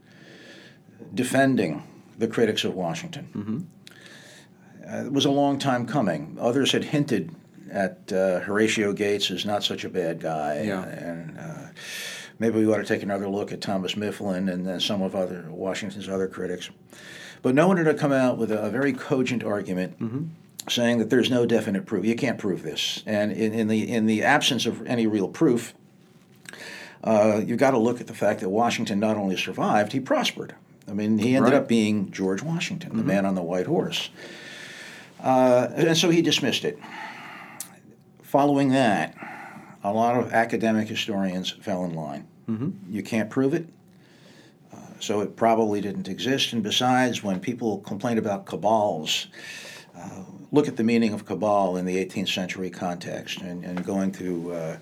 defending 1.14 1.84
the 2.18 2.26
critics 2.26 2.64
of 2.64 2.74
Washington. 2.74 3.68
Uh, 4.84 5.04
it 5.06 5.12
was 5.12 5.24
a 5.24 5.30
long 5.30 5.56
time 5.58 5.86
coming. 5.86 6.36
Others 6.40 6.72
had 6.72 6.84
hinted 6.84 7.30
at 7.70 8.12
uh, 8.12 8.40
Horatio 8.40 8.92
Gates 8.92 9.30
is 9.30 9.44
not 9.44 9.64
such 9.64 9.84
a 9.84 9.88
bad 9.88 10.20
guy, 10.20 10.62
Yeah. 10.62 10.84
and 10.84 11.38
uh, 11.38 11.66
maybe 12.38 12.58
we 12.58 12.72
ought 12.72 12.78
to 12.78 12.84
take 12.84 13.02
another 13.02 13.28
look 13.28 13.52
at 13.52 13.60
Thomas 13.60 13.96
Mifflin 13.96 14.48
and 14.48 14.66
then 14.66 14.80
some 14.80 15.02
of 15.02 15.14
other 15.14 15.46
Washington's 15.48 16.08
other 16.08 16.28
critics. 16.28 16.70
But 17.42 17.54
no 17.54 17.68
one 17.68 17.76
had 17.76 17.98
come 17.98 18.12
out 18.12 18.38
with 18.38 18.50
a, 18.50 18.60
a 18.62 18.70
very 18.70 18.92
cogent 18.92 19.44
argument 19.44 19.96
saying 20.68 20.98
that 20.98 21.10
there's 21.10 21.30
no 21.30 21.44
definite 21.44 21.84
proof. 21.84 22.04
You 22.06 22.14
can't 22.16 22.38
prove 22.38 22.62
this, 22.62 23.02
and 23.06 23.32
in, 23.32 23.52
in 23.52 23.68
the 23.68 23.90
in 23.92 24.06
the 24.06 24.22
absence 24.22 24.64
of 24.64 24.86
any 24.86 25.06
real 25.06 25.28
proof, 25.28 25.74
uh, 27.02 27.42
you've 27.44 27.58
got 27.58 27.72
to 27.72 27.78
look 27.78 28.00
at 28.00 28.06
the 28.06 28.14
fact 28.14 28.40
that 28.40 28.48
Washington 28.48 28.98
not 28.98 29.16
only 29.18 29.36
survived, 29.36 29.92
he 29.92 30.00
prospered. 30.00 30.54
I 30.88 30.92
mean, 30.92 31.18
he 31.18 31.36
ended 31.36 31.52
Right. 31.52 31.60
up 31.62 31.68
being 31.68 32.10
George 32.10 32.42
Washington, 32.42 32.96
the 32.96 33.02
man 33.02 33.26
on 33.26 33.34
the 33.34 33.42
white 33.42 33.66
horse. 33.66 34.08
Uh, 35.22 35.68
and 35.74 35.96
so 35.96 36.10
he 36.10 36.20
dismissed 36.22 36.64
it. 36.64 36.78
Following 38.34 38.70
that, 38.70 39.14
a 39.84 39.92
lot 39.92 40.18
of 40.18 40.32
academic 40.32 40.88
historians 40.88 41.52
fell 41.52 41.84
in 41.84 41.94
line. 41.94 42.26
You 42.90 43.00
can't 43.00 43.30
prove 43.30 43.54
it, 43.54 43.68
uh, 44.72 44.76
so 44.98 45.20
it 45.20 45.36
probably 45.36 45.80
didn't 45.80 46.08
exist. 46.08 46.52
And 46.52 46.60
besides, 46.60 47.22
when 47.22 47.38
people 47.38 47.78
complain 47.78 48.18
about 48.18 48.44
cabals, 48.44 49.28
uh, 49.96 50.24
look 50.50 50.66
at 50.66 50.76
the 50.76 50.82
meaning 50.82 51.12
of 51.12 51.24
cabal 51.24 51.76
in 51.76 51.84
the 51.84 52.04
18th 52.04 52.28
century 52.28 52.70
context 52.70 53.40
and, 53.40 53.64
and 53.64 53.84
going 53.84 54.10
through 54.10 54.50
uh, 54.50 54.78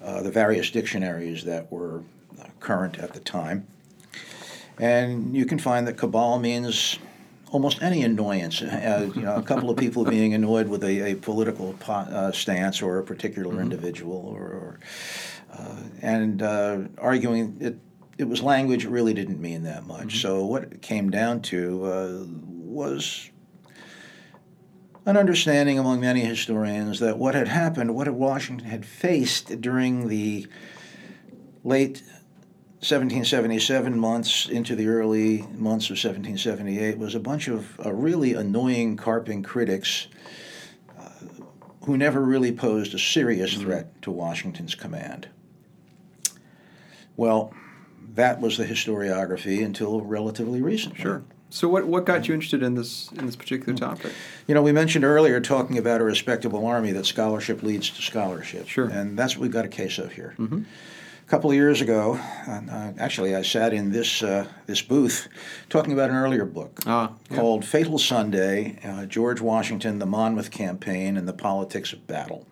uh, 0.00 0.22
the 0.22 0.30
various 0.30 0.70
dictionaries 0.70 1.42
that 1.42 1.72
were 1.72 2.04
uh, 2.40 2.44
current 2.60 3.00
at 3.00 3.12
the 3.12 3.18
time. 3.18 3.66
And 4.78 5.34
you 5.34 5.46
can 5.46 5.58
find 5.58 5.84
that 5.88 5.96
cabal 5.96 6.38
means 6.38 7.00
almost 7.54 7.80
any 7.80 8.02
annoyance. 8.02 8.60
Uh, 8.60 9.10
you 9.14 9.22
know, 9.22 9.36
a 9.36 9.42
couple 9.42 9.70
of 9.70 9.76
people 9.76 10.04
being 10.04 10.34
annoyed 10.34 10.68
with 10.68 10.82
a, 10.82 11.12
a 11.12 11.14
political 11.14 11.72
po- 11.74 11.92
uh, 11.92 12.32
stance 12.32 12.82
or 12.82 12.98
a 12.98 13.04
particular 13.04 13.60
individual, 13.60 14.16
or, 14.16 14.42
or 14.42 14.80
uh, 15.52 15.76
and 16.02 16.42
uh, 16.42 16.78
arguing 16.98 17.56
it. 17.60 17.78
It 18.16 18.28
was 18.28 18.42
language. 18.42 18.84
It 18.84 18.90
really 18.90 19.14
didn't 19.14 19.40
mean 19.40 19.64
that 19.64 19.86
much. 19.86 20.20
So 20.20 20.44
what 20.44 20.64
it 20.64 20.82
came 20.82 21.10
down 21.10 21.42
to 21.42 21.84
uh, 21.84 22.24
was 22.28 23.30
an 25.06 25.16
understanding 25.16 25.78
among 25.78 26.00
many 26.00 26.20
historians 26.20 27.00
that 27.00 27.18
what 27.18 27.34
had 27.34 27.48
happened, 27.48 27.94
what 27.94 28.08
Washington 28.08 28.68
had 28.68 28.86
faced 28.86 29.60
during 29.60 30.08
the 30.08 30.46
late 31.64 32.02
1777 32.84 33.98
months 33.98 34.46
into 34.46 34.76
the 34.76 34.86
early 34.88 35.38
months 35.54 35.86
of 35.86 35.92
1778 35.92 36.98
was 36.98 37.14
a 37.14 37.20
bunch 37.20 37.48
of 37.48 37.80
uh, 37.82 37.90
really 37.90 38.34
annoying 38.34 38.94
carping 38.94 39.42
critics 39.42 40.06
uh, 40.98 41.08
who 41.86 41.96
never 41.96 42.20
really 42.20 42.52
posed 42.52 42.92
a 42.92 42.98
serious 42.98 43.54
threat 43.54 44.02
to 44.02 44.10
Washington's 44.10 44.74
command. 44.74 45.28
Well, 47.16 47.54
that 48.16 48.42
was 48.42 48.58
the 48.58 48.66
historiography 48.66 49.64
until 49.64 50.02
relatively 50.02 50.60
recently. 50.60 51.00
Sure. 51.00 51.24
So 51.48 51.70
what 51.70 51.86
what 51.86 52.04
got 52.04 52.28
you 52.28 52.34
interested 52.34 52.62
in 52.62 52.74
this 52.74 53.10
in 53.12 53.24
this 53.24 53.36
particular 53.36 53.78
topic? 53.78 54.12
You 54.46 54.54
know, 54.54 54.60
we 54.60 54.72
mentioned 54.72 55.06
earlier 55.06 55.40
talking 55.40 55.78
about 55.78 56.02
a 56.02 56.04
respectable 56.04 56.66
army 56.66 56.92
that 56.92 57.06
scholarship 57.06 57.62
leads 57.62 57.88
to 57.88 58.02
scholarship. 58.02 58.68
Sure. 58.68 58.88
And 58.88 59.18
that's 59.18 59.36
what 59.36 59.42
we've 59.42 59.52
got 59.52 59.64
a 59.64 59.68
case 59.68 59.96
of 59.96 60.12
here. 60.12 60.34
A 61.24 61.26
couple 61.26 61.48
of 61.50 61.56
years 61.56 61.80
ago, 61.80 62.20
and, 62.46 62.68
uh, 62.68 62.92
actually, 62.98 63.34
I 63.34 63.40
sat 63.42 63.72
in 63.72 63.92
this 63.92 64.22
uh, 64.22 64.46
this 64.66 64.82
booth 64.82 65.28
talking 65.70 65.94
about 65.94 66.10
an 66.10 66.16
earlier 66.16 66.44
book 66.44 66.80
Ah, 66.86 67.12
yeah. 67.30 67.36
called 67.36 67.64
"Fatal 67.64 67.98
Sunday: 67.98 68.78
uh, 68.84 69.06
George 69.06 69.40
Washington, 69.40 69.98
the 70.00 70.06
Monmouth 70.06 70.50
Campaign, 70.50 71.16
and 71.16 71.26
the 71.26 71.32
Politics 71.32 71.92
of 71.94 72.06
Battle." 72.06 72.46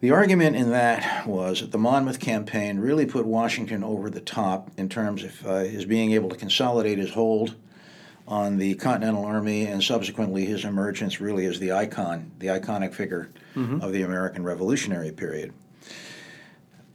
The 0.00 0.10
argument 0.10 0.56
in 0.56 0.70
that 0.70 1.26
was 1.26 1.60
that 1.60 1.72
the 1.72 1.78
Monmouth 1.78 2.20
campaign 2.20 2.78
really 2.78 3.04
put 3.06 3.26
Washington 3.26 3.82
over 3.84 4.08
the 4.10 4.20
top 4.20 4.70
in 4.78 4.88
terms 4.88 5.22
of 5.24 5.46
uh, 5.46 5.58
his 5.60 5.84
being 5.86 6.12
able 6.12 6.28
to 6.30 6.36
consolidate 6.36 6.98
his 6.98 7.12
hold 7.12 7.54
on 8.28 8.58
the 8.58 8.74
Continental 8.76 9.24
Army 9.24 9.66
and 9.66 9.82
subsequently 9.82 10.44
his 10.46 10.64
emergence 10.64 11.20
really 11.20 11.44
as 11.46 11.58
the 11.58 11.72
icon, 11.72 12.30
the 12.38 12.46
iconic 12.48 12.94
figure 12.94 13.28
of 13.56 13.92
the 13.92 14.02
American 14.02 14.42
Revolutionary 14.44 15.10
period. 15.12 15.52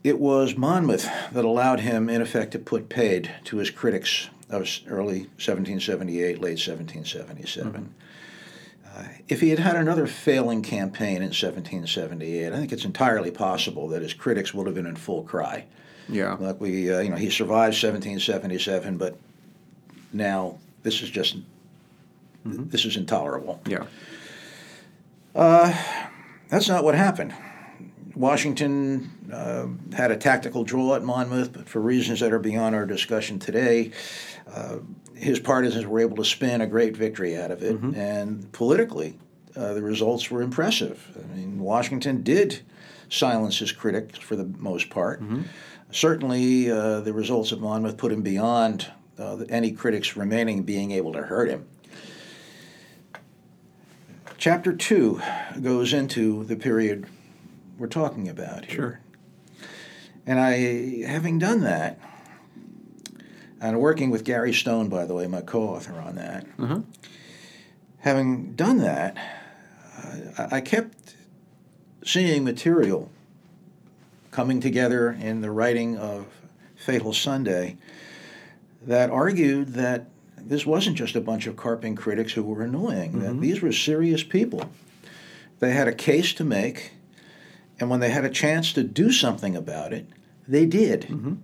It 0.05 0.19
was 0.19 0.55
Monmouth 0.55 1.09
that 1.31 1.43
allowed 1.43 1.79
him, 1.79 2.09
in 2.09 2.21
effect, 2.21 2.51
to 2.51 2.59
put 2.59 2.89
paid 2.89 3.31
to 3.45 3.57
his 3.57 3.71
critics 3.71 4.29
of 4.51 4.69
early 4.87 5.21
1778, 5.41 6.39
late 6.39 6.59
1777. 6.59 7.95
Uh, 8.85 9.03
if 9.27 9.41
he 9.41 9.49
had 9.49 9.57
had 9.57 9.75
another 9.75 10.05
failing 10.05 10.61
campaign 10.61 11.23
in 11.23 11.33
1778, 11.33 12.53
I 12.53 12.55
think 12.55 12.71
it's 12.71 12.85
entirely 12.85 13.31
possible 13.31 13.87
that 13.87 14.03
his 14.03 14.13
critics 14.13 14.53
would 14.53 14.67
have 14.67 14.75
been 14.75 14.85
in 14.85 14.95
full 14.95 15.23
cry. 15.23 15.65
Yeah. 16.07 16.35
Like 16.35 16.61
we, 16.61 16.93
uh, 16.93 16.99
you 16.99 17.09
know, 17.09 17.15
he 17.15 17.31
survived 17.31 17.73
1777, 17.73 18.99
but 18.99 19.17
now 20.13 20.59
this 20.83 21.01
is 21.01 21.09
just 21.09 21.37
this 22.45 22.85
is 22.85 22.95
intolerable. 22.95 23.59
Yeah. 23.65 23.87
That's 26.49 26.69
not 26.69 26.83
what 26.83 26.93
happened. 26.93 27.33
Washington 28.15 29.11
uh, 29.31 29.67
had 29.95 30.11
a 30.11 30.17
tactical 30.17 30.63
draw 30.63 30.95
at 30.95 31.03
Monmouth, 31.03 31.51
but 31.53 31.67
for 31.67 31.81
reasons 31.81 32.21
that 32.21 32.31
are 32.31 32.39
beyond 32.39 32.73
our 32.73 32.85
discussion 32.85 33.39
today, 33.39 33.91
uh, 34.47 34.77
his 35.15 35.39
partisans 35.39 35.85
were 35.85 35.99
able 35.99 36.15
to 36.17 36.25
spin 36.25 36.61
a 36.61 36.67
great 36.67 36.95
victory 36.95 37.37
out 37.37 37.51
of 37.51 37.61
it. 37.61 37.75
Mm-hmm. 37.75 37.99
And 37.99 38.51
politically, 38.51 39.17
uh, 39.55 39.73
the 39.73 39.81
results 39.81 40.31
were 40.31 40.41
impressive. 40.41 41.17
I 41.21 41.35
mean, 41.35 41.59
Washington 41.59 42.23
did 42.23 42.61
silence 43.09 43.59
his 43.59 43.71
critics 43.71 44.17
for 44.17 44.35
the 44.35 44.45
most 44.45 44.89
part. 44.89 45.21
Mm-hmm. 45.21 45.43
Certainly, 45.91 46.71
uh, 46.71 47.01
the 47.01 47.13
results 47.13 47.51
of 47.51 47.61
Monmouth 47.61 47.97
put 47.97 48.11
him 48.11 48.21
beyond 48.21 48.91
uh, 49.17 49.37
any 49.49 49.71
critics 49.71 50.17
remaining 50.17 50.63
being 50.63 50.91
able 50.91 51.13
to 51.13 51.21
hurt 51.21 51.49
him. 51.49 51.67
Chapter 54.37 54.73
two 54.73 55.21
goes 55.61 55.93
into 55.93 56.43
the 56.43 56.55
period 56.55 57.07
we're 57.77 57.87
talking 57.87 58.29
about 58.29 58.65
here. 58.65 58.75
Sure. 58.75 58.99
And 60.25 60.39
I, 60.39 61.07
having 61.07 61.37
done 61.37 61.61
that, 61.61 61.99
and 63.61 63.79
working 63.79 64.09
with 64.09 64.23
Gary 64.23 64.53
Stone, 64.53 64.89
by 64.89 65.05
the 65.05 65.13
way, 65.13 65.27
my 65.27 65.41
co-author 65.41 65.99
on 65.99 66.15
that, 66.15 66.45
uh-huh. 66.59 66.81
having 67.99 68.53
done 68.53 68.77
that, 68.79 69.17
uh, 70.37 70.47
I 70.51 70.61
kept 70.61 71.15
seeing 72.03 72.43
material 72.43 73.11
coming 74.31 74.59
together 74.59 75.11
in 75.11 75.41
the 75.41 75.49
writing 75.51 75.97
of 75.97 76.27
Fatal 76.75 77.13
Sunday 77.13 77.77
that 78.81 79.09
argued 79.09 79.69
that 79.73 80.07
this 80.37 80.65
wasn't 80.65 80.97
just 80.97 81.15
a 81.15 81.21
bunch 81.21 81.47
of 81.47 81.55
carping 81.55 81.95
critics 81.95 82.33
who 82.33 82.43
were 82.43 82.61
annoying, 82.61 83.13
mm-hmm. 83.13 83.21
that 83.21 83.41
these 83.41 83.61
were 83.61 83.71
serious 83.71 84.23
people. 84.23 84.69
They 85.59 85.71
had 85.71 85.87
a 85.87 85.93
case 85.93 86.33
to 86.33 86.43
make, 86.43 86.91
and 87.79 87.89
when 87.89 87.99
they 87.99 88.09
had 88.09 88.25
a 88.25 88.29
chance 88.29 88.73
to 88.73 88.83
do 88.83 89.11
something 89.11 89.55
about 89.55 89.93
it, 89.93 90.07
they 90.47 90.65
did. 90.65 91.01
Mm-hmm. 91.01 91.35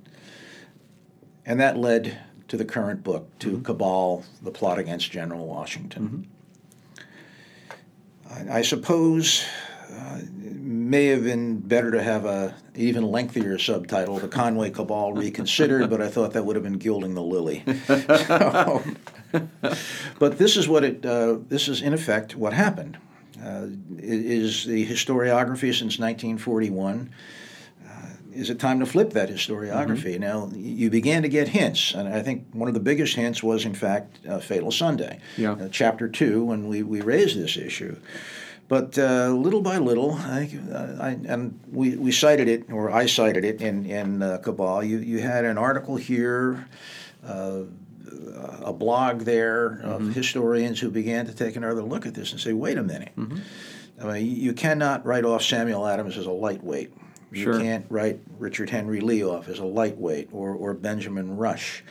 And 1.46 1.60
that 1.60 1.78
led 1.78 2.18
to 2.48 2.58
the 2.58 2.66
current 2.66 3.04
book, 3.04 3.38
to 3.40 3.52
mm-hmm. 3.54 3.64
Cabal, 3.64 4.24
The 4.42 4.52
Plot 4.52 4.80
Against 4.80 5.12
General 5.12 5.46
Washington. 5.46 6.28
Mm-hmm. 8.30 8.50
I, 8.50 8.60
I, 8.60 8.62
suppose 8.62 9.46
uh, 9.92 10.20
it 10.20 10.56
may 10.56 11.08
have 11.08 11.24
been 11.24 11.60
better 11.60 11.92
to 11.92 12.02
have 12.02 12.26
a 12.26 12.56
even 12.76 13.04
lengthier 13.04 13.58
subtitle, 13.58 14.20
The 14.20 14.28
Conway 14.28 14.70
Cabal 14.70 15.14
Reconsidered, 15.14 15.90
but 15.90 16.02
I 16.02 16.08
thought 16.10 16.34
that 16.34 16.46
would 16.46 16.56
have 16.56 16.64
been 16.64 16.78
gilding 16.78 17.16
the 17.16 17.22
lily. 17.22 17.64
so, 17.86 18.84
but 20.20 20.38
this 20.38 20.58
is 20.58 20.68
what 20.68 20.84
it, 20.84 21.06
uh, 21.06 21.38
this 21.48 21.68
is 21.68 21.82
in 21.82 21.94
effect 21.94 22.36
what 22.36 22.54
happened. 22.54 22.98
Uh, 23.44 23.68
is 23.98 24.66
the 24.66 24.86
historiography 24.86 25.74
since 25.74 25.98
1941 25.98 27.12
is 28.34 28.50
it 28.50 28.60
time 28.60 28.80
to 28.80 28.86
flip 28.86 29.12
that 29.12 29.30
historiography? 29.30 30.16
Mm-hmm. 30.16 30.22
Now, 30.22 30.50
you 30.54 30.90
began 30.90 31.22
to 31.24 31.30
get 31.30 31.50
hints, 31.50 31.94
and 31.94 32.08
I 32.08 32.22
think 32.22 32.48
one 32.54 32.68
of 32.68 32.74
the 32.74 32.80
biggest 32.80 33.16
hints 33.16 33.44
was, 33.44 33.66
in 33.66 33.74
fact, 33.74 34.20
uh, 34.28 34.40
Fatal 34.40 34.72
Sunday, 34.72 35.20
yeah. 35.38 35.54
uh, 35.54 35.70
chapter 35.70 36.08
two, 36.08 36.44
when 36.46 36.68
we, 36.68 36.84
we 36.84 37.02
raised 37.02 37.38
this 37.38 37.58
issue. 37.58 37.96
But 38.68 38.98
uh, 38.98 39.30
little 39.30 39.62
by 39.62 39.78
little, 39.80 40.14
I, 40.14 40.50
I, 41.00 41.10
and 41.28 41.60
we, 41.70 41.98
we 41.98 42.12
cited 42.12 42.48
it, 42.48 42.72
or 42.72 42.90
I 42.90 43.06
cited 43.06 43.44
it 43.44 43.62
in, 43.62 43.86
in 43.86 44.24
uh, 44.24 44.38
Cabal. 44.38 44.84
You, 44.84 45.00
you 45.00 45.20
had 45.20 45.44
an 45.44 45.58
article 45.58 45.98
here, 45.98 46.68
uh, 47.26 47.64
a 48.64 48.74
blog 48.74 49.22
there 49.22 49.80
of 49.84 50.02
mm-hmm. 50.02 50.12
historians 50.12 50.80
who 50.80 50.90
began 50.90 51.26
to 51.26 51.34
take 51.34 51.56
another 51.56 51.84
look 51.84 52.06
at 52.06 52.14
this 52.14 52.32
and 52.32 52.40
say, 52.40 52.54
wait 52.54 52.78
a 52.78 52.84
minute. 52.84 53.12
Mm-hmm. 53.18 53.38
I 54.02 54.14
mean, 54.14 54.36
you 54.36 54.54
cannot 54.54 55.06
write 55.06 55.26
off 55.26 55.44
Samuel 55.44 55.86
Adams 55.88 56.18
as 56.18 56.26
a 56.26 56.32
lightweight. 56.32 56.94
Sure. 57.34 57.54
You 57.54 57.60
can't 57.60 57.86
write 57.90 58.20
Richard 58.40 58.70
Henry 58.70 59.00
Lee 59.00 59.24
off 59.24 59.48
as 59.48 59.60
a 59.60 59.66
lightweight 59.66 60.30
or, 60.32 60.54
or 60.54 60.74
Benjamin 60.74 61.38
Rush 61.38 61.84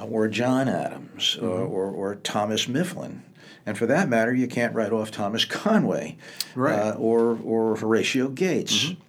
uh, 0.00 0.06
or 0.06 0.28
John 0.28 0.68
Adams 0.68 1.36
mm-hmm. 1.36 1.46
or, 1.46 1.60
or, 1.60 1.90
or, 1.90 2.14
Thomas 2.16 2.68
Mifflin. 2.68 3.22
And 3.66 3.76
for 3.76 3.86
that 3.86 4.08
matter, 4.08 4.32
you 4.34 4.46
can't 4.46 4.74
write 4.74 4.92
off 4.92 5.10
Thomas 5.10 5.44
Conway 5.44 6.16
right. 6.54 6.78
uh, 6.78 6.92
or, 6.92 7.38
or 7.42 7.76
Horatio 7.76 8.28
Gates. 8.28 8.84
Mm-hmm. 8.84 9.02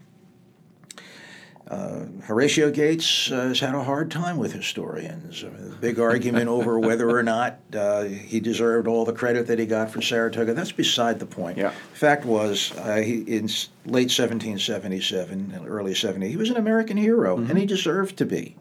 Uh, 1.67 2.05
Horatio 2.23 2.71
Gates 2.71 3.31
uh, 3.31 3.47
has 3.47 3.59
had 3.61 3.73
a 3.73 3.83
hard 3.83 4.11
time 4.11 4.37
with 4.37 4.51
historians. 4.51 5.45
Big 5.79 5.97
argument 5.97 6.49
over 6.49 6.77
whether 6.77 7.09
or 7.09 7.23
not 7.23 7.59
uh, 7.73 8.03
he 8.03 8.41
deserved 8.41 8.85
all 8.85 9.05
the 9.05 9.13
credit 9.13 9.47
that 9.47 9.59
he 9.59 9.65
got 9.65 9.89
for 9.89 10.01
Saratoga. 10.01 10.53
That's 10.53 10.73
beside 10.73 11.19
the 11.19 11.25
point. 11.25 11.57
Yeah. 11.57 11.71
Fact 11.93 12.25
was, 12.25 12.73
uh, 12.77 12.97
he, 12.97 13.21
in 13.21 13.47
late 13.85 14.11
1777, 14.11 15.65
early 15.65 15.95
70, 15.95 16.27
he 16.27 16.35
was 16.35 16.49
an 16.49 16.57
American 16.57 16.97
hero, 16.97 17.37
mm-hmm. 17.37 17.49
and 17.49 17.57
he 17.57 17.65
deserved 17.65 18.17
to 18.17 18.25
be. 18.25 18.57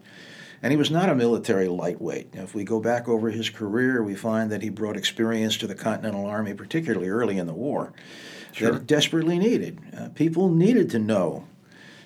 And 0.61 0.71
he 0.71 0.77
was 0.77 0.89
not 0.89 1.09
a 1.09 1.15
military 1.15 1.67
lightweight. 1.67 2.29
If 2.33 2.55
we 2.55 2.63
go 2.63 2.79
back 2.79 3.09
over 3.09 3.29
his 3.29 3.49
career, 3.49 4.01
we 4.01 4.15
find 4.15 4.49
that 4.49 4.61
he 4.61 4.69
brought 4.69 4.95
experience 4.95 5.57
to 5.57 5.67
the 5.67 5.75
Continental 5.75 6.25
Army, 6.25 6.53
particularly 6.53 7.09
early 7.09 7.37
in 7.37 7.47
the 7.47 7.53
war, 7.53 7.91
sure. 8.53 8.71
that 8.71 8.77
it 8.77 8.87
desperately 8.87 9.37
needed. 9.37 9.81
Uh, 9.95 10.07
people 10.15 10.47
needed 10.47 10.89
to 10.91 10.99
know 10.99 11.45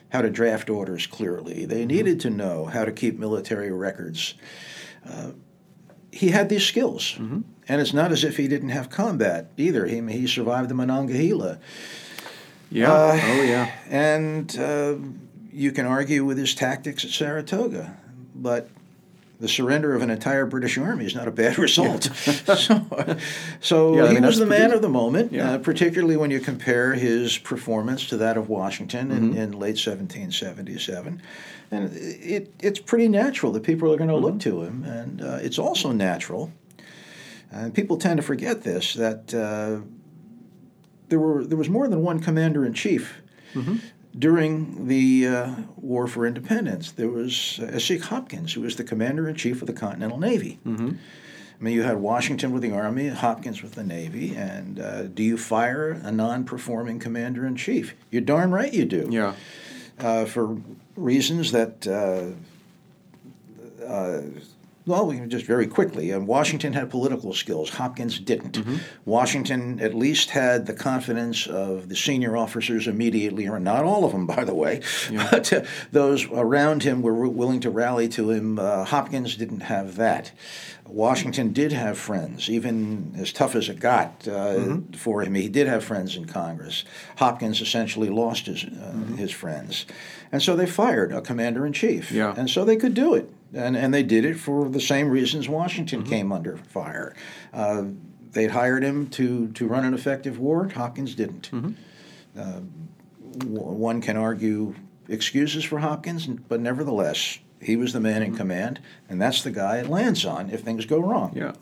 how 0.10 0.22
to 0.22 0.30
draft 0.30 0.70
orders 0.70 1.08
clearly. 1.08 1.66
They 1.66 1.80
mm-hmm. 1.80 1.88
needed 1.88 2.20
to 2.22 2.30
know 2.30 2.66
how 2.66 2.86
to 2.86 2.92
keep 2.92 3.20
military 3.20 3.72
records. 3.72 4.36
Uh, 5.08 5.32
he 6.12 6.30
had 6.30 6.50
these 6.50 6.66
skills, 6.66 7.14
mm-hmm. 7.14 7.42
and 7.68 7.82
it's 7.82 7.94
not 7.94 8.12
as 8.12 8.24
if 8.24 8.38
he 8.38 8.48
didn't 8.48 8.70
have 8.70 8.90
combat 8.90 9.52
either. 9.58 9.86
He 9.86 10.02
he 10.12 10.28
survived 10.28 10.70
the 10.70 10.74
Monongahela. 10.74 11.60
Yeah. 12.70 12.92
Uh, 12.92 13.20
oh 13.22 13.44
yeah. 13.44 13.72
And 13.90 14.58
uh, 14.58 14.96
you 15.52 15.72
can 15.72 15.86
argue 15.86 16.26
with 16.26 16.38
his 16.38 16.56
tactics 16.56 17.06
at 17.06 17.12
Saratoga, 17.12 17.98
but 18.36 18.70
the 19.40 19.48
surrender 19.48 19.94
of 19.94 20.02
an 20.02 20.10
entire 20.10 20.46
British 20.46 20.78
army 20.78 21.06
is 21.06 21.16
not 21.16 21.28
a 21.28 21.32
bad 21.32 21.58
result. 21.60 22.04
so, 22.04 22.86
so 23.60 23.96
yeah, 23.96 24.08
he 24.08 24.16
mean, 24.16 24.26
was 24.26 24.40
the 24.40 24.46
man 24.46 24.72
of 24.72 24.82
the 24.82 24.90
moment, 24.90 25.32
yeah. 25.32 25.54
uh, 25.54 25.58
particularly 25.60 26.18
when 26.18 26.32
you 26.32 26.40
compare 26.40 26.94
his 26.94 27.38
performance 27.38 28.08
to 28.10 28.18
that 28.18 28.38
of 28.38 28.50
Washington 28.50 29.10
mm-hmm. 29.10 29.32
in, 29.32 29.38
in, 29.38 29.52
late 29.52 29.78
1777. 29.78 31.22
And 31.70 31.94
it, 31.94 32.54
it's 32.60 32.80
pretty 32.80 33.08
natural 33.08 33.52
that 33.52 33.64
people 33.64 33.92
are 33.92 33.98
going 33.98 34.10
to 34.10 34.16
mm-hmm. 34.16 34.26
look 34.26 34.40
to 34.42 34.64
him. 34.64 34.84
And 34.84 35.22
uh, 35.22 35.40
it's 35.42 35.60
also 35.60 35.92
natural, 35.92 36.52
and 37.52 37.74
people 37.74 37.98
tend 37.98 38.18
to 38.18 38.24
forget 38.24 38.64
this, 38.64 38.96
that 38.96 39.34
uh, 39.34 39.86
there, 41.10 41.20
were, 41.20 41.46
there 41.46 41.58
was 41.58 41.70
more 41.70 41.88
than 41.88 42.02
one 42.02 42.20
commander 42.20 42.66
in 42.66 42.74
chief. 42.74 43.22
Mm-hmm 43.54 43.78
during 44.18 44.88
the 44.88 45.28
uh, 45.28 45.56
War 45.78 46.08
for 46.08 46.26
Independence. 46.26 46.92
There 46.92 47.10
was 47.10 47.60
uh, 47.62 47.66
Esek 47.68 48.02
Hopkins, 48.04 48.54
who 48.54 48.62
was 48.62 48.76
the 48.76 48.84
commander 48.84 49.28
in 49.28 49.36
chief 49.36 49.62
of 49.62 49.68
the 49.68 49.74
Continental 49.74 50.18
Navy. 50.18 50.60
Mm-hmm. 50.66 50.92
I 51.60 51.64
mean, 51.64 51.74
you 51.74 51.84
had 51.84 51.98
Washington 51.98 52.52
with 52.52 52.62
the 52.62 52.72
Army, 52.72 53.08
Hopkins 53.08 53.64
with 53.64 53.74
the 53.74 53.84
Navy, 53.84 54.36
and 54.36 54.80
uh, 54.80 55.04
do 55.04 55.24
you 55.24 55.38
fire 55.38 55.92
a 56.04 56.12
non 56.12 56.44
performing 56.44 57.00
commander 57.00 57.48
in 57.48 57.56
chief? 57.56 57.96
You're 58.12 58.22
darn 58.22 58.52
right 58.52 58.72
you 58.72 58.86
do. 58.86 59.08
Yeah. 59.10 59.34
Uh, 60.00 60.26
for 60.26 60.58
reasons 60.96 61.52
that 61.54 61.88
uh, 61.88 62.36
uh, 63.84 64.22
well, 64.88 65.06
we 65.06 65.20
just 65.28 65.46
very 65.46 65.68
quickly. 65.68 66.12
And 66.12 66.28
Washington 66.28 66.74
had 66.74 66.90
political 66.90 67.34
skills. 67.34 67.70
Hopkins 67.70 68.20
didn't. 68.20 68.54
Mm-hmm. 68.54 68.78
Washington 69.06 69.80
at 69.82 69.94
least 69.94 70.30
had 70.30 70.66
the 70.66 70.74
confidence 70.74 71.46
of 71.46 71.90
the 71.90 71.96
senior 71.96 72.38
officers 72.38 72.88
immediately, 72.88 73.48
or 73.48 73.60
not 73.60 73.84
all 73.84 74.06
of 74.06 74.14
them, 74.14 74.26
by 74.26 74.44
the 74.44 74.56
way, 74.56 74.82
yeah. 75.12 75.28
but 75.32 75.52
uh, 75.52 75.62
those 75.92 76.26
around 76.32 76.84
him 76.84 77.02
were 77.02 77.28
willing 77.28 77.60
to 77.60 77.70
rally 77.70 78.08
to 78.10 78.32
him. 78.32 78.58
Uh, 78.58 78.86
Hopkins 78.86 79.36
didn't 79.36 79.62
have 79.62 79.98
that. 79.98 80.32
Washington 80.86 81.52
did 81.52 81.74
have 81.74 81.98
friends, 81.98 82.50
even 82.50 83.14
as 83.18 83.34
tough 83.34 83.56
as 83.56 83.68
it 83.68 83.80
got 83.80 84.26
uh, 84.26 84.56
mm-hmm. 84.56 84.94
for 84.94 85.22
him. 85.22 85.36
He 85.36 85.50
did 85.50 85.68
have 85.68 85.84
friends 85.84 86.16
in 86.16 86.26
Congress. 86.26 86.86
Hopkins 87.18 87.60
essentially 87.60 88.10
lost 88.10 88.46
his 88.46 88.64
uh, 88.64 88.68
mm-hmm. 88.68 89.16
his 89.16 89.32
friends, 89.32 89.86
and 90.32 90.42
so 90.42 90.56
they 90.56 90.66
fired 90.66 91.12
a 91.12 91.22
commander 91.22 91.66
in 91.66 91.74
chief. 91.74 92.10
Yeah. 92.12 92.34
and 92.38 92.50
so 92.50 92.64
they 92.64 92.78
could 92.78 92.94
do 92.94 93.16
it 93.16 93.30
and 93.54 93.76
and 93.78 93.94
they 93.94 94.04
did 94.04 94.26
it 94.26 94.36
for 94.36 94.70
the 94.70 94.82
same 94.82 95.10
reasons 95.10 95.48
Washington 95.48 96.02
mm-hmm. 96.02 96.10
came 96.10 96.32
under 96.32 96.58
fire. 96.58 97.16
Uh, 97.54 97.84
they'd 98.32 98.52
hired 98.52 98.84
him 98.84 99.08
to 99.10 99.48
to 99.50 99.68
run 99.68 99.86
an 99.86 99.94
effective 99.94 100.40
war. 100.40 100.70
Hopkins 100.70 101.16
didn't. 101.16 101.52
Mm-hmm. 101.52 101.72
Uh, 102.40 102.62
w- 103.40 103.62
one 103.62 104.02
can 104.02 104.18
argue 104.18 104.76
excuses 105.08 105.64
for 105.64 105.80
Hopkins, 105.80 106.28
but 106.28 106.60
nevertheless, 106.60 107.40
he 107.62 107.76
was 107.76 107.94
the 107.94 108.00
man 108.00 108.22
in 108.22 108.30
mm-hmm. 108.30 108.38
command, 108.38 108.80
and 109.10 109.22
that's 109.22 109.44
the 109.44 109.52
guy 109.52 109.78
it 109.78 109.88
lands 109.88 110.26
on 110.26 110.50
if 110.50 110.62
things 110.62 110.86
go 110.86 111.00
wrong. 111.00 111.34
Yeah. 111.36 111.54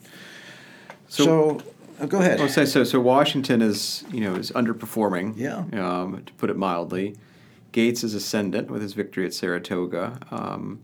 So. 1.07 1.23
so 1.23 1.61
uh, 1.99 2.05
go 2.07 2.19
ahead. 2.19 2.41
I'll 2.41 2.49
say 2.49 2.65
so. 2.65 2.83
So 2.83 2.99
Washington 2.99 3.61
is, 3.61 4.03
you 4.11 4.19
know, 4.19 4.35
is 4.35 4.51
underperforming. 4.51 5.33
Yeah. 5.37 5.59
Um, 5.73 6.23
to 6.25 6.33
put 6.33 6.49
it 6.49 6.57
mildly, 6.57 7.15
Gates 7.71 8.03
is 8.03 8.13
ascendant 8.13 8.69
with 8.69 8.81
his 8.81 8.93
victory 8.93 9.25
at 9.25 9.33
Saratoga. 9.33 10.19
Um, 10.31 10.81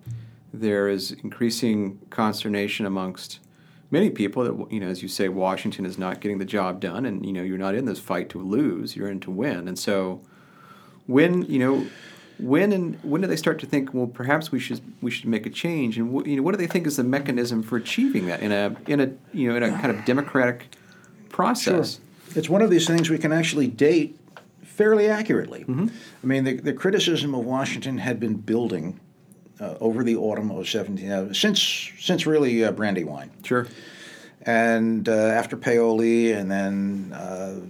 there 0.54 0.88
is 0.88 1.12
increasing 1.12 2.00
consternation 2.10 2.86
amongst 2.86 3.40
many 3.90 4.10
people 4.10 4.44
that 4.44 4.72
you 4.72 4.80
know 4.80 4.88
as 4.88 5.02
you 5.02 5.08
say 5.08 5.30
Washington 5.30 5.86
is 5.86 5.98
not 5.98 6.22
getting 6.22 6.38
the 6.38 6.46
job 6.46 6.80
done 6.80 7.06
and 7.06 7.26
you 7.26 7.34
know 7.34 7.44
you're 7.44 7.58
not 7.58 7.76
in 7.76 7.86
this 7.86 8.00
fight 8.00 8.30
to 8.30 8.40
lose 8.40 8.96
you're 8.96 9.10
in 9.10 9.20
to 9.22 9.32
win. 9.32 9.68
And 9.68 9.78
so 9.78 10.22
when 11.08 11.44
you 11.44 11.60
know 11.60 11.88
when 12.40 12.72
and 12.72 13.02
when 13.04 13.22
do 13.22 13.28
they 13.28 13.36
start 13.36 13.60
to 13.60 13.66
think 13.66 13.94
well 13.94 14.08
perhaps 14.08 14.52
we 14.52 14.60
should 14.60 14.82
we 15.02 15.12
should 15.12 15.28
make 15.28 15.46
a 15.46 15.50
change? 15.50 15.98
And 15.98 16.10
wh- 16.10 16.28
you 16.28 16.38
know 16.38 16.44
what 16.44 16.52
do 16.52 16.58
they 16.58 16.68
think 16.68 16.88
is 16.88 16.98
the 16.98 17.04
mechanism 17.04 17.64
for 17.64 17.78
achieving 17.78 18.28
that 18.28 18.42
in 18.42 18.52
a 18.52 18.76
in 18.88 19.00
a 19.00 19.12
you 19.34 19.50
know 19.50 19.56
in 19.56 19.64
a 19.64 19.72
kind 19.72 19.92
of 19.92 20.04
democratic 20.06 20.76
process? 21.30 22.00
It's 22.36 22.50
one 22.50 22.62
of 22.62 22.70
these 22.70 22.88
things 22.88 23.10
we 23.10 23.18
can 23.18 23.34
actually 23.34 23.68
date 23.68 24.18
fairly 24.64 25.10
accurately. 25.10 25.62
Mm-hmm. 25.66 25.88
I 26.24 26.26
mean, 26.26 26.44
the, 26.46 26.54
the 26.56 26.74
criticism 26.74 27.36
of 27.36 27.44
Washington 27.46 27.98
had 27.98 28.22
been 28.22 28.36
building 28.36 29.00
uh, 29.62 29.76
over 29.80 30.04
the 30.04 30.16
autumn 30.16 30.52
of 30.52 30.68
17, 30.68 31.12
uh, 31.12 31.34
since, 31.34 31.92
since 32.00 32.26
really 32.26 32.66
uh, 32.66 32.72
Brandywine. 32.72 33.30
sure 33.44 33.68
And 34.42 35.08
uh, 35.08 35.12
after 35.12 35.56
Paoli, 35.56 36.32
and 36.32 36.50
then, 36.50 37.14
uh, 37.14 37.62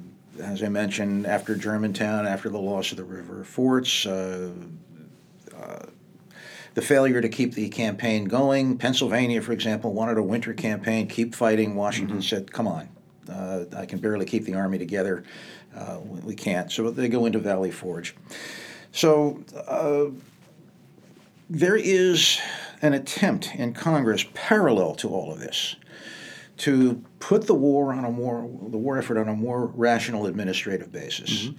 as 0.41 0.63
I 0.63 0.69
mentioned, 0.69 1.27
after 1.27 1.55
Germantown, 1.55 2.25
after 2.25 2.49
the 2.49 2.59
loss 2.59 2.91
of 2.91 2.97
the 2.97 3.03
river 3.03 3.43
forts, 3.43 4.05
uh, 4.05 4.51
uh, 5.55 5.85
the 6.73 6.81
failure 6.81 7.19
to 7.19 7.27
keep 7.27 7.53
the 7.53 7.67
campaign 7.67 8.25
going. 8.25 8.77
Pennsylvania, 8.77 9.41
for 9.41 9.51
example, 9.51 9.93
wanted 9.93 10.17
a 10.17 10.23
winter 10.23 10.53
campaign, 10.53 11.07
keep 11.07 11.35
fighting. 11.35 11.75
Washington 11.75 12.21
said, 12.21 12.51
come 12.51 12.67
on, 12.67 12.87
uh, 13.29 13.65
I 13.75 13.85
can 13.85 13.99
barely 13.99 14.25
keep 14.25 14.45
the 14.45 14.53
army 14.53 14.77
together. 14.77 15.25
Uh, 15.75 15.99
we, 16.03 16.19
we 16.21 16.35
can't. 16.35 16.71
So 16.71 16.89
they 16.89 17.09
go 17.09 17.25
into 17.25 17.39
Valley 17.39 17.71
Forge. 17.71 18.15
So 18.93 19.43
uh, 19.67 20.05
there 21.51 21.75
is 21.75 22.39
an 22.81 22.93
attempt 22.93 23.53
in 23.55 23.73
Congress 23.73 24.25
parallel 24.33 24.95
to 24.95 25.09
all 25.09 25.33
of 25.33 25.39
this 25.39 25.75
to 26.57 27.03
put 27.19 27.45
the 27.47 27.53
war 27.53 27.91
on 27.91 28.05
a 28.05 28.11
more 28.11 28.49
the 28.69 28.77
war 28.77 28.97
effort 28.97 29.17
on 29.17 29.27
a 29.27 29.35
more 29.35 29.65
rational 29.67 30.27
administrative 30.27 30.91
basis. 30.91 31.49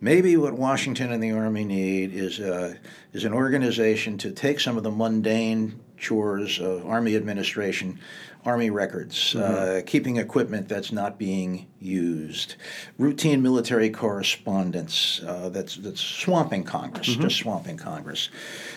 Maybe 0.00 0.36
what 0.36 0.52
Washington 0.52 1.10
and 1.12 1.22
the 1.22 1.32
Army 1.32 1.64
need 1.64 2.14
is 2.14 2.38
uh, 2.38 2.74
is 3.12 3.24
an 3.24 3.32
organization 3.32 4.18
to 4.18 4.30
take 4.30 4.60
some 4.60 4.76
of 4.76 4.84
the 4.84 4.90
mundane 4.90 5.80
chores 5.96 6.60
of 6.60 6.86
Army 6.86 7.16
administration, 7.16 7.98
Army 8.44 8.70
records, 8.70 9.34
uh, 9.34 9.82
keeping 9.84 10.16
equipment 10.16 10.68
that's 10.68 10.92
not 10.92 11.18
being 11.18 11.66
used, 11.78 12.54
routine 12.96 13.42
military 13.42 13.90
correspondence 13.90 15.20
uh, 15.26 15.50
that's 15.50 15.76
that's 15.76 16.00
swamping 16.00 16.64
Congress, 16.64 17.06
just 17.16 17.36
swamping 17.36 17.76
Congress. 17.76 18.30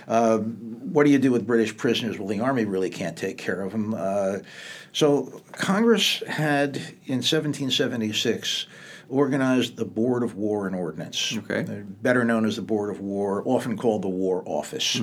Uh, 0.07 0.39
what 0.39 1.05
do 1.05 1.11
you 1.11 1.19
do 1.19 1.31
with 1.31 1.47
British 1.47 1.75
prisoners? 1.77 2.19
Well, 2.19 2.27
the 2.27 2.41
Army 2.41 2.65
really 2.65 2.89
can't 2.89 3.17
take 3.17 3.37
care 3.37 3.61
of 3.61 3.71
them. 3.71 3.93
Uh, 3.97 4.39
so 4.91 5.41
Congress 5.53 6.21
had 6.27 6.75
in 7.05 7.21
1776 7.23 8.67
organized 9.09 9.77
the 9.77 9.85
Board 9.85 10.23
of 10.23 10.35
War 10.35 10.67
and 10.67 10.75
Ordnance, 10.75 11.37
Okay. 11.37 11.61
uh, 11.61 11.83
better 12.01 12.23
known 12.25 12.45
as 12.45 12.55
the 12.57 12.61
Board 12.61 12.89
of 12.89 12.99
War, 12.99 13.43
often 13.45 13.77
called 13.77 14.01
the 14.01 14.09
War 14.09 14.43
Office. 14.45 14.99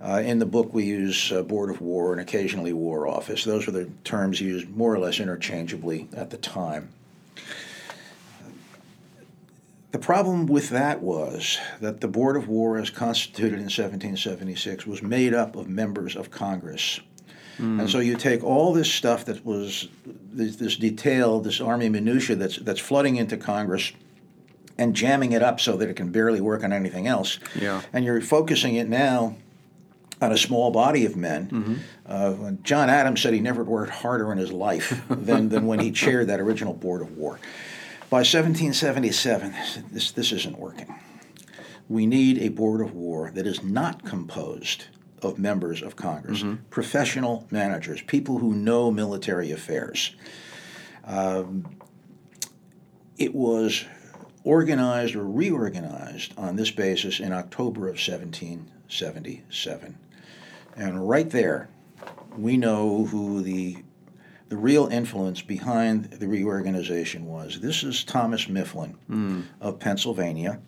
Uh, 0.00 0.22
in 0.24 0.38
the 0.38 0.46
book, 0.46 0.72
we 0.72 0.84
use 0.84 1.32
uh, 1.32 1.42
Board 1.42 1.70
of 1.70 1.80
War 1.80 2.12
and 2.12 2.20
occasionally 2.20 2.72
War 2.72 3.08
Office. 3.08 3.44
Those 3.44 3.66
were 3.66 3.72
the 3.72 3.90
terms 4.04 4.40
used 4.40 4.68
more 4.70 4.94
or 4.94 4.98
less 4.98 5.18
interchangeably 5.18 6.08
at 6.16 6.30
the 6.30 6.36
time. 6.36 6.90
The 9.90 9.98
problem 9.98 10.46
with 10.46 10.68
that 10.68 11.02
was 11.02 11.58
that 11.80 12.00
the 12.00 12.08
Board 12.08 12.36
of 12.36 12.46
War, 12.46 12.78
as 12.78 12.90
constituted 12.90 13.54
in 13.54 13.64
1776, 13.64 14.86
was 14.86 15.02
made 15.02 15.34
up 15.34 15.56
of 15.56 15.68
members 15.68 16.14
of 16.14 16.30
Congress. 16.30 17.00
And 17.60 17.90
so 17.90 17.98
you 17.98 18.14
take 18.14 18.44
all 18.44 18.72
this 18.72 18.88
stuff 18.88 19.24
that 19.24 19.44
was 19.44 19.88
this, 20.06 20.54
this 20.54 20.76
detail, 20.76 21.40
this 21.40 21.60
army 21.60 21.88
minutia 21.88 22.36
that's 22.36 22.56
that's 22.58 22.78
flooding 22.78 23.16
into 23.16 23.36
Congress, 23.36 23.90
and 24.78 24.94
jamming 24.94 25.32
it 25.32 25.42
up 25.42 25.58
so 25.58 25.76
that 25.76 25.88
it 25.88 25.96
can 25.96 26.12
barely 26.12 26.40
work 26.40 26.62
on 26.62 26.72
anything 26.72 27.08
else. 27.08 27.40
Yeah. 27.60 27.82
And 27.92 28.04
you're 28.04 28.20
focusing 28.20 28.76
it 28.76 28.88
now 28.88 29.34
on 30.20 30.32
a 30.32 30.36
small 30.36 30.70
body 30.70 31.04
of 31.06 31.16
men. 31.16 31.82
Uh, 32.06 32.52
John 32.62 32.90
Adams 32.90 33.22
said 33.22 33.34
he 33.34 33.40
never 33.40 33.64
worked 33.64 33.92
harder 33.92 34.32
in 34.32 34.38
his 34.38 34.52
life 34.52 35.02
than, 35.08 35.48
than 35.48 35.66
when 35.66 35.80
he 35.80 35.90
chaired 35.92 36.26
that 36.28 36.40
original 36.40 36.74
Board 36.74 37.02
of 37.02 37.16
War. 37.16 37.38
By 38.10 38.18
1777, 38.18 39.54
this, 39.92 40.12
this 40.12 40.32
isn't 40.32 40.58
working. 40.58 40.94
We 41.88 42.06
need 42.06 42.38
a 42.38 42.48
Board 42.48 42.80
of 42.80 42.94
War 42.94 43.30
that 43.34 43.46
is 43.46 43.62
not 43.62 44.04
composed 44.04 44.86
of 45.22 45.38
members 45.38 45.82
of 45.82 45.96
Congress, 45.96 46.44
professional 46.70 47.46
managers, 47.50 48.02
people 48.02 48.38
who 48.38 48.54
know 48.54 48.90
military 48.90 49.50
affairs. 49.50 50.14
Um, 51.04 51.76
it 53.16 53.34
was 53.34 53.84
organized 54.44 55.16
or 55.16 55.26
reorganized 55.26 56.34
on 56.38 56.56
this 56.56 56.70
basis 56.70 57.20
in 57.20 57.32
October 57.32 57.88
of 57.88 57.96
1777. 57.96 59.98
And 60.76 61.08
right 61.08 61.28
there, 61.28 61.68
we 62.36 62.56
know 62.56 63.04
who 63.06 63.42
the 63.42 63.78
the 64.48 64.56
real 64.56 64.86
influence 64.86 65.42
behind 65.42 66.04
the 66.04 66.26
reorganization 66.26 67.26
was. 67.26 67.60
This 67.60 67.82
is 67.82 68.02
Thomas 68.02 68.48
Mifflin 68.48 68.96
of 69.60 69.78
Pennsylvania. 69.78 70.60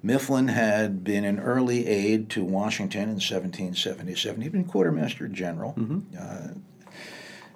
Mifflin 0.00 0.46
had 0.46 1.02
been 1.02 1.24
an 1.24 1.40
early 1.40 1.88
aide 1.88 2.30
to 2.30 2.44
Washington 2.44 3.02
in 3.02 3.18
1777. 3.18 4.42
He'd 4.42 4.52
been 4.52 4.64
quartermaster 4.64 5.26
general. 5.26 5.74
Uh, 6.16 6.48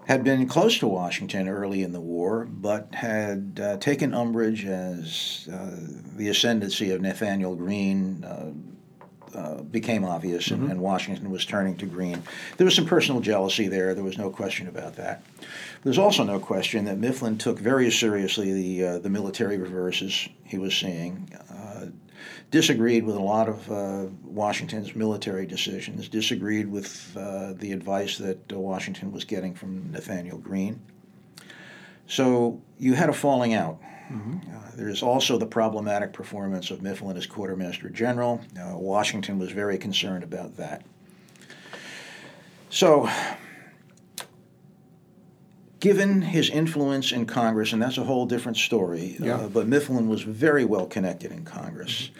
had 0.06 0.24
been 0.24 0.48
close 0.48 0.76
to 0.80 0.88
Washington 0.88 1.46
early 1.48 1.84
in 1.84 1.92
the 1.92 2.00
war, 2.00 2.44
but 2.50 2.92
had 2.96 3.60
uh, 3.62 3.76
taken 3.76 4.12
umbrage 4.12 4.64
as 4.64 5.48
uh, 5.52 5.76
the 6.16 6.26
ascendancy 6.28 6.90
of 6.90 7.00
Nathaniel 7.00 7.54
Greene 7.54 8.24
uh, 9.34 9.62
became 9.62 10.04
obvious, 10.04 10.50
and, 10.50 10.70
and 10.70 10.80
Washington 10.80 11.30
was 11.30 11.44
turning 11.44 11.76
to 11.76 11.86
Greene. 11.86 12.22
There 12.56 12.64
was 12.64 12.74
some 12.74 12.86
personal 12.86 13.20
jealousy 13.20 13.68
there. 13.68 13.94
There 13.94 14.04
was 14.04 14.18
no 14.18 14.30
question 14.30 14.68
about 14.68 14.96
that. 14.96 15.22
There's 15.84 15.98
also 15.98 16.24
no 16.24 16.38
question 16.38 16.84
that 16.86 16.98
Mifflin 16.98 17.38
took 17.38 17.58
very 17.58 17.90
seriously 17.90 18.52
the 18.52 18.86
uh, 18.86 18.98
the 18.98 19.10
military 19.10 19.58
reverses 19.58 20.28
he 20.44 20.58
was 20.58 20.74
seeing. 20.74 21.32
Uh, 21.50 21.86
disagreed 22.50 23.04
with 23.04 23.16
a 23.16 23.20
lot 23.22 23.48
of 23.48 23.70
uh, 23.70 24.06
Washington's 24.24 24.94
military 24.94 25.46
decisions. 25.46 26.08
Disagreed 26.08 26.70
with 26.70 27.16
uh, 27.16 27.52
the 27.54 27.72
advice 27.72 28.18
that 28.18 28.52
uh, 28.52 28.58
Washington 28.58 29.12
was 29.12 29.24
getting 29.24 29.54
from 29.54 29.90
Nathaniel 29.92 30.38
Greene. 30.38 30.80
So 32.06 32.60
you 32.78 32.94
had 32.94 33.08
a 33.08 33.12
falling 33.12 33.54
out. 33.54 33.80
Uh, 34.10 34.70
there's 34.74 35.02
also 35.02 35.38
the 35.38 35.46
problematic 35.46 36.12
performance 36.12 36.70
of 36.70 36.82
Mifflin 36.82 37.16
as 37.16 37.26
quartermaster 37.26 37.88
general. 37.88 38.40
Uh, 38.58 38.76
Washington 38.76 39.38
was 39.38 39.52
very 39.52 39.78
concerned 39.78 40.24
about 40.24 40.56
that. 40.56 40.82
So, 42.70 43.08
given 45.80 46.22
his 46.22 46.50
influence 46.50 47.12
in 47.12 47.26
Congress, 47.26 47.72
and 47.72 47.80
that's 47.82 47.98
a 47.98 48.04
whole 48.04 48.26
different 48.26 48.58
story, 48.58 49.16
Yeah. 49.20 49.36
uh, 49.36 49.48
but 49.48 49.66
Mifflin 49.66 50.08
was 50.08 50.22
very 50.22 50.64
well 50.64 50.86
connected 50.86 51.32
in 51.32 51.44
Congress. 51.44 52.10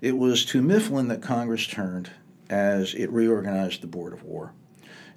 It 0.00 0.18
was 0.18 0.44
to 0.46 0.60
Mifflin 0.62 1.08
that 1.08 1.22
Congress 1.22 1.66
turned 1.66 2.10
as 2.50 2.94
it 2.94 3.10
reorganized 3.10 3.80
the 3.82 3.86
Board 3.86 4.12
of 4.12 4.22
War. 4.22 4.52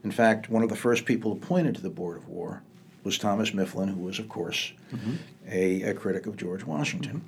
In 0.04 0.12
fact, 0.12 0.50
one 0.50 0.63
of 0.63 0.70
the 0.70 0.76
first 0.76 1.06
people 1.06 1.32
appointed 1.34 1.76
to 1.76 1.82
the 1.82 1.89
Board 1.89 2.18
of 2.18 2.28
War 2.28 2.62
was 3.04 3.18
Thomas 3.18 3.54
Mifflin, 3.54 3.90
who 3.90 4.02
was, 4.02 4.20
of 4.20 4.30
course, 4.30 4.74
a, 5.48 5.82
a 5.84 5.94
critic 5.94 6.26
of 6.26 6.38
George 6.38 6.64
Washington. 6.64 7.24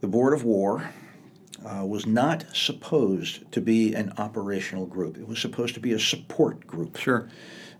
The 0.00 0.08
Board 0.08 0.32
of 0.32 0.44
War 0.44 0.90
uh, 1.64 1.84
was 1.84 2.06
not 2.06 2.44
supposed 2.54 3.50
to 3.52 3.60
be 3.60 3.94
an 3.94 4.12
operational 4.18 4.86
group. 4.86 5.16
It 5.16 5.26
was 5.26 5.40
supposed 5.40 5.74
to 5.74 5.80
be 5.80 5.92
a 5.92 5.98
support 5.98 6.66
group. 6.66 6.96
Sure. 6.96 7.28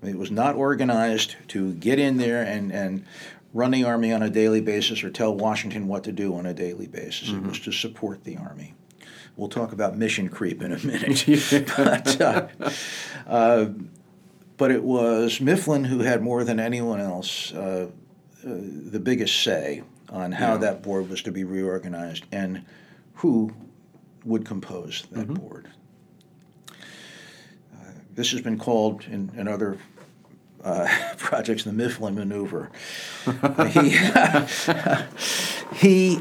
I 0.00 0.06
mean, 0.06 0.14
it 0.14 0.18
was 0.18 0.30
not 0.30 0.54
organized 0.54 1.36
to 1.48 1.74
get 1.74 1.98
in 1.98 2.16
there 2.16 2.42
and, 2.42 2.72
and 2.72 3.04
run 3.52 3.70
the 3.70 3.84
army 3.84 4.12
on 4.12 4.22
a 4.22 4.30
daily 4.30 4.60
basis 4.60 5.02
or 5.02 5.10
tell 5.10 5.34
Washington 5.34 5.88
what 5.88 6.04
to 6.04 6.12
do 6.12 6.34
on 6.34 6.46
a 6.46 6.54
daily 6.54 6.86
basis. 6.86 7.30
It 7.30 7.42
was 7.42 7.60
to 7.60 7.72
support 7.72 8.24
the 8.24 8.36
army. 8.36 8.74
We'll 9.36 9.48
talk 9.48 9.72
about 9.72 9.96
mission 9.96 10.28
creep 10.28 10.62
in 10.62 10.72
a 10.72 10.78
minute. 10.84 11.24
but, 11.76 12.20
uh, 12.20 12.48
uh, 13.26 13.66
but 14.58 14.70
it 14.70 14.82
was 14.82 15.40
Mifflin 15.40 15.84
who 15.84 16.00
had 16.00 16.20
more 16.20 16.44
than 16.44 16.60
anyone 16.60 17.00
else 17.00 17.52
uh, 17.54 17.86
uh, 17.88 17.88
the 18.44 19.00
biggest 19.00 19.42
say 19.42 19.82
on 20.10 20.32
how 20.32 20.52
Yeah. 20.52 20.58
that 20.58 20.82
board 20.82 21.08
was 21.08 21.22
to 21.22 21.32
be 21.32 21.44
reorganized 21.44 22.24
and 22.32 22.62
who 23.14 23.52
would 24.24 24.44
compose 24.44 25.04
that 25.12 25.28
board. 25.32 25.68
Uh, 26.70 27.76
this 28.14 28.30
has 28.32 28.40
been 28.40 28.58
called 28.58 29.04
in, 29.10 29.30
in 29.36 29.48
other 29.48 29.78
uh, 30.64 30.86
projects 31.18 31.64
the 31.64 31.72
Mifflin 31.72 32.14
maneuver. 32.16 32.70
he, 33.70 33.96
he 35.86 36.20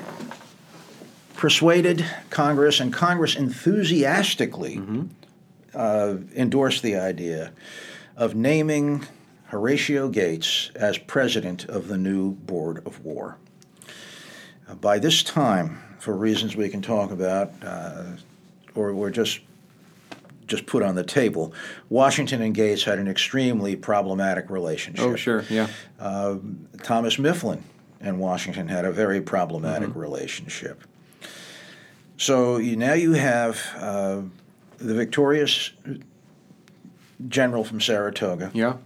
persuaded 1.35 2.05
Congress, 2.29 2.79
and 2.79 2.91
Congress 2.93 3.35
enthusiastically 3.35 4.81
uh, 5.73 6.15
endorsed 6.35 6.81
the 6.83 6.95
idea 6.95 7.51
of 8.17 8.35
naming 8.35 9.05
Horatio 9.45 10.09
Gates 10.09 10.71
as 10.75 10.97
president 10.97 11.65
of 11.65 11.87
the 11.87 11.97
new 11.97 12.31
Board 12.31 12.85
of 12.85 13.05
War. 13.05 13.37
Uh, 14.67 14.75
by 14.75 14.99
this 14.99 15.23
time, 15.23 15.81
for 15.99 16.17
reasons 16.17 16.55
we 16.55 16.67
can 16.67 16.81
talk 16.81 17.11
about, 17.11 17.51
uh, 17.63 18.03
or, 18.75 18.89
or 18.89 19.09
just 19.09 19.39
just 20.47 20.65
put 20.65 20.81
on 20.81 20.95
the 20.95 21.03
table, 21.03 21.53
Washington 21.89 22.41
and 22.41 22.55
Gates 22.55 22.85
had 22.85 22.99
an 22.99 23.07
extremely 23.09 23.75
problematic 23.75 24.49
relationship. 24.49 25.05
Oh, 25.05 25.15
sure, 25.17 25.43
yeah. 25.49 25.67
Uh, 25.99 26.37
Thomas 26.83 27.19
Mifflin 27.19 27.63
and 27.99 28.17
Washington 28.17 28.69
had 28.69 28.85
a 28.85 28.91
very 28.93 29.19
problematic 29.19 29.89
mm-hmm. 29.89 29.99
relationship. 29.99 30.85
So 32.15 32.57
you, 32.57 32.77
now 32.77 32.93
you 32.93 33.11
have 33.11 33.61
uh, 33.75 34.21
the 34.77 34.93
victorious 34.93 35.71
general 37.27 37.63
from 37.63 37.81
Saratoga. 37.81 38.51
Yeah. 38.53 38.77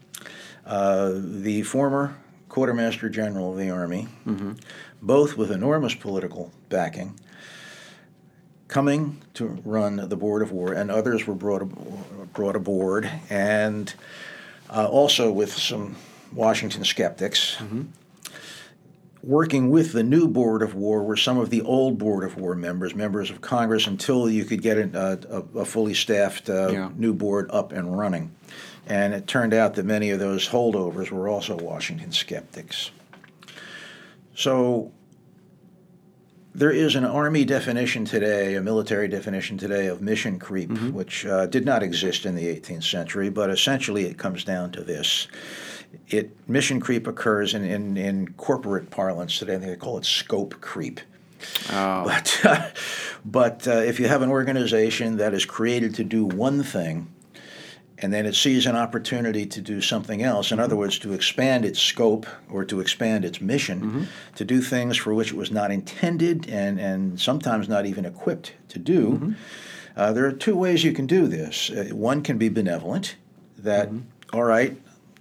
Uh, 0.65 1.11
the 1.15 1.63
former 1.63 2.15
quartermaster 2.49 3.09
general 3.09 3.51
of 3.51 3.57
the 3.57 3.69
army, 3.69 4.07
mm-hmm. 4.25 4.53
both 5.01 5.37
with 5.37 5.51
enormous 5.51 5.95
political 5.95 6.51
backing, 6.69 7.19
coming 8.67 9.21
to 9.33 9.45
run 9.65 10.07
the 10.09 10.15
board 10.17 10.41
of 10.41 10.51
war, 10.51 10.73
and 10.73 10.91
others 10.91 11.25
were 11.25 11.35
brought 11.35 11.63
brought 12.33 12.55
aboard, 12.55 13.09
and 13.29 13.93
uh, 14.69 14.87
also 14.87 15.31
with 15.31 15.53
some 15.53 15.95
Washington 16.33 16.83
skeptics. 16.83 17.55
Mm-hmm 17.55 17.83
working 19.23 19.69
with 19.69 19.93
the 19.93 20.03
new 20.03 20.27
Board 20.27 20.61
of 20.61 20.73
War 20.73 21.03
were 21.03 21.17
some 21.17 21.37
of 21.37 21.49
the 21.49 21.61
old 21.61 21.97
Board 21.97 22.23
of 22.23 22.37
War 22.37 22.55
members, 22.55 22.95
members 22.95 23.29
of 23.29 23.41
Congress, 23.41 23.87
until 23.87 24.29
you 24.29 24.45
could 24.45 24.61
get 24.61 24.77
a, 24.77 25.19
a, 25.29 25.59
a 25.59 25.65
fully 25.65 25.93
staffed 25.93 26.49
uh, 26.49 26.69
yeah. 26.69 26.89
new 26.95 27.13
board 27.13 27.49
up 27.51 27.71
and 27.71 27.97
running. 27.97 28.35
And 28.87 29.13
it 29.13 29.27
turned 29.27 29.53
out 29.53 29.75
that 29.75 29.85
many 29.85 30.09
of 30.09 30.19
those 30.19 30.49
holdovers 30.49 31.11
were 31.11 31.29
also 31.29 31.55
Washington 31.55 32.11
skeptics. 32.11 32.91
So 34.33 34.91
there 36.53 36.71
is 36.71 36.95
an 36.95 37.05
Army 37.05 37.45
definition 37.45 38.05
today, 38.05 38.55
a 38.55 38.61
military 38.61 39.07
definition 39.07 39.57
today 39.57 39.87
of 39.87 40.01
mission 40.01 40.39
creep, 40.39 40.69
mm-hmm. 40.69 40.91
which 40.93 41.25
uh, 41.25 41.45
did 41.45 41.63
not 41.63 41.83
exist 41.83 42.25
in 42.25 42.35
the 42.35 42.47
18th 42.47 42.83
century, 42.83 43.29
but 43.29 43.49
essentially 43.49 44.05
it 44.05 44.17
comes 44.17 44.43
down 44.43 44.71
to 44.71 44.83
this 44.83 45.27
it 46.09 46.35
mission 46.49 46.79
creep 46.79 47.07
occurs 47.07 47.53
in, 47.53 47.63
in, 47.63 47.97
in 47.97 48.33
corporate 48.33 48.89
parlance 48.89 49.37
today. 49.39 49.57
They 49.57 49.75
call 49.75 49.97
it 49.97 50.05
scope 50.05 50.59
creep. 50.61 50.99
Oh. 51.71 52.03
But 52.05 52.41
uh, 52.43 52.69
but 53.25 53.67
uh, 53.67 53.71
if 53.71 53.99
you 53.99 54.07
have 54.07 54.21
an 54.21 54.29
organization 54.29 55.17
that 55.17 55.33
is 55.33 55.45
created 55.45 55.95
to 55.95 56.03
do 56.03 56.25
one 56.25 56.63
thing, 56.63 57.07
and 58.01 58.11
then 58.11 58.25
it 58.25 58.35
sees 58.35 58.65
an 58.65 58.75
opportunity 58.75 59.45
to 59.45 59.61
do 59.61 59.79
something 59.79 60.23
else, 60.23 60.51
in 60.51 60.57
mm-hmm. 60.57 60.65
other 60.65 60.75
words, 60.75 60.97
to 60.99 61.13
expand 61.13 61.63
its 61.63 61.79
scope 61.79 62.25
or 62.49 62.65
to 62.65 62.79
expand 62.79 63.23
its 63.23 63.39
mission, 63.39 63.81
mm-hmm. 63.81 64.03
to 64.35 64.43
do 64.43 64.61
things 64.61 64.97
for 64.97 65.13
which 65.13 65.31
it 65.31 65.37
was 65.37 65.51
not 65.51 65.71
intended 65.71 66.49
and, 66.49 66.79
and 66.79 67.19
sometimes 67.19 67.69
not 67.69 67.85
even 67.85 68.05
equipped 68.05 68.53
to 68.69 68.79
do, 68.79 69.11
mm-hmm. 69.11 69.31
uh, 69.95 70.11
there 70.13 70.25
are 70.25 70.31
two 70.31 70.55
ways 70.55 70.83
you 70.83 70.93
can 70.93 71.05
do 71.05 71.27
this. 71.27 71.69
Uh, 71.69 71.89
one 71.91 72.23
can 72.23 72.37
be 72.37 72.49
benevolent, 72.49 73.15
that, 73.57 73.89
mm-hmm. 73.89 74.35
all 74.35 74.43
right, 74.43 74.75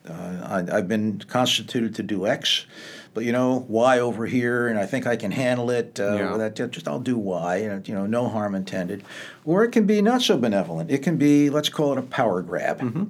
uh, 0.08 0.64
I, 0.70 0.76
have 0.76 0.88
been 0.88 1.18
constituted 1.28 1.94
to 1.96 2.02
do 2.02 2.26
X, 2.26 2.66
but 3.12 3.24
you 3.24 3.32
know 3.32 3.66
Y 3.68 3.98
over 3.98 4.26
here, 4.26 4.68
and 4.68 4.78
I 4.78 4.86
think 4.86 5.06
I 5.06 5.16
can 5.16 5.30
handle 5.30 5.70
it. 5.70 6.00
Uh, 6.00 6.14
yeah. 6.14 6.36
that, 6.36 6.70
just 6.70 6.88
I'll 6.88 7.00
do 7.00 7.18
Y, 7.18 7.56
and 7.56 7.86
you 7.86 7.94
know, 7.94 8.06
no 8.06 8.28
harm 8.28 8.54
intended. 8.54 9.04
Or 9.44 9.64
it 9.64 9.72
can 9.72 9.86
be 9.86 10.00
not 10.00 10.22
so 10.22 10.38
benevolent. 10.38 10.90
It 10.90 11.02
can 11.02 11.16
be 11.16 11.50
let's 11.50 11.68
call 11.68 11.92
it 11.92 11.98
a 11.98 12.02
power 12.02 12.42
grab. 12.42 12.80
Mm-hmm. 12.80 13.04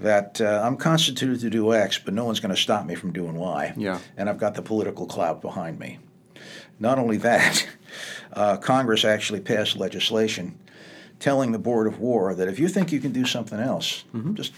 That 0.00 0.40
uh, 0.40 0.62
I'm 0.64 0.76
constituted 0.76 1.40
to 1.40 1.50
do 1.50 1.72
X, 1.72 1.98
but 1.98 2.14
no 2.14 2.24
one's 2.24 2.40
going 2.40 2.54
to 2.54 2.60
stop 2.60 2.84
me 2.84 2.96
from 2.96 3.12
doing 3.12 3.36
Y. 3.36 3.74
Yeah. 3.76 4.00
And 4.16 4.28
I've 4.28 4.38
got 4.38 4.54
the 4.54 4.62
political 4.62 5.06
clout 5.06 5.40
behind 5.40 5.78
me. 5.78 5.98
Not 6.80 6.98
only 6.98 7.16
that, 7.18 7.66
uh, 8.32 8.56
Congress 8.56 9.04
actually 9.04 9.40
passed 9.40 9.76
legislation 9.76 10.58
telling 11.20 11.52
the 11.52 11.60
Board 11.60 11.86
of 11.86 12.00
War 12.00 12.34
that 12.34 12.48
if 12.48 12.58
you 12.58 12.66
think 12.66 12.90
you 12.90 12.98
can 12.98 13.12
do 13.12 13.24
something 13.24 13.60
else, 13.60 14.04
mm-hmm. 14.12 14.34
just 14.34 14.52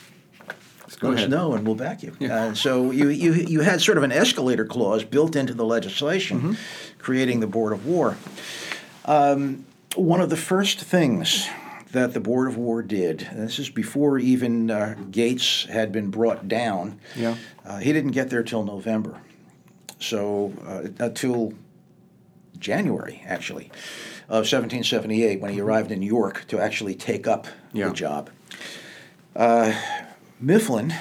Go 0.99 1.09
let 1.09 1.19
ahead. 1.19 1.29
us 1.29 1.31
know 1.31 1.55
and 1.55 1.67
we'll 1.67 1.77
back 1.77 2.03
you. 2.03 2.17
Yeah. 2.19 2.35
Uh, 2.35 2.55
so 2.55 2.91
you, 2.91 3.09
you, 3.09 3.33
you 3.33 3.61
had 3.61 3.81
sort 3.81 3.99
of 3.99 4.05
an 4.05 4.13
escalator 4.13 4.65
clause 4.65 5.05
built 5.05 5.37
into 5.37 5.53
the 5.53 5.65
legislation, 5.65 6.41
mm-hmm. 6.41 6.99
creating 6.99 7.41
the 7.41 7.47
Board 7.47 7.73
of 7.73 7.87
War. 7.87 8.17
Um, 9.05 9.67
one 9.95 10.21
of 10.21 10.31
the 10.31 10.37
first 10.37 10.81
things 10.81 11.49
that 11.93 12.15
the 12.15 12.21
Board 12.21 12.49
of 12.49 12.57
War 12.57 12.83
did, 12.83 13.29
this 13.35 13.59
is 13.59 13.71
before 13.71 14.19
even 14.19 14.71
uh, 14.71 14.97
Gates 15.11 15.65
had 15.65 15.93
been 15.93 16.11
brought 16.11 16.49
down, 16.49 17.01
yeah. 17.15 17.37
Uh, 17.65 17.79
he 17.79 17.93
didn't 17.93 18.13
get 18.13 18.31
there 18.31 18.43
till 18.43 18.65
November. 18.65 19.21
So 19.99 20.53
uh, 20.67 20.89
until 21.03 21.53
January, 22.59 23.23
actually, 23.27 23.67
of 24.29 24.45
1778, 24.45 25.41
when 25.41 25.53
he 25.53 25.61
arrived 25.61 25.91
in 25.91 26.03
York 26.03 26.45
to 26.49 26.61
actually 26.61 26.95
take 26.95 27.27
up 27.27 27.47
yeah. 27.73 27.89
the 27.89 27.95
job. 27.95 28.31
Uh, 29.35 29.73
Mifflin 30.41 30.95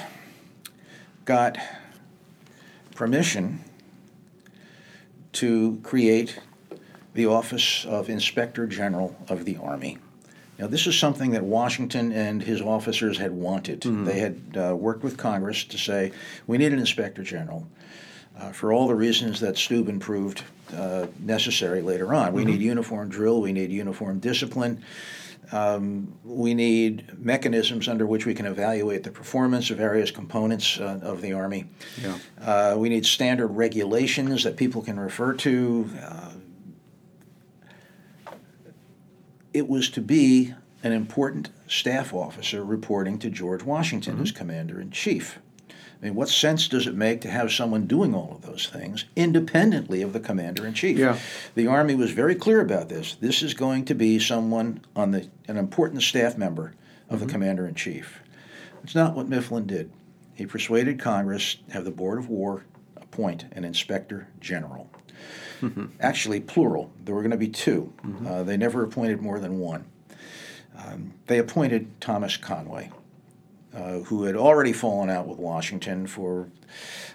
got 1.24 1.58
permission 2.94 3.62
to 5.32 5.78
create 5.82 6.38
the 7.14 7.26
office 7.26 7.84
of 7.84 8.08
Inspector 8.08 8.66
General 8.68 9.16
of 9.28 9.44
the 9.44 9.56
Army. 9.58 9.98
Now, 10.58 10.66
this 10.66 10.86
is 10.86 10.98
something 10.98 11.32
that 11.32 11.44
Washington 11.44 12.12
and 12.12 12.42
his 12.42 12.62
officers 12.62 13.18
had 13.18 13.32
wanted. 13.32 13.82
Mm-hmm. 13.82 14.04
They 14.04 14.18
had 14.20 14.40
uh, 14.56 14.76
worked 14.76 15.02
with 15.02 15.18
Congress 15.18 15.64
to 15.64 15.76
say, 15.76 16.12
we 16.46 16.56
need 16.56 16.72
an 16.72 16.78
Inspector 16.78 17.22
General. 17.22 17.66
Uh, 18.38 18.52
for 18.52 18.70
all 18.70 18.86
the 18.86 18.94
reasons 18.94 19.40
that 19.40 19.56
Steuben 19.56 19.98
proved 19.98 20.42
uh, 20.74 21.06
necessary 21.20 21.80
later 21.80 22.12
on. 22.12 22.34
We 22.34 22.42
mm-hmm. 22.42 22.50
need 22.50 22.60
uniform 22.60 23.08
drill, 23.08 23.40
we 23.40 23.52
need 23.52 23.70
uniform 23.70 24.18
discipline. 24.18 24.82
Um, 25.52 26.18
we 26.24 26.54
need 26.54 27.18
mechanisms 27.18 27.88
under 27.88 28.06
which 28.06 28.26
we 28.26 28.34
can 28.34 28.46
evaluate 28.46 29.04
the 29.04 29.10
performance 29.10 29.70
of 29.70 29.78
various 29.78 30.10
components 30.10 30.80
uh, 30.80 30.98
of 31.02 31.22
the 31.22 31.32
Army. 31.32 31.66
Yeah. 32.02 32.18
Uh, 32.40 32.74
we 32.76 32.88
need 32.88 33.06
standard 33.06 33.48
regulations 33.48 34.42
that 34.44 34.56
people 34.56 34.82
can 34.82 34.98
refer 34.98 35.34
to. 35.34 35.88
Uh, 36.02 36.30
it 39.54 39.68
was 39.68 39.88
to 39.90 40.00
be 40.00 40.52
an 40.82 40.92
important 40.92 41.50
staff 41.68 42.12
officer 42.12 42.64
reporting 42.64 43.18
to 43.18 43.30
George 43.30 43.62
Washington 43.62 44.14
mm-hmm. 44.14 44.22
as 44.22 44.32
commander 44.32 44.80
in 44.80 44.90
chief. 44.90 45.38
I 46.00 46.04
mean, 46.04 46.14
what 46.14 46.28
sense 46.28 46.68
does 46.68 46.86
it 46.86 46.94
make 46.94 47.22
to 47.22 47.30
have 47.30 47.50
someone 47.52 47.86
doing 47.86 48.14
all 48.14 48.32
of 48.32 48.42
those 48.42 48.66
things 48.66 49.06
independently 49.16 50.02
of 50.02 50.12
the 50.12 50.20
commander 50.20 50.66
in 50.66 50.74
chief? 50.74 50.98
Yeah. 50.98 51.18
The 51.54 51.66
Army 51.66 51.94
was 51.94 52.10
very 52.10 52.34
clear 52.34 52.60
about 52.60 52.88
this. 52.88 53.14
This 53.14 53.42
is 53.42 53.54
going 53.54 53.86
to 53.86 53.94
be 53.94 54.18
someone 54.18 54.84
on 54.94 55.12
the 55.12 55.28
an 55.48 55.56
important 55.56 56.02
staff 56.02 56.36
member 56.36 56.74
of 57.08 57.18
mm-hmm. 57.18 57.26
the 57.26 57.32
commander 57.32 57.66
in 57.66 57.74
chief. 57.74 58.20
It's 58.82 58.94
not 58.94 59.14
what 59.14 59.28
Mifflin 59.28 59.66
did. 59.66 59.90
He 60.34 60.44
persuaded 60.44 61.00
Congress 61.00 61.56
to 61.66 61.72
have 61.72 61.84
the 61.84 61.90
Board 61.90 62.18
of 62.18 62.28
War 62.28 62.64
appoint 62.96 63.46
an 63.52 63.64
inspector 63.64 64.28
general. 64.38 64.90
Mm-hmm. 65.62 65.86
Actually, 66.00 66.40
plural. 66.40 66.92
There 67.02 67.14
were 67.14 67.22
going 67.22 67.30
to 67.30 67.38
be 67.38 67.48
2 67.48 67.92
mm-hmm. 68.04 68.26
uh, 68.26 68.42
they 68.42 68.58
never 68.58 68.84
appointed 68.84 69.22
more 69.22 69.40
than 69.40 69.58
one. 69.58 69.86
Um, 70.76 71.14
they 71.26 71.38
appointed 71.38 71.98
Thomas 72.02 72.36
Conway 72.36 72.90
uh, 73.76 73.98
who 74.00 74.24
had 74.24 74.36
already 74.36 74.72
fallen 74.72 75.10
out 75.10 75.28
with 75.28 75.38
Washington 75.38 76.06
for. 76.06 76.48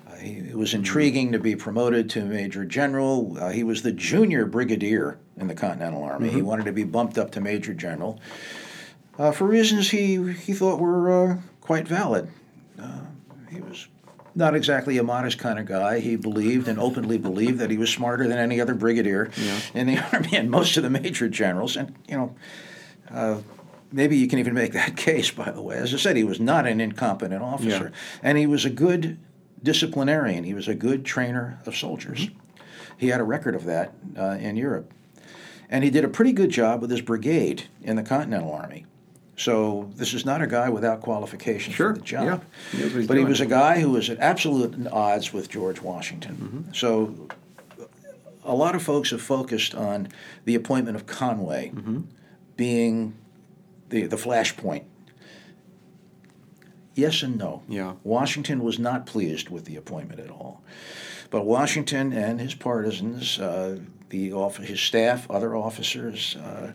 Uh, 0.08 0.16
he, 0.16 0.34
it 0.34 0.58
was 0.58 0.74
intriguing 0.74 1.32
to 1.32 1.40
be 1.40 1.56
promoted 1.56 2.10
to 2.10 2.24
major 2.24 2.66
general. 2.66 3.38
Uh, 3.40 3.50
he 3.50 3.64
was 3.64 3.82
the 3.82 3.92
junior 3.92 4.46
brigadier 4.46 5.18
in 5.38 5.48
the 5.48 5.56
Continental 5.56 6.04
Army. 6.04 6.28
Mm-hmm. 6.28 6.36
He 6.36 6.42
wanted 6.42 6.66
to 6.66 6.72
be 6.72 6.84
bumped 6.84 7.18
up 7.18 7.32
to 7.32 7.42
major 7.42 7.74
general 7.74 8.20
uh, 9.18 9.32
for 9.32 9.46
reasons 9.46 9.90
he 9.92 10.34
he 10.34 10.54
thought 10.54 10.80
were 10.80 11.32
uh, 11.32 11.38
quite 11.62 11.88
valid. 11.88 12.30
he 13.50 13.60
was 13.62 13.88
not 14.34 14.56
exactly 14.56 14.98
a 14.98 15.04
modest 15.04 15.38
kind 15.38 15.60
of 15.60 15.66
guy. 15.66 16.00
He 16.00 16.16
believed 16.16 16.68
and 16.68 16.80
openly 16.80 17.18
believed 17.18 17.60
that 17.60 17.70
he 17.70 17.78
was 17.78 17.90
smarter 17.90 18.28
than 18.28 18.38
any 18.38 18.62
other 18.62 18.74
brigadier 18.74 19.30
yeah. 19.36 19.60
in 19.74 19.88
the 19.88 19.98
army 20.14 20.36
and 20.36 20.50
most 20.50 20.78
of 20.78 20.84
the 20.84 20.90
major 20.90 21.28
generals. 21.28 21.76
And 21.76 21.96
you 22.08 22.16
know, 22.16 22.36
uh, 23.10 23.42
maybe 23.92 24.18
you 24.18 24.28
can 24.28 24.40
even 24.40 24.54
make 24.54 24.74
that 24.74 24.96
case, 24.98 25.32
by 25.32 25.52
the 25.52 25.62
way. 25.62 25.78
As 25.78 25.94
I 25.94 25.98
said, 25.98 26.16
he 26.16 26.24
was 26.24 26.40
not 26.40 26.68
an 26.68 26.82
incompetent 26.82 27.42
officer, 27.42 27.92
yeah. 27.94 28.20
and 28.24 28.38
he 28.38 28.48
was 28.48 28.66
a 28.66 28.70
good 28.70 29.20
disciplinarian. 29.62 30.44
He 30.44 30.54
was 30.54 30.68
a 30.68 30.76
good 30.76 31.06
trainer 31.06 31.60
of 31.66 31.76
soldiers. 31.76 32.28
Mm-hmm. 32.28 32.38
He 32.98 33.08
had 33.08 33.20
a 33.20 33.24
record 33.24 33.56
of 33.56 33.66
that 33.66 33.94
uh, 34.18 34.38
in 34.40 34.56
Europe. 34.56 34.94
And 35.70 35.84
he 35.84 35.90
did 35.90 36.04
a 36.04 36.10
pretty 36.10 36.34
good 36.34 36.50
job 36.50 36.82
with 36.82 36.92
his 36.92 37.02
brigade 37.02 37.64
in 37.82 37.96
the 37.96 38.04
Continental 38.04 38.52
Army. 38.52 38.86
So 39.38 39.90
this 39.96 40.14
is 40.14 40.26
not 40.26 40.42
a 40.42 40.48
guy 40.48 40.70
without 40.70 41.02
qualifications 41.02 41.76
sure. 41.76 41.96
for 41.96 42.00
the 42.00 42.06
job. 42.06 42.44
Yeah. 42.74 42.90
He 42.90 43.08
but 43.08 43.18
he 43.18 43.24
was 43.24 43.40
a 43.40 43.46
guy 43.46 43.80
who 43.80 43.92
was 43.92 44.10
at 44.10 44.20
absolute 44.20 44.88
odds 44.92 45.34
with 45.34 45.50
George 45.50 45.82
Washington. 45.82 46.36
Mm-hmm. 46.36 46.74
So 46.74 47.28
a 48.44 48.54
lot 48.54 48.76
of 48.76 48.84
folks 48.84 49.10
have 49.12 49.22
focused 49.22 49.74
on 49.74 50.10
the 50.46 50.54
appointment 50.54 50.96
of 50.96 51.08
Conway 51.08 51.72
mm-hmm. 51.74 52.02
being 52.56 53.16
the, 53.92 54.08
the 54.08 54.16
flashpoint. 54.16 54.86
Yes 56.96 57.22
and 57.24 57.38
no. 57.38 57.62
Yeah. 57.70 57.94
Washington 58.04 58.64
was 58.64 58.80
not 58.80 59.06
pleased 59.06 59.50
with 59.50 59.66
the 59.66 59.76
appointment 59.76 60.20
at 60.20 60.30
all. 60.32 60.62
But 61.30 61.46
Washington 61.46 62.12
and 62.12 62.42
his 62.42 62.54
partisans 62.56 63.40
uh, 63.40 63.80
the 64.10 64.34
off- 64.34 64.58
his 64.58 64.82
staff, 64.82 65.30
other 65.32 65.56
officers, 65.56 66.36
uh, 66.36 66.74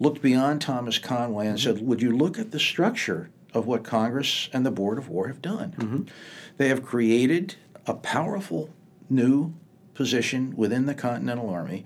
looked 0.00 0.20
beyond 0.20 0.60
Thomas 0.60 0.98
Conway 0.98 1.46
and 1.46 1.60
said, 1.60 1.80
"Would 1.86 2.02
you 2.02 2.10
look 2.16 2.38
at 2.40 2.50
the 2.50 2.58
structure 2.58 3.30
of 3.54 3.66
what 3.68 3.84
Congress 3.84 4.48
and 4.52 4.66
the 4.66 4.72
Board 4.72 4.98
of 4.98 5.08
War 5.08 5.28
have 5.28 5.40
done? 5.40 6.08
They 6.56 6.66
have 6.68 6.82
created 6.82 7.54
a 7.86 7.94
powerful 7.94 8.70
new 9.08 9.54
position 9.94 10.54
within 10.56 10.86
the 10.86 10.94
Continental 10.94 11.48
Army 11.50 11.84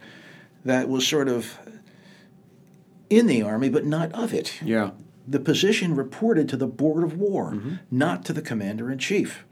that 0.65 0.89
was 0.89 1.07
sort 1.07 1.29
of 1.29 1.59
in 3.11 3.27
the 3.27 3.43
Army, 3.43 3.69
but 3.69 3.85
not 3.85 4.13
of 4.13 4.33
it. 4.33 4.61
Yeah. 4.63 4.91
The 5.29 5.41
position 5.41 5.97
reported 5.97 6.49
to 6.51 6.57
the 6.57 6.67
Board 6.67 7.03
of 7.03 7.19
War, 7.19 7.59
not 7.91 8.25
to 8.27 8.33
the 8.33 8.43
Commander 8.43 8.91
in 8.91 8.99
Chief. 8.99 9.45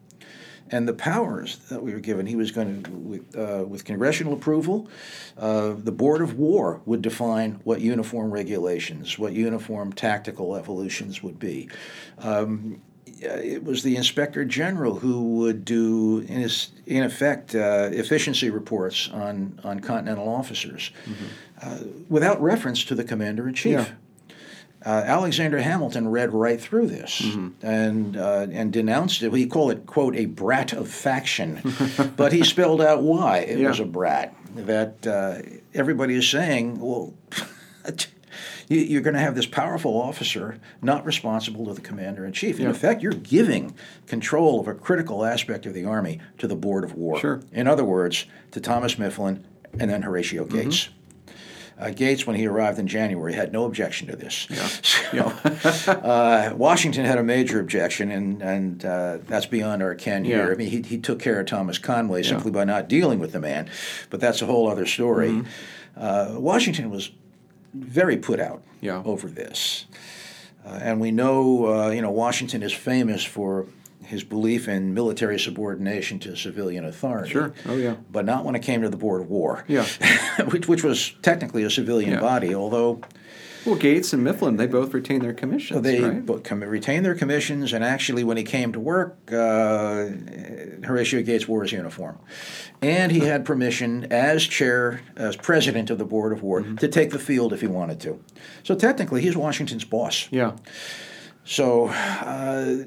And 0.71 0.89
the 0.89 0.95
powers 0.95 1.59
that 1.69 1.83
we 1.83 1.93
were 1.93 2.01
given, 2.01 2.27
he 2.27 2.37
was 2.37 2.51
going 2.51 2.83
to, 2.83 2.91
with, 2.91 3.37
uh, 3.37 3.65
with 3.67 3.85
congressional 3.85 4.33
approval, 4.33 4.89
uh, 5.37 5.75
the 5.77 5.93
Board 5.93 6.23
of 6.23 6.39
War 6.39 6.81
would 6.87 7.03
define 7.03 7.61
what 7.65 7.81
uniform 7.81 8.31
regulations, 8.31 9.19
what 9.19 9.35
uniform 9.35 9.93
tactical 9.93 10.57
evolutions 10.57 11.23
would 11.23 11.39
be. 11.39 11.69
Um, 12.19 12.81
it 13.25 13.65
was 13.65 13.83
the 13.83 13.97
inspector 13.97 14.45
general 14.45 14.97
who 15.01 15.37
would 15.39 15.65
do, 15.65 16.19
in, 16.29 16.41
his, 16.41 16.69
in 16.87 17.03
effect, 17.03 17.55
uh, 17.55 17.89
efficiency 17.93 18.51
reports 18.51 19.09
on, 19.13 19.59
on 19.65 19.81
continental 19.81 20.29
officers 20.29 20.91
uh, 21.63 21.79
without 22.09 22.41
reference 22.43 22.85
to 22.85 22.95
the 22.95 23.05
commander 23.05 23.49
in 23.49 23.55
chief. 23.55 23.73
Yeah. 23.73 23.87
Uh, 24.87 25.03
Alexander 25.07 25.63
Hamilton 25.63 26.09
read 26.09 26.33
right 26.35 26.61
through 26.61 26.89
this 26.89 27.23
and 27.63 28.19
uh, 28.19 28.47
and 28.53 28.71
denounced 28.71 29.23
it. 29.23 29.33
He 29.33 29.47
called 29.47 29.71
it 29.73 29.87
quote 29.87 30.15
a 30.15 30.27
brat 30.27 30.75
of 30.75 30.89
faction, 30.91 31.63
but 32.19 32.35
he 32.35 32.45
spelled 32.45 32.83
out 32.83 33.03
why 33.03 33.39
it 33.39 33.59
Yeah. 33.59 33.69
was 33.69 33.81
a 33.81 33.87
brat. 33.87 34.35
That 34.57 35.07
uh, 35.07 35.41
everybody 35.73 36.15
is 36.17 36.29
saying, 36.29 36.81
well. 36.81 37.15
you- 38.69 38.81
You're 38.81 39.03
going 39.03 39.15
to 39.15 39.21
have 39.21 39.35
this 39.35 39.47
powerful 39.47 40.01
officer 40.01 40.59
not 40.83 41.05
responsible 41.05 41.67
to 41.67 41.75
the 41.75 41.81
commander 41.81 42.25
in 42.25 42.33
chief. 42.33 42.59
In 42.59 42.65
Yeah. 42.65 42.71
effect, 42.71 43.03
you're 43.03 43.13
giving 43.13 43.75
control 44.07 44.61
of 44.61 44.69
a 44.69 44.75
critical 44.75 45.25
aspect 45.25 45.67
of 45.67 45.75
the 45.75 45.85
army 45.85 46.21
to 46.39 46.47
the 46.47 46.57
Board 46.57 46.85
of 46.85 46.95
War. 46.95 47.19
Sure. 47.19 47.41
In 47.53 47.67
other 47.69 47.85
words, 47.85 48.27
to 48.53 48.61
Thomas 48.61 48.99
Mifflin 48.99 49.45
and 49.79 49.91
then 49.91 50.03
Horatio 50.03 50.45
Mm-hmm. 50.45 50.57
Gates. 50.57 50.89
Uh, 51.77 51.91
Gates, 51.91 52.25
when 52.25 52.37
he 52.37 52.47
arrived 52.47 52.79
in 52.79 52.87
January, 52.87 53.33
had 53.35 53.53
no 53.53 53.65
objection 53.65 54.07
to 54.07 54.15
this. 54.17 54.47
So, 55.11 55.33
uh, 55.93 56.53
Washington 56.57 57.05
had 57.05 57.19
a 57.19 57.23
major 57.25 57.59
objection, 57.61 58.11
and, 58.13 58.41
and 58.43 58.85
uh, 58.85 59.19
that's 59.27 59.47
beyond 59.47 59.83
our 59.83 59.95
ken 59.97 60.25
Yeah. 60.25 60.37
here. 60.45 60.53
I 60.53 60.55
mean, 60.57 60.69
he, 60.71 60.83
he 60.83 60.99
took 60.99 61.19
care 61.19 61.41
of 61.41 61.47
Thomas 61.47 61.79
Conway 61.79 62.23
simply 62.23 62.51
by 62.53 62.65
not 62.65 62.89
dealing 62.89 63.19
with 63.19 63.33
the 63.33 63.41
man, 63.41 63.69
but 64.11 64.21
that's 64.21 64.41
a 64.43 64.47
whole 64.47 64.69
other 64.71 64.87
story. 64.87 65.31
Mm-hmm. 65.31 65.49
Uh, 65.97 66.39
Washington 66.41 66.91
was 66.91 67.11
very 67.75 68.17
put 68.17 68.41
out 68.41 68.63
Yeah. 68.81 69.03
over 69.05 69.29
this. 69.29 69.87
Uh, 70.67 70.79
and 70.81 71.01
we 71.01 71.11
know, 71.11 71.67
uh, 71.67 71.91
you 71.91 72.01
know, 72.01 72.11
Washington 72.11 72.63
is 72.63 72.73
famous 72.73 73.23
for 73.25 73.67
his 74.03 74.23
belief 74.25 74.69
in 74.69 74.93
military 74.95 75.39
subordination 75.39 76.19
to 76.21 76.37
civilian 76.37 76.85
authority. 76.85 77.31
Sure. 77.31 77.53
Oh, 77.67 77.77
yeah. 77.77 77.97
But 78.13 78.25
not 78.27 78.45
when 78.45 78.55
it 78.55 78.61
came 78.63 78.83
to 78.83 78.89
the 78.91 78.97
Board 78.97 79.21
of 79.23 79.31
War. 79.31 79.65
Yeah. 79.69 79.87
which, 80.51 80.69
which 80.69 80.85
was 80.85 81.13
technically 81.23 81.63
a 81.65 81.71
civilian 81.71 82.13
Yeah. 82.13 82.21
body, 82.21 82.55
although 82.55 83.01
Well, 83.67 83.77
Gates 83.77 84.13
and 84.13 84.23
Mifflin, 84.23 84.57
they 84.57 84.67
both 84.67 84.93
retained 84.93 85.23
their 85.23 85.33
commissions, 85.33 85.83
they 85.83 86.01
right? 86.01 86.45
com- 86.45 86.61
retained 86.65 87.05
their 87.07 87.15
commissions, 87.15 87.73
and 87.73 87.83
actually, 87.83 88.23
when 88.23 88.37
he 88.37 88.43
came 88.43 88.73
to 88.73 88.81
work, 88.81 89.17
uh, 89.33 90.07
Horatio 90.85 91.23
Gates 91.23 91.49
wore 91.49 91.63
his 91.63 91.73
uniform. 91.73 92.19
And 92.83 93.11
he 93.11 93.21
had 93.21 93.45
permission, 93.47 94.07
as 94.13 94.45
chair, 94.45 95.01
as 95.17 95.37
president 95.37 95.89
of 95.91 95.97
the 95.99 96.05
Board 96.05 96.33
of 96.33 96.43
War, 96.43 96.61
Mm-hmm. 96.61 96.77
to 96.77 96.89
take 96.89 97.11
the 97.11 97.19
field 97.19 97.53
if 97.55 97.61
he 97.63 97.67
wanted 97.67 98.01
to. 98.01 98.23
So 98.65 98.75
technically, 98.75 99.23
he's 99.23 99.37
Washington's 99.37 99.85
boss. 99.85 100.29
Yeah. 100.31 100.57
So, 101.45 101.87
uh, 101.89 102.85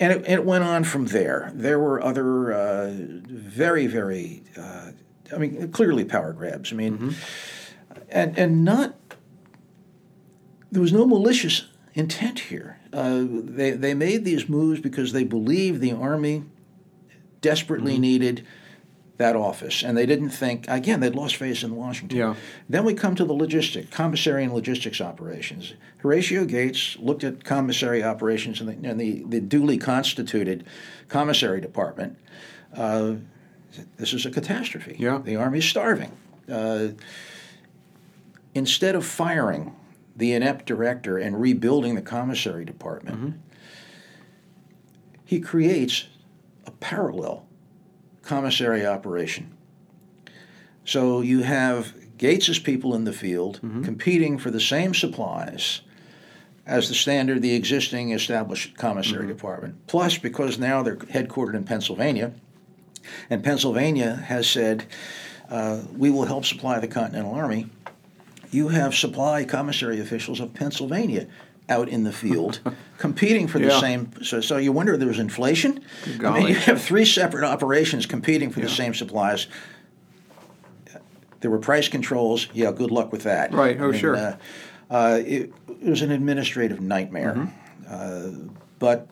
and 0.00 0.12
it, 0.12 0.26
it 0.28 0.44
went 0.44 0.64
on 0.64 0.84
from 0.84 1.06
there. 1.06 1.50
There 1.54 1.78
were 1.78 2.02
other 2.02 2.52
uh, 2.52 2.90
very, 2.94 3.86
very, 3.86 4.42
uh, 4.56 4.90
I 5.34 5.38
mean, 5.38 5.70
clearly 5.72 6.04
power 6.04 6.32
grabs. 6.32 6.72
I 6.72 6.76
mean, 6.76 7.14
and 8.10 8.38
and 8.38 8.64
not 8.64 9.05
there 10.76 10.82
was 10.82 10.92
no 10.92 11.06
malicious 11.06 11.68
intent 11.94 12.38
here. 12.38 12.78
Uh, 12.92 13.24
they 13.26 13.70
they 13.70 13.94
made 13.94 14.26
these 14.26 14.46
moves 14.46 14.78
because 14.78 15.14
they 15.14 15.24
believed 15.24 15.80
the 15.80 15.92
army 15.92 16.44
desperately 17.40 17.98
needed 17.98 18.46
that 19.16 19.36
office, 19.36 19.82
and 19.82 19.96
they 19.96 20.04
didn't 20.04 20.28
think 20.28 20.66
again 20.68 21.00
they'd 21.00 21.14
lost 21.14 21.36
face 21.36 21.62
in 21.62 21.74
Washington. 21.74 22.18
Yeah. 22.18 22.34
Then 22.68 22.84
we 22.84 22.92
come 22.92 23.14
to 23.14 23.24
the 23.24 23.32
logistic, 23.32 23.90
commissary 23.90 24.44
and 24.44 24.52
logistics 24.52 25.00
operations. 25.00 25.72
Horatio 25.96 26.44
Gates 26.44 26.98
looked 26.98 27.24
at 27.24 27.42
commissary 27.42 28.04
operations 28.04 28.60
and 28.60 28.68
the, 28.68 28.90
and 28.90 29.00
the, 29.00 29.24
the 29.26 29.40
duly 29.40 29.78
constituted 29.78 30.66
commissary 31.08 31.62
department. 31.62 32.18
Uh, 32.76 33.14
this 33.96 34.12
is 34.12 34.26
a 34.26 34.30
catastrophe. 34.30 34.96
Yeah. 34.98 35.22
The 35.24 35.36
Army's 35.36 35.64
starving. 35.64 36.12
Uh, 36.52 36.88
instead 38.54 38.94
of 38.94 39.06
firing 39.06 39.74
the 40.16 40.32
inept 40.32 40.66
director 40.66 41.18
and 41.18 41.40
rebuilding 41.40 41.94
the 41.94 42.02
commissary 42.02 42.64
department, 42.64 43.16
mm-hmm. 43.16 43.38
he 45.24 45.40
creates 45.40 46.06
a 46.66 46.70
parallel 46.70 47.46
commissary 48.22 48.84
operation. 48.84 49.52
So 50.84 51.20
you 51.20 51.42
have 51.42 51.94
Gates's 52.16 52.58
people 52.58 52.94
in 52.94 53.04
the 53.04 53.12
field 53.12 53.60
mm-hmm. 53.62 53.82
competing 53.82 54.38
for 54.38 54.50
the 54.50 54.60
same 54.60 54.94
supplies 54.94 55.82
as 56.64 56.88
the 56.88 56.94
standard, 56.94 57.42
the 57.42 57.54
existing 57.54 58.10
established 58.10 58.76
commissary 58.76 59.20
mm-hmm. 59.20 59.28
department. 59.28 59.86
Plus, 59.86 60.18
because 60.18 60.58
now 60.58 60.82
they're 60.82 60.96
headquartered 60.96 61.54
in 61.54 61.64
Pennsylvania, 61.64 62.32
and 63.30 63.44
Pennsylvania 63.44 64.16
has 64.26 64.48
said, 64.48 64.86
uh, 65.48 65.82
we 65.96 66.10
will 66.10 66.24
help 66.24 66.44
supply 66.44 66.80
the 66.80 66.88
Continental 66.88 67.32
Army. 67.32 67.68
You 68.50 68.68
have 68.68 68.94
supply 68.94 69.44
commissary 69.44 70.00
officials 70.00 70.40
of 70.40 70.54
Pennsylvania 70.54 71.26
out 71.68 71.88
in 71.88 72.04
the 72.04 72.12
field 72.12 72.60
competing 72.98 73.48
for 73.48 73.58
the 73.58 73.66
Yeah. 73.68 73.80
same. 73.80 74.10
So, 74.22 74.40
so 74.40 74.56
you 74.56 74.72
wonder 74.72 74.94
if 74.94 75.00
there's 75.00 75.18
inflation? 75.18 75.80
I 76.24 76.30
mean, 76.38 76.48
you 76.48 76.54
have 76.54 76.80
three 76.80 77.04
separate 77.04 77.44
operations 77.44 78.06
competing 78.06 78.50
for 78.50 78.60
the 78.60 78.68
same 78.68 78.94
supplies. 78.94 79.46
There 81.40 81.50
were 81.50 81.58
price 81.58 81.88
controls. 81.88 82.48
Yeah, 82.54 82.72
good 82.72 82.90
luck 82.90 83.12
with 83.12 83.24
that. 83.24 83.52
Right. 83.52 83.76
Oh, 83.80 83.88
I 83.88 83.90
mean, 83.90 84.00
sure. 84.00 84.16
Uh, 84.16 84.36
uh, 84.90 85.20
it, 85.24 85.52
it 85.68 85.82
was 85.88 86.02
an 86.02 86.10
administrative 86.10 86.80
nightmare. 86.80 87.34
Mm-hmm. 87.34 88.48
Uh, 88.48 88.52
but 88.78 89.08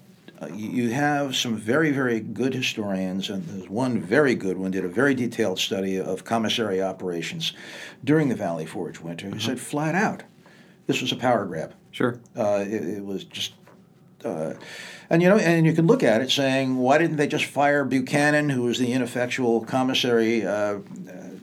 you 0.52 0.68
you 0.68 0.90
have 0.90 1.36
some 1.36 1.56
very, 1.56 1.90
very 1.90 2.20
good 2.20 2.54
historians, 2.54 3.30
and 3.30 3.44
there's 3.44 3.68
one 3.68 4.00
very 4.00 4.34
good 4.34 4.56
one 4.56 4.70
did 4.70 4.84
a 4.84 4.88
very 4.88 5.14
detailed 5.14 5.58
study 5.58 6.00
of 6.00 6.24
commissary 6.24 6.82
operations 6.82 7.52
during 8.02 8.28
the 8.28 8.34
Valley 8.34 8.66
Forge 8.66 9.00
winter. 9.00 9.30
He 9.30 9.40
said 9.40 9.60
flat 9.60 9.94
out, 9.94 10.22
this 10.86 11.00
was 11.00 11.12
a 11.12 11.16
power 11.16 11.44
grab. 11.46 11.74
Sure. 11.90 12.18
Uh, 12.36 12.64
it, 12.66 12.98
it 12.98 13.04
was 13.04 13.24
just, 13.24 13.54
uh, 14.24 14.54
and 15.08 15.22
you 15.22 15.28
know, 15.28 15.36
and 15.36 15.64
you 15.66 15.72
can 15.72 15.86
look 15.86 16.02
at 16.02 16.20
it 16.20 16.30
saying, 16.30 16.76
why 16.76 16.98
didn't 16.98 17.16
they 17.16 17.26
just 17.26 17.44
fire 17.44 17.84
Buchanan, 17.84 18.50
who 18.50 18.62
was 18.62 18.78
the 18.78 18.92
ineffectual 18.92 19.64
commissary 19.64 20.44
uh, 20.46 20.50
uh, 20.52 20.80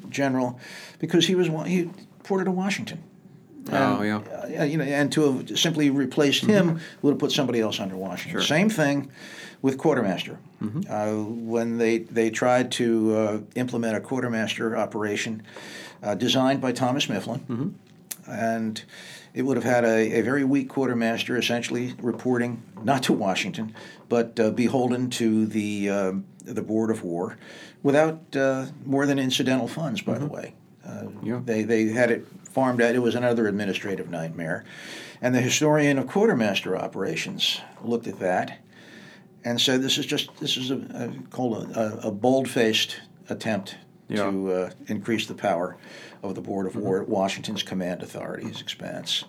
general, 0.09 0.59
because 0.99 1.27
he 1.27 1.35
was 1.35 1.49
wa- 1.49 1.63
he 1.63 1.89
reported 2.17 2.45
to 2.45 2.51
Washington. 2.51 3.03
Oh, 3.71 4.01
yeah. 4.01 4.21
Uh, 4.59 4.63
you 4.63 4.77
know, 4.77 4.83
and 4.83 5.11
to 5.13 5.21
have 5.37 5.59
simply 5.59 5.89
replaced 5.89 6.45
him 6.45 6.79
would 7.01 7.11
have 7.11 7.19
put 7.19 7.31
somebody 7.31 7.59
else 7.61 7.79
under 7.79 7.95
Washington. 7.95 8.39
Sure. 8.41 8.47
Same 8.47 8.69
thing 8.69 9.11
with 9.61 9.77
quartermaster. 9.77 10.39
Uh, 10.89 11.13
when 11.23 11.77
they 11.77 11.99
they 11.99 12.29
tried 12.29 12.71
to 12.73 13.15
uh, 13.15 13.39
implement 13.55 13.95
a 13.95 13.99
quartermaster 14.01 14.75
operation 14.77 15.43
uh, 16.03 16.15
designed 16.15 16.61
by 16.61 16.71
Thomas 16.71 17.07
Mifflin, 17.09 17.75
and 18.27 18.83
it 19.33 19.43
would 19.43 19.57
have 19.57 19.63
had 19.63 19.83
a, 19.85 20.19
a 20.19 20.21
very 20.21 20.43
weak 20.43 20.69
quartermaster, 20.69 21.37
essentially 21.37 21.93
reporting 22.01 22.61
not 22.83 23.03
to 23.03 23.13
Washington, 23.13 23.73
but 24.09 24.39
uh, 24.39 24.51
beholden 24.51 25.09
to 25.11 25.45
the 25.45 25.89
uh, 25.89 26.13
the 26.43 26.61
Board 26.61 26.89
of 26.91 27.03
War, 27.03 27.37
without 27.83 28.35
uh, 28.35 28.65
more 28.85 29.05
than 29.05 29.19
incidental 29.19 29.67
funds, 29.67 30.01
by 30.01 30.17
the 30.17 30.25
way. 30.27 30.53
Uh, 30.85 31.05
Yeah. 31.23 31.41
They 31.45 31.63
they 31.63 31.85
had 31.89 32.11
it 32.11 32.25
farmed 32.51 32.81
out. 32.81 32.95
It 32.95 32.99
was 32.99 33.15
another 33.15 33.47
administrative 33.47 34.09
nightmare, 34.09 34.63
and 35.21 35.33
the 35.33 35.41
historian 35.41 35.97
of 35.97 36.07
quartermaster 36.07 36.77
operations 36.77 37.61
looked 37.83 38.07
at 38.07 38.19
that 38.19 38.59
and 39.43 39.59
said, 39.59 39.81
"This 39.81 39.97
is 39.97 40.05
just 40.05 40.35
this 40.39 40.57
is 40.57 40.71
a, 40.71 40.75
a 40.75 41.29
called 41.29 41.71
a, 41.71 42.07
a 42.07 42.11
bold-faced 42.11 42.99
attempt 43.29 43.77
Yeah. 44.07 44.29
to 44.29 44.51
uh, 44.51 44.69
increase 44.87 45.25
the 45.27 45.33
power 45.33 45.77
of 46.21 46.35
the 46.35 46.41
Board 46.41 46.67
of 46.67 46.75
War 46.75 47.01
at 47.01 47.09
Washington's 47.09 47.63
command 47.63 48.03
authority's 48.03 48.61
expense." 48.61 49.23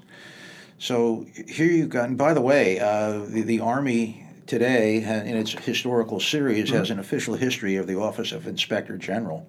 So 0.79 1.27
here 1.47 1.66
you've 1.66 1.91
got, 1.91 2.09
and 2.09 2.18
by 2.18 2.35
the 2.35 2.41
way, 2.41 2.81
uh, 2.81 3.20
the, 3.27 3.43
the 3.43 3.61
Army 3.61 4.27
today, 4.49 4.97
in 4.97 5.37
its 5.37 5.53
historical 5.53 6.18
series, 6.18 6.70
has 6.70 6.91
an 6.91 6.99
official 6.99 7.35
history 7.35 7.77
of 7.77 7.87
the 7.87 7.97
Office 7.97 8.33
of 8.33 8.49
Inspector 8.49 8.97
General. 8.99 9.47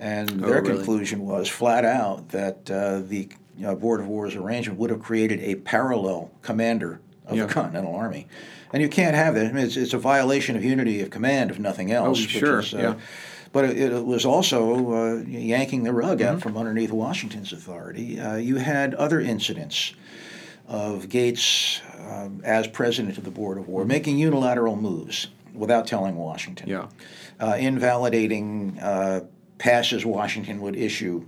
And 0.00 0.42
Oh, 0.42 0.48
their 0.48 0.62
really? 0.62 0.76
conclusion 0.76 1.26
was 1.26 1.48
flat 1.48 1.84
out 1.84 2.30
that 2.30 2.70
uh, 2.70 3.00
the 3.00 3.28
you 3.56 3.66
know, 3.66 3.76
Board 3.76 4.00
of 4.00 4.08
War's 4.08 4.34
arrangement 4.34 4.78
would 4.80 4.88
have 4.90 5.02
created 5.02 5.40
a 5.40 5.56
parallel 5.56 6.30
commander 6.42 7.00
of 7.26 7.36
Yeah. 7.36 7.44
the 7.46 7.52
Continental 7.52 7.94
Army. 7.94 8.26
And 8.72 8.82
you 8.82 8.88
can't 8.88 9.14
have 9.14 9.34
that. 9.34 9.46
I 9.46 9.52
mean, 9.52 9.66
it's, 9.66 9.76
it's 9.76 9.92
a 9.92 9.98
violation 9.98 10.56
of 10.56 10.64
unity 10.64 11.02
of 11.02 11.10
command, 11.10 11.50
if 11.50 11.58
nothing 11.58 11.92
else. 11.92 12.18
Oh, 12.18 12.26
sure, 12.26 12.60
is, 12.60 12.72
uh, 12.72 12.78
yeah. 12.78 12.94
But 13.52 13.64
it, 13.66 13.92
it 13.92 14.04
was 14.06 14.24
also 14.24 14.92
uh, 14.94 15.16
yanking 15.26 15.82
the 15.82 15.92
rug 15.92 16.20
Mm-hmm. 16.20 16.36
out 16.36 16.40
from 16.42 16.56
underneath 16.56 16.92
Washington's 16.92 17.52
authority. 17.52 18.18
Uh, 18.20 18.36
you 18.36 18.56
had 18.56 18.94
other 18.94 19.20
incidents 19.20 19.92
of 20.68 21.08
Gates, 21.08 21.80
um, 22.08 22.40
as 22.44 22.68
president 22.68 23.18
of 23.18 23.24
the 23.24 23.30
Board 23.32 23.58
of 23.58 23.66
War, 23.68 23.84
making 23.84 24.18
unilateral 24.18 24.76
moves 24.76 25.26
without 25.52 25.86
telling 25.88 26.14
Washington, 26.16 26.68
Yeah. 26.68 26.86
uh, 27.40 27.56
invalidating 27.58 28.78
uh, 28.80 29.22
passes 29.60 30.04
Washington 30.06 30.60
would 30.62 30.74
issue 30.74 31.24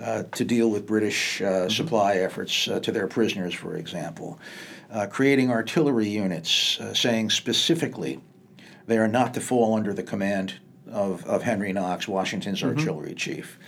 uh, 0.00 0.24
to 0.32 0.44
deal 0.44 0.70
with 0.70 0.86
British 0.86 1.40
uh, 1.40 1.68
supply 1.68 2.16
efforts 2.16 2.68
uh, 2.68 2.78
to 2.80 2.92
their 2.92 3.08
prisoners, 3.08 3.54
for 3.54 3.76
example, 3.76 4.38
uh, 4.90 5.06
creating 5.06 5.50
artillery 5.50 6.08
units, 6.08 6.78
uh, 6.80 6.92
saying 6.94 7.30
specifically 7.30 8.20
they 8.86 8.98
are 8.98 9.08
not 9.08 9.32
to 9.34 9.40
fall 9.40 9.74
under 9.74 9.94
the 9.94 10.02
command 10.02 10.54
of, 10.90 11.24
of 11.26 11.42
Henry 11.42 11.72
Knox, 11.72 12.06
Washington's 12.06 12.62
artillery 12.62 13.14
chief. 13.14 13.58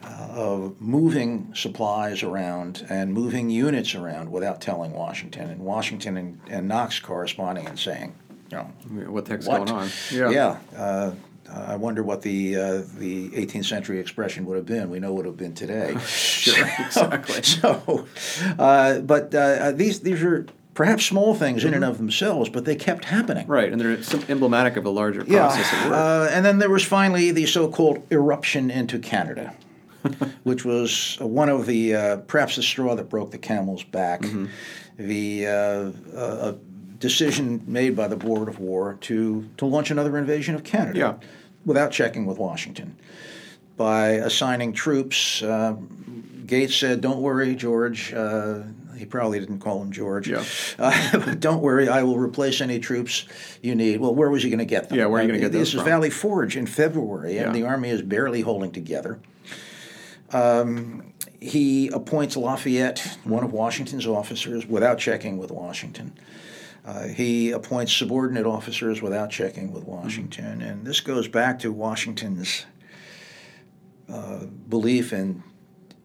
Uh, 0.00 0.28
of 0.30 0.80
moving 0.80 1.52
supplies 1.56 2.22
around 2.22 2.86
and 2.88 3.12
moving 3.12 3.50
units 3.50 3.96
around 3.96 4.30
without 4.30 4.60
telling 4.60 4.92
Washington, 4.92 5.50
and 5.50 5.60
Washington 5.60 6.16
and, 6.16 6.40
and 6.48 6.68
Knox 6.68 7.00
corresponding 7.00 7.66
and 7.66 7.76
saying, 7.76 8.14
you 8.52 8.58
know, 8.58 9.10
What 9.10 9.24
the 9.24 9.32
heck's 9.32 9.48
what? 9.48 9.66
going 9.66 9.80
on? 9.80 9.88
Yeah. 10.12 10.30
uh, 10.76 11.14
I 11.52 11.76
wonder 11.76 12.02
what 12.02 12.22
the 12.22 12.56
uh, 12.56 12.82
the 12.98 13.30
18th 13.30 13.64
century 13.64 13.98
expression 14.00 14.44
would 14.46 14.56
have 14.56 14.66
been. 14.66 14.90
We 14.90 14.98
know 15.00 15.12
what 15.12 15.24
it 15.24 15.30
would 15.30 15.40
have 15.40 15.54
been 15.54 15.54
today. 15.54 15.96
Sure, 16.06 16.66
exactly. 16.78 17.42
So, 17.42 18.06
uh, 18.58 19.00
but 19.00 19.34
uh, 19.34 19.72
these 19.72 20.00
these 20.00 20.22
are 20.22 20.46
perhaps 20.74 21.04
small 21.06 21.34
things 21.34 21.64
in 21.64 21.74
and 21.74 21.82
Mm-hmm. 21.82 21.90
of 21.90 21.98
themselves, 21.98 22.48
but 22.50 22.64
they 22.64 22.76
kept 22.76 23.04
happening. 23.06 23.46
Right, 23.48 23.72
and 23.72 23.80
they're 23.80 24.02
some 24.02 24.22
emblematic 24.28 24.76
of 24.76 24.84
a 24.86 24.90
larger 24.90 25.24
Yeah, 25.26 25.46
process 25.48 25.72
at 25.72 25.84
work. 25.90 25.94
uh, 25.98 26.28
and 26.34 26.44
then 26.44 26.58
there 26.58 26.70
was 26.70 26.84
finally 26.84 27.32
the 27.32 27.46
so-called 27.46 28.02
irruption 28.10 28.70
into 28.70 28.98
Canada, 29.00 29.54
which 30.44 30.64
was 30.64 31.16
one 31.20 31.48
of 31.48 31.66
the 31.66 31.94
uh, 31.96 32.16
perhaps 32.28 32.54
the 32.56 32.62
straw 32.62 32.94
that 32.94 33.08
broke 33.08 33.30
the 33.32 33.38
camel's 33.38 33.82
back. 33.84 34.20
Mm-hmm. 34.22 34.46
The 34.98 35.46
uh, 35.46 36.16
uh, 36.16 36.52
decision 37.00 37.62
made 37.66 37.94
by 37.96 38.08
the 38.08 38.16
Board 38.16 38.48
of 38.48 38.58
War 38.58 38.96
to 39.02 39.48
to 39.56 39.66
launch 39.66 39.90
another 39.90 40.16
invasion 40.18 40.54
of 40.54 40.64
Canada, 40.64 40.98
Yeah. 40.98 41.14
without 41.64 41.90
checking 41.92 42.26
with 42.26 42.38
Washington, 42.38 42.96
by 43.76 44.08
assigning 44.10 44.72
troops. 44.72 45.42
Uh, 45.42 45.76
Gates 46.46 46.74
said, 46.76 47.00
"Don't 47.00 47.20
worry, 47.20 47.54
George." 47.54 48.12
Uh, 48.14 48.60
he 48.96 49.04
probably 49.04 49.38
didn't 49.38 49.60
call 49.60 49.80
him 49.82 49.92
George. 49.92 50.28
Yeah. 50.28 50.42
Uh, 50.78 51.34
don't 51.34 51.60
worry, 51.62 51.88
I 51.88 52.02
will 52.02 52.18
replace 52.18 52.60
any 52.60 52.78
troops 52.80 53.26
you 53.62 53.74
need. 53.76 54.00
Well, 54.00 54.14
where 54.14 54.30
was 54.30 54.42
he 54.42 54.48
going 54.50 54.58
to 54.60 54.64
get 54.64 54.88
them? 54.88 54.98
Yeah, 54.98 55.06
where 55.06 55.20
are 55.20 55.22
you 55.24 55.28
Uh, 55.28 55.32
gonna 55.32 55.40
get 55.40 55.52
them? 55.52 55.60
This 55.60 55.68
is 55.68 55.74
from? 55.74 55.84
Valley 55.84 56.10
Forge 56.10 56.56
in 56.56 56.66
February, 56.66 57.36
and 57.38 57.46
Yeah. 57.48 57.52
the 57.52 57.62
army 57.66 57.90
is 57.90 58.02
barely 58.02 58.40
holding 58.42 58.70
together. 58.72 59.18
Um, 60.32 61.12
he 61.40 61.88
appoints 61.88 62.36
Lafayette, 62.36 63.18
one 63.24 63.44
of 63.44 63.52
Washington's 63.52 64.06
officers, 64.06 64.66
without 64.66 64.98
checking 64.98 65.38
with 65.38 65.50
Washington. 65.50 66.12
Uh, 66.88 67.06
he 67.06 67.50
appoints 67.50 67.92
subordinate 67.92 68.46
officers 68.46 69.02
without 69.02 69.28
checking 69.28 69.70
with 69.72 69.84
Washington, 69.84 70.62
and 70.62 70.86
this 70.86 71.00
goes 71.00 71.28
back 71.28 71.58
to 71.58 71.70
Washington's 71.70 72.64
uh, 74.10 74.46
belief 74.70 75.12
in 75.12 75.42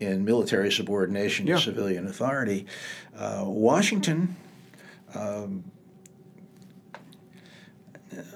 in 0.02 0.26
military 0.26 0.70
subordination 0.70 1.48
Yeah. 1.48 1.56
to 1.56 1.62
civilian 1.62 2.06
authority. 2.06 2.66
Uh, 3.18 3.44
Washington 3.48 4.36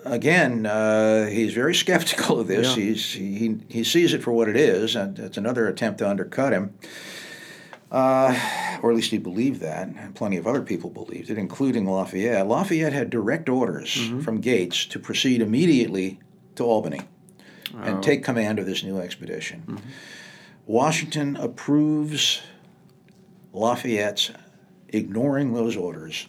again, 0.05 0.65
uh, 0.65 1.27
he's 1.27 1.53
very 1.53 1.75
skeptical 1.75 2.39
of 2.39 2.47
this. 2.47 2.77
Yeah. 2.77 2.83
He's, 2.83 3.13
he, 3.13 3.57
he 3.67 3.83
sees 3.83 4.13
it 4.13 4.23
for 4.23 4.31
what 4.31 4.47
it 4.47 4.55
is, 4.55 4.95
and 4.95 5.19
it's 5.19 5.37
another 5.37 5.67
attempt 5.67 5.99
to 5.99 6.09
undercut 6.09 6.53
him. 6.53 6.73
Uh, 7.89 8.37
or 8.83 8.89
at 8.91 8.95
least 8.97 9.11
he 9.11 9.17
believed 9.17 9.61
that, 9.61 9.87
and 9.87 10.13
plenty 10.13 10.35
of 10.37 10.45
other 10.45 10.61
people 10.61 10.89
believed 10.89 11.29
it, 11.29 11.37
including 11.37 11.85
Lafayette. 11.85 12.45
Lafayette 12.47 12.91
had 12.93 13.09
direct 13.09 13.47
orders 13.49 13.95
Mm-hmm. 13.95 14.19
from 14.21 14.41
Gates 14.41 14.85
to 14.87 14.99
proceed 14.99 15.41
immediately 15.41 16.19
to 16.55 16.63
Albany 16.63 17.01
Oh. 17.73 17.79
and 17.79 18.01
take 18.03 18.23
command 18.23 18.59
of 18.59 18.65
this 18.65 18.81
new 18.83 18.97
expedition. 18.99 19.63
Mm-hmm. 19.67 19.89
Washington 20.65 21.35
approves 21.37 22.41
Lafayette's 23.53 24.31
ignoring 24.89 25.53
those 25.53 25.75
orders 25.75 26.27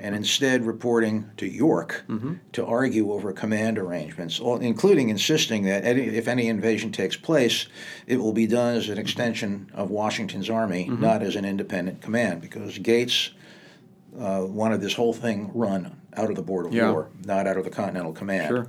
and 0.00 0.14
instead 0.14 0.66
reporting 0.66 1.30
to 1.36 1.46
York 1.46 2.04
Mm-hmm. 2.08 2.34
to 2.52 2.64
argue 2.66 3.12
over 3.12 3.32
command 3.32 3.78
arrangements, 3.78 4.40
all- 4.40 4.58
including 4.58 5.08
insisting 5.08 5.64
that 5.64 5.84
any, 5.84 6.02
if 6.02 6.28
any 6.28 6.48
invasion 6.48 6.92
takes 6.92 7.16
place, 7.16 7.66
it 8.06 8.16
will 8.18 8.32
be 8.32 8.46
done 8.46 8.76
as 8.76 8.88
an 8.88 8.98
extension 8.98 9.70
of 9.74 9.90
Washington's 9.90 10.50
army, 10.50 10.86
Mm-hmm. 10.86 11.00
not 11.02 11.22
as 11.22 11.36
an 11.36 11.44
independent 11.44 12.00
command, 12.02 12.40
because 12.40 12.78
Gates 12.78 13.30
uh, 14.18 14.44
wanted 14.46 14.80
this 14.80 14.94
whole 14.94 15.12
thing 15.12 15.50
run 15.54 16.00
out 16.16 16.30
of 16.30 16.36
the 16.36 16.42
Board 16.42 16.66
of 16.66 16.72
Yeah. 16.74 16.90
War, 16.92 17.08
not 17.24 17.46
out 17.46 17.56
of 17.56 17.64
the 17.64 17.70
Continental 17.70 18.12
Command. 18.12 18.48
Sure. 18.48 18.68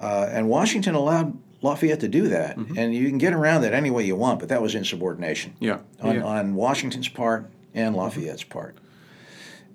Uh, 0.00 0.28
and 0.30 0.48
Washington 0.48 0.94
allowed 0.94 1.36
Lafayette 1.62 2.00
to 2.00 2.08
do 2.08 2.28
that, 2.28 2.56
and 2.56 2.94
you 2.94 3.06
can 3.10 3.18
get 3.18 3.34
around 3.34 3.62
that 3.62 3.74
any 3.74 3.90
way 3.90 4.04
you 4.04 4.16
want, 4.16 4.40
but 4.40 4.48
that 4.48 4.62
was 4.62 4.74
insubordination 4.74 5.52
Mm-hmm. 5.60 5.64
Yeah. 5.64 5.78
on, 6.00 6.14
yeah. 6.16 6.22
on 6.24 6.54
Washington's 6.54 7.08
part 7.08 7.50
and 7.74 7.94
Lafayette's 7.94 8.44
part. 8.44 8.76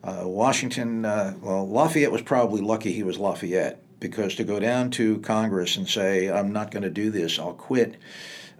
Uh, 0.06 0.28
Washington, 0.28 1.04
uh, 1.04 1.34
well, 1.42 1.68
Lafayette 1.68 2.12
was 2.12 2.22
probably 2.22 2.62
lucky 2.62 2.92
he 2.92 3.04
was 3.04 3.18
Lafayette 3.18 3.82
because 4.00 4.36
to 4.36 4.44
go 4.44 4.60
down 4.60 4.92
to 4.92 5.20
Congress 5.20 5.78
and 5.78 5.88
say, 5.90 6.30
I'm 6.30 6.52
not 6.54 6.70
going 6.70 6.84
to 6.84 6.92
do 6.92 7.10
this, 7.10 7.40
I'll 7.40 7.54
quit 7.54 7.96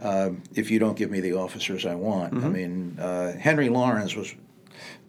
um, 0.02 0.42
if 0.56 0.72
you 0.72 0.80
don't 0.80 0.98
give 0.98 1.12
me 1.12 1.20
the 1.20 1.34
officers 1.34 1.86
I 1.86 1.96
want. 1.96 2.34
Mm-hmm. 2.34 2.46
I 2.46 2.50
mean, 2.50 3.00
uh, 3.00 3.34
Henry 3.38 3.70
Laurens 3.70 4.16
was 4.16 4.34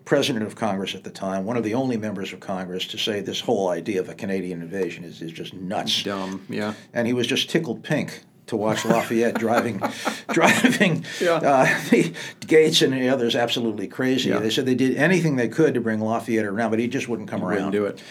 president 0.04 0.46
of 0.46 0.54
Congress 0.54 0.94
at 0.94 1.04
the 1.04 1.10
time, 1.10 1.44
one 1.44 1.56
of 1.56 1.64
the 1.64 1.74
only 1.74 1.96
members 1.96 2.32
of 2.32 2.40
Congress 2.40 2.86
to 2.86 2.96
say 2.98 3.20
this 3.20 3.40
whole 3.40 3.68
idea 3.68 4.00
of 4.00 4.08
a 4.08 4.14
Canadian 4.14 4.62
invasion 4.62 5.04
is, 5.04 5.20
is 5.20 5.32
just 5.32 5.52
nuts 5.52 6.04
Dumb. 6.04 6.46
Yeah. 6.48 6.74
and 6.94 7.06
he 7.06 7.12
was 7.12 7.26
just 7.26 7.50
tickled 7.50 7.82
pink 7.82 8.22
to 8.46 8.56
watch 8.56 8.84
Lafayette 8.84 9.34
driving, 9.38 9.80
driving 10.28 11.04
Yeah. 11.20 11.32
uh, 11.34 11.80
the 11.90 12.12
Gates 12.46 12.82
and 12.82 12.92
the 12.92 13.08
others 13.08 13.34
absolutely 13.36 13.88
crazy. 13.88 14.30
Yeah. 14.30 14.38
They 14.38 14.50
said 14.50 14.66
they 14.66 14.74
did 14.74 14.96
anything 14.96 15.36
they 15.36 15.48
could 15.48 15.74
to 15.74 15.80
bring 15.80 16.00
Lafayette 16.00 16.44
around, 16.44 16.70
but 16.70 16.78
he 16.78 16.86
just 16.88 17.08
wouldn't 17.08 17.28
come 17.28 17.42
around. 17.42 17.56
Wouldn't 17.66 17.72
do 17.72 17.86
it. 17.86 18.02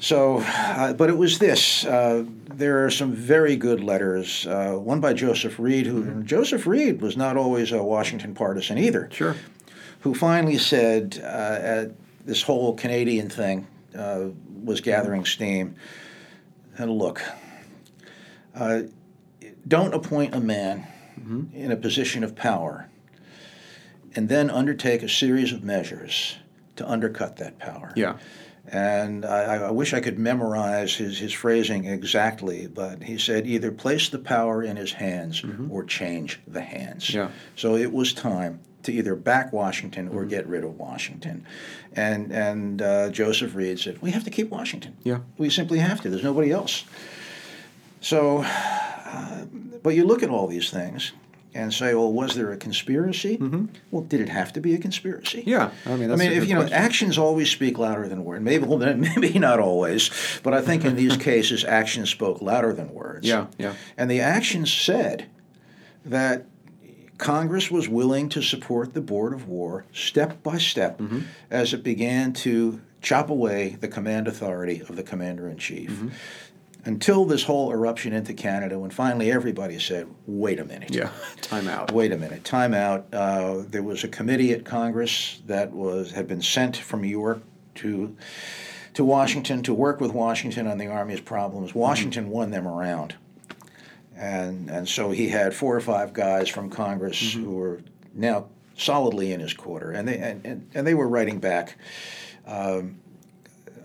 So, 0.00 0.38
uh, 0.44 0.94
but 0.94 1.10
it 1.10 1.16
was 1.16 1.38
this. 1.38 1.84
Uh, 1.84 2.24
there 2.48 2.84
are 2.84 2.90
some 2.90 3.12
very 3.12 3.54
good 3.54 3.84
letters. 3.84 4.46
Uh, 4.48 4.72
one 4.72 4.98
by 5.00 5.12
Joseph 5.12 5.58
Reed, 5.60 5.86
who 5.86 6.02
Mm-hmm. 6.02 6.24
Joseph 6.26 6.66
Reed 6.66 7.00
was 7.00 7.16
not 7.16 7.36
always 7.36 7.70
a 7.70 7.80
Washington 7.82 8.34
partisan 8.34 8.78
either 8.78 9.08
Sure. 9.12 9.36
who 10.00 10.12
finally 10.14 10.58
said 10.58 11.20
uh, 11.22 11.26
at 11.62 11.92
this 12.26 12.42
whole 12.42 12.74
Canadian 12.74 13.28
thing 13.28 13.66
uh, 13.96 14.24
was 14.64 14.80
gathering 14.80 15.24
steam. 15.24 15.76
And 16.78 16.90
look, 16.90 17.22
uh, 18.56 18.82
don't 19.66 19.94
appoint 19.94 20.34
a 20.34 20.40
man 20.40 20.86
in 21.54 21.70
a 21.70 21.76
position 21.76 22.24
of 22.24 22.34
power 22.34 22.88
and 24.14 24.28
then 24.28 24.50
undertake 24.50 25.02
a 25.02 25.08
series 25.08 25.52
of 25.52 25.62
measures 25.62 26.36
to 26.76 26.88
undercut 26.88 27.36
that 27.36 27.58
power. 27.58 27.92
Yeah. 27.96 28.18
And 28.66 29.24
I, 29.24 29.56
I 29.56 29.70
wish 29.70 29.92
I 29.92 30.00
could 30.00 30.18
memorize 30.18 30.94
his, 30.94 31.18
his 31.18 31.32
phrasing 31.32 31.84
exactly, 31.84 32.66
but 32.66 33.02
he 33.02 33.18
said 33.18 33.46
either 33.46 33.72
place 33.72 34.08
the 34.08 34.18
power 34.18 34.62
in 34.62 34.76
his 34.76 34.92
hands 34.92 35.42
or 35.70 35.84
change 35.84 36.40
the 36.46 36.60
hands. 36.60 37.12
Yeah. 37.12 37.30
So 37.56 37.76
it 37.76 37.92
was 37.92 38.12
time 38.12 38.60
to 38.84 38.92
either 38.92 39.14
back 39.14 39.52
Washington 39.52 40.08
or 40.08 40.24
get 40.24 40.46
rid 40.46 40.64
of 40.64 40.78
Washington. 40.78 41.46
And, 41.94 42.32
and 42.32 42.82
uh, 42.82 43.10
Joseph 43.10 43.54
Reed 43.54 43.78
said, 43.78 44.00
we 44.00 44.10
have 44.12 44.24
to 44.24 44.30
keep 44.30 44.50
Washington. 44.50 44.96
Yeah. 45.02 45.20
We 45.38 45.50
simply 45.50 45.78
have 45.78 46.00
to. 46.02 46.10
There's 46.10 46.24
nobody 46.24 46.50
else. 46.50 46.84
So, 48.02 48.42
uh, 48.44 49.44
but 49.82 49.94
you 49.94 50.04
look 50.04 50.22
at 50.22 50.28
all 50.28 50.46
these 50.46 50.70
things 50.70 51.12
and 51.54 51.72
say, 51.72 51.94
well, 51.94 52.12
was 52.12 52.34
there 52.34 52.50
a 52.52 52.56
conspiracy? 52.56 53.36
Well, 53.90 54.02
did 54.02 54.20
it 54.20 54.28
have 54.30 54.52
to 54.54 54.60
be 54.60 54.74
a 54.74 54.78
conspiracy? 54.78 55.42
Yeah. 55.46 55.70
I 55.86 55.96
mean, 55.96 56.10
I 56.10 56.16
mean, 56.16 56.32
if 56.32 56.48
you 56.48 56.54
know, 56.54 56.62
actions 56.66 57.18
always 57.18 57.50
speak 57.50 57.78
louder 57.78 58.08
than 58.08 58.24
words. 58.24 58.42
Maybe, 58.42 58.64
well, 58.64 58.78
maybe 58.96 59.38
not 59.38 59.60
always, 59.60 60.10
but 60.42 60.54
I 60.54 60.62
think 60.62 60.84
in 60.84 60.96
these 60.96 61.16
cases, 61.30 61.64
actions 61.64 62.10
spoke 62.10 62.40
louder 62.42 62.72
than 62.72 62.92
words. 62.92 63.26
Yeah. 63.26 63.46
Yeah. 63.58 63.74
And 63.96 64.10
the 64.10 64.20
actions 64.20 64.72
said 64.72 65.26
that 66.04 66.46
Congress 67.18 67.70
was 67.70 67.88
willing 67.88 68.28
to 68.30 68.42
support 68.42 68.94
the 68.94 69.00
Board 69.02 69.32
of 69.34 69.46
War 69.46 69.84
step 69.92 70.42
by 70.42 70.58
step 70.58 70.98
Mm-hmm. 70.98 71.20
as 71.50 71.72
it 71.74 71.82
began 71.84 72.32
to 72.32 72.80
chop 73.00 73.28
away 73.30 73.76
the 73.80 73.88
command 73.88 74.26
authority 74.26 74.80
of 74.80 74.96
the 74.96 75.02
commander 75.02 75.48
in 75.48 75.58
chief. 75.58 75.90
Mm-hmm. 75.90 76.08
Until 76.84 77.24
this 77.24 77.44
whole 77.44 77.72
irruption 77.72 78.12
into 78.12 78.34
Canada, 78.34 78.76
when 78.76 78.90
finally 78.90 79.30
everybody 79.30 79.78
said, 79.78 80.08
"Wait 80.26 80.58
a 80.58 80.64
minute." 80.64 80.92
Yeah. 80.92 81.10
Time 81.40 81.68
out. 81.68 81.92
Wait 81.92 82.10
a 82.12 82.16
minute. 82.16 82.44
Time 82.44 82.74
out. 82.74 83.06
Uh, 83.12 83.62
there 83.68 83.84
was 83.84 84.02
a 84.02 84.08
committee 84.08 84.52
at 84.52 84.64
Congress 84.64 85.40
that 85.46 85.70
was 85.72 86.10
had 86.10 86.26
been 86.26 86.42
sent 86.42 86.76
from 86.76 87.02
New 87.02 87.08
York 87.08 87.42
to 87.76 88.16
to 88.94 89.04
Washington 89.04 89.62
to 89.62 89.72
work 89.72 90.00
with 90.00 90.12
Washington 90.12 90.66
on 90.66 90.78
the 90.78 90.88
Army's 90.88 91.20
problems. 91.20 91.74
Washington 91.74 92.28
won 92.30 92.50
them 92.50 92.66
around, 92.66 93.14
and 94.16 94.68
and 94.68 94.88
so 94.88 95.12
he 95.12 95.28
had 95.28 95.54
four 95.54 95.76
or 95.76 95.80
five 95.80 96.12
guys 96.12 96.48
from 96.48 96.68
Congress 96.68 97.32
who 97.32 97.54
were 97.54 97.80
now 98.12 98.46
solidly 98.76 99.32
in 99.32 99.40
his 99.40 99.54
quarter, 99.54 99.92
and 99.92 100.08
they 100.08 100.18
and, 100.18 100.44
and, 100.44 100.70
and 100.74 100.86
they 100.86 100.94
were 100.94 101.08
writing 101.08 101.38
back. 101.38 101.76
Um, 102.44 103.01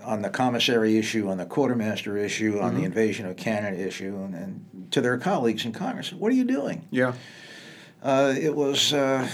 on 0.08 0.22
the 0.22 0.30
commissary 0.30 0.96
issue, 0.96 1.28
on 1.28 1.36
the 1.36 1.44
quartermaster 1.44 2.16
issue, 2.16 2.58
on 2.60 2.74
the 2.74 2.84
invasion 2.84 3.26
of 3.26 3.36
Canada 3.36 3.76
issue, 3.78 4.14
and, 4.24 4.34
and 4.34 4.88
to 4.90 5.00
their 5.02 5.18
colleagues 5.18 5.64
in 5.66 5.72
Congress, 5.72 6.12
what 6.12 6.32
are 6.32 6.34
you 6.34 6.44
doing? 6.44 6.86
Yeah. 6.90 7.12
Uh, 8.02 8.34
it 8.40 8.54
was, 8.54 8.92
uh, 8.94 9.28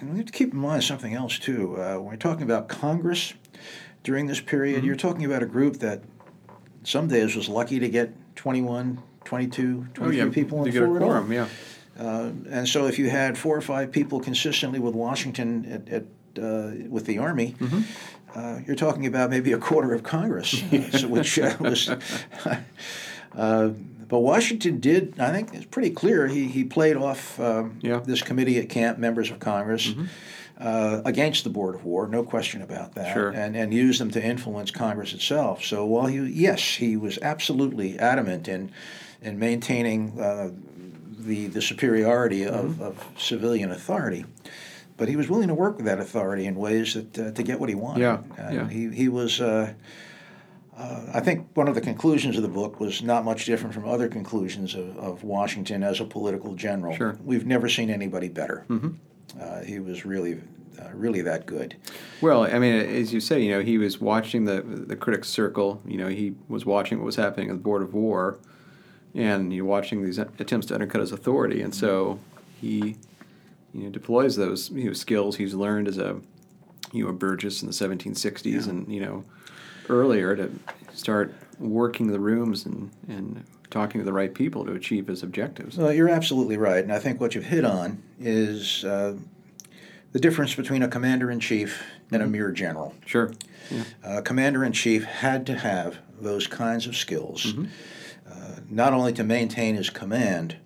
and 0.00 0.10
we 0.12 0.16
have 0.18 0.26
to 0.26 0.32
keep 0.32 0.52
in 0.52 0.58
mind 0.58 0.84
something 0.84 1.12
else 1.14 1.38
too. 1.38 1.76
Uh, 1.76 1.96
when 1.96 2.04
we're 2.06 2.16
talking 2.16 2.44
about 2.44 2.68
Congress 2.68 3.34
during 4.04 4.26
this 4.26 4.40
period, 4.40 4.84
you're 4.84 4.96
talking 4.96 5.24
about 5.24 5.42
a 5.42 5.46
group 5.46 5.78
that 5.80 6.02
some 6.84 7.08
days 7.08 7.36
was 7.36 7.48
lucky 7.48 7.78
to 7.78 7.88
get 7.88 8.14
21, 8.36 9.02
22, 9.24 9.86
23 9.92 10.06
Oh 10.06 10.10
yeah. 10.26 10.32
people 10.32 10.64
in 10.64 10.72
the 10.72 10.80
quorum. 10.98 11.30
Yeah. 11.32 11.48
Uh, 11.98 12.30
and 12.48 12.66
so 12.68 12.86
if 12.86 12.98
you 12.98 13.10
had 13.10 13.36
four 13.36 13.56
or 13.56 13.60
five 13.60 13.90
people 13.92 14.20
consistently 14.20 14.78
with 14.78 14.94
Washington 14.94 15.66
at, 15.66 15.88
at 15.92 16.04
uh, 16.42 16.70
with 16.88 17.04
the 17.06 17.18
Army, 17.18 17.56
Mm-hmm. 17.58 17.80
Uh, 18.34 18.60
you're 18.66 18.76
talking 18.76 19.06
about 19.06 19.30
maybe 19.30 19.52
a 19.52 19.58
quarter 19.58 19.92
of 19.94 20.02
Congress, 20.02 20.50
so 20.92 21.08
which 21.08 21.38
uh, 21.38 21.56
was. 21.60 21.88
uh, 23.34 23.68
but 24.08 24.20
Washington 24.20 24.80
did, 24.80 25.20
I 25.20 25.32
think 25.32 25.52
it's 25.54 25.66
pretty 25.66 25.90
clear, 25.90 26.26
he, 26.28 26.46
he 26.48 26.64
played 26.64 26.96
off 26.96 27.38
um, 27.38 27.78
Yeah. 27.82 28.00
this 28.00 28.22
committee 28.22 28.58
at 28.58 28.68
camp, 28.70 28.98
members 28.98 29.30
of 29.30 29.38
Congress, 29.38 29.92
uh, 30.58 31.02
against 31.04 31.44
the 31.44 31.50
Board 31.50 31.74
of 31.74 31.84
War, 31.84 32.08
no 32.08 32.22
question 32.22 32.62
about 32.62 32.94
that, 32.94 33.12
Sure. 33.12 33.28
and, 33.30 33.54
and 33.54 33.72
used 33.74 34.00
them 34.00 34.10
to 34.12 34.22
influence 34.24 34.70
Congress 34.70 35.12
itself. 35.12 35.62
So 35.62 35.84
while 35.84 36.06
he, 36.06 36.18
yes, 36.20 36.76
he 36.76 36.96
was 36.96 37.18
absolutely 37.20 37.98
adamant 37.98 38.48
in, 38.48 38.72
in 39.20 39.38
maintaining 39.38 40.18
uh, 40.18 40.50
the, 41.18 41.48
the 41.48 41.60
superiority 41.60 42.46
of, 42.46 42.80
of 42.80 43.04
civilian 43.18 43.70
authority. 43.70 44.24
But 44.98 45.08
he 45.08 45.16
was 45.16 45.30
willing 45.30 45.48
to 45.48 45.54
work 45.54 45.76
with 45.76 45.86
that 45.86 45.98
authority 46.00 46.44
in 46.44 46.56
ways 46.56 46.94
that 46.94 47.18
uh, 47.18 47.30
to 47.30 47.42
get 47.42 47.58
what 47.58 47.68
he 47.70 47.74
wanted. 47.74 48.00
Yeah, 48.00 48.22
And 48.36 48.54
yeah. 48.54 48.68
He, 48.68 48.88
he 48.90 49.08
was, 49.08 49.40
uh, 49.40 49.72
uh, 50.76 51.00
I 51.14 51.20
think 51.20 51.48
one 51.54 51.68
of 51.68 51.74
the 51.74 51.80
conclusions 51.80 52.36
of 52.36 52.42
the 52.42 52.48
book 52.48 52.80
was 52.80 53.00
not 53.00 53.24
much 53.24 53.46
different 53.46 53.74
from 53.74 53.88
other 53.88 54.08
conclusions 54.08 54.74
of, 54.74 54.98
of 54.98 55.24
Washington 55.24 55.82
as 55.82 56.00
a 56.00 56.04
political 56.04 56.54
general. 56.54 56.94
Sure. 56.96 57.16
We've 57.24 57.46
never 57.46 57.68
seen 57.68 57.90
anybody 57.90 58.28
better. 58.28 58.66
Uh, 59.40 59.60
he 59.60 59.78
was 59.78 60.04
really, 60.04 60.40
uh, 60.80 60.88
really 60.92 61.22
that 61.22 61.46
good. 61.46 61.76
Well, 62.20 62.42
I 62.42 62.58
mean, 62.58 62.74
as 62.74 63.12
you 63.12 63.20
say, 63.20 63.40
you 63.40 63.52
know, 63.52 63.60
he 63.60 63.78
was 63.78 64.00
watching 64.00 64.46
the 64.46 64.62
the 64.62 64.96
critics 64.96 65.28
circle. 65.28 65.80
You 65.86 65.98
know, 65.98 66.08
he 66.08 66.34
was 66.48 66.66
watching 66.66 66.98
what 66.98 67.04
was 67.04 67.16
happening 67.16 67.50
at 67.50 67.56
the 67.56 67.62
Board 67.62 67.82
of 67.82 67.94
War, 67.94 68.38
and 69.14 69.52
you 69.52 69.62
know, 69.62 69.68
watching 69.68 70.04
these 70.04 70.18
attempts 70.18 70.66
to 70.68 70.74
undercut 70.74 71.00
his 71.00 71.12
authority. 71.12 71.60
And 71.62 71.74
so 71.74 72.18
he, 72.60 72.96
you 73.72 73.84
know, 73.84 73.90
deploys 73.90 74.36
those 74.36 74.70
you 74.70 74.84
know, 74.84 74.92
skills 74.92 75.36
he's 75.36 75.54
learned 75.54 75.88
as 75.88 75.98
a, 75.98 76.20
you 76.92 77.04
know, 77.04 77.10
a 77.10 77.12
Burgess 77.12 77.62
in 77.62 77.68
the 77.68 77.74
1760s, 77.74 78.68
and 78.68 78.92
you 78.92 79.00
know, 79.00 79.24
earlier 79.88 80.36
to 80.36 80.50
start 80.92 81.34
working 81.58 82.08
the 82.08 82.20
rooms 82.20 82.66
and 82.66 82.90
and 83.08 83.44
talking 83.70 84.00
to 84.00 84.04
the 84.04 84.12
right 84.12 84.34
people 84.34 84.64
to 84.64 84.72
achieve 84.72 85.06
his 85.06 85.22
objectives. 85.22 85.76
Well, 85.76 85.92
you're 85.92 86.08
absolutely 86.08 86.56
right, 86.56 86.82
and 86.82 86.92
I 86.92 86.98
think 86.98 87.20
what 87.20 87.34
you've 87.34 87.44
hit 87.44 87.64
on 87.64 88.02
is 88.18 88.84
uh, 88.84 89.14
the 90.12 90.18
difference 90.18 90.54
between 90.54 90.82
a 90.82 90.88
commander 90.88 91.30
in 91.30 91.40
chief 91.40 91.82
and 92.10 92.22
a 92.22 92.26
mere 92.26 92.50
general. 92.50 92.94
Sure. 93.04 93.32
Yeah. 93.70 93.84
Uh, 94.02 94.20
commander 94.22 94.64
in 94.64 94.72
chief 94.72 95.04
had 95.04 95.46
to 95.46 95.58
have 95.58 95.98
those 96.20 96.46
kinds 96.46 96.86
of 96.86 96.96
skills, 96.96 97.54
uh, 98.30 98.56
not 98.68 98.92
only 98.92 99.12
to 99.12 99.24
maintain 99.24 99.74
his 99.74 99.90
command, 99.90 100.56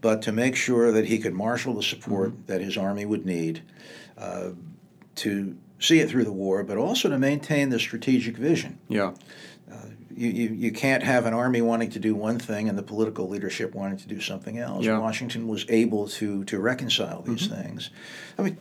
but 0.00 0.22
to 0.22 0.32
make 0.32 0.56
sure 0.56 0.90
that 0.92 1.06
he 1.06 1.18
could 1.18 1.34
marshal 1.34 1.74
the 1.74 1.82
support 1.82 2.46
that 2.46 2.60
his 2.60 2.76
army 2.76 3.04
would 3.04 3.24
need 3.26 3.62
uh, 4.16 4.50
to 5.16 5.56
see 5.78 6.00
it 6.00 6.08
through 6.10 6.24
the 6.24 6.32
war, 6.32 6.62
but 6.62 6.76
also 6.76 7.08
to 7.08 7.18
maintain 7.18 7.70
the 7.70 7.78
strategic 7.78 8.36
vision. 8.36 8.78
Yeah. 8.88 9.12
You, 10.12 10.28
you, 10.28 10.48
you 10.50 10.72
can't 10.72 11.02
have 11.04 11.24
an 11.24 11.32
army 11.32 11.62
wanting 11.62 11.90
to 11.90 11.98
do 12.00 12.14
one 12.14 12.38
thing 12.38 12.68
and 12.68 12.76
the 12.76 12.82
political 12.82 13.28
leadership 13.28 13.74
wanting 13.74 13.96
to 13.98 14.08
do 14.08 14.20
something 14.20 14.58
else. 14.58 14.84
Yeah. 14.84 14.98
Washington 14.98 15.46
was 15.48 15.64
able 15.70 16.08
to, 16.08 16.44
to 16.44 16.58
reconcile 16.58 17.22
these 17.22 17.46
things. 17.46 17.90
I 18.36 18.42
mean, 18.42 18.58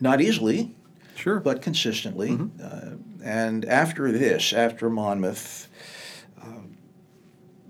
not 0.00 0.20
easily, 0.22 0.74
Sure. 1.16 1.40
but 1.40 1.60
consistently. 1.60 2.38
Uh, 2.62 2.92
and 3.22 3.64
after 3.66 4.10
this, 4.12 4.52
after 4.54 4.88
Monmouth, 4.88 5.68
uh, 5.68 5.68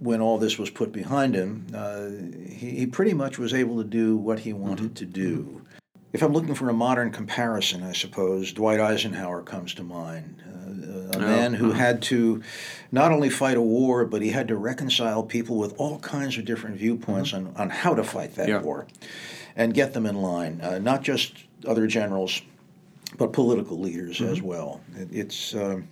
when 0.05 0.20
all 0.20 0.36
this 0.36 0.59
was 0.59 0.68
put 0.68 0.92
behind 0.92 1.34
him, 1.34 1.66
uh, 1.74 2.09
he, 2.52 2.70
he 2.70 2.86
pretty 2.86 3.14
much 3.14 3.38
was 3.38 3.55
able 3.55 3.78
to 3.78 3.84
do 3.88 4.16
what 4.16 4.40
he 4.40 4.52
wanted 4.52 4.94
to 4.96 5.07
do. 5.07 5.62
If 6.12 6.22
I'm 6.22 6.32
looking 6.32 6.55
for 6.55 6.68
a 6.68 6.74
modern 6.74 7.11
comparison, 7.11 7.82
I 7.82 7.92
suppose 7.92 8.52
Dwight 8.52 8.78
Eisenhower 8.80 9.42
comes 9.42 9.72
to 9.74 9.82
mind. 9.82 10.42
Uh, 10.46 11.16
a 11.16 11.20
man 11.20 11.55
who 11.55 11.72
had 11.72 12.02
to 12.02 12.42
not 12.92 13.12
only 13.12 13.30
fight 13.30 13.57
a 13.57 13.62
war, 13.62 14.05
but 14.05 14.20
he 14.20 14.28
had 14.30 14.46
to 14.48 14.57
reconcile 14.57 15.22
people 15.22 15.57
with 15.57 15.74
all 15.78 15.98
kinds 16.00 16.36
of 16.36 16.44
different 16.44 16.76
viewpoints 16.76 17.32
on, 17.32 17.52
on 17.57 17.70
how 17.70 17.94
to 17.94 18.05
fight 18.05 18.34
that 18.34 18.48
Yeah. 18.48 18.61
war 18.61 18.86
and 19.57 19.72
get 19.72 19.94
them 19.94 20.05
in 20.05 20.16
line, 20.16 20.61
uh, 20.61 20.78
not 20.78 21.02
just 21.02 21.44
other 21.66 21.86
generals, 21.86 22.42
but 23.16 23.32
political 23.32 23.78
leaders 23.78 24.20
as 24.20 24.42
well. 24.42 24.80
It, 24.96 25.09
it's 25.12 25.55
um, 25.55 25.88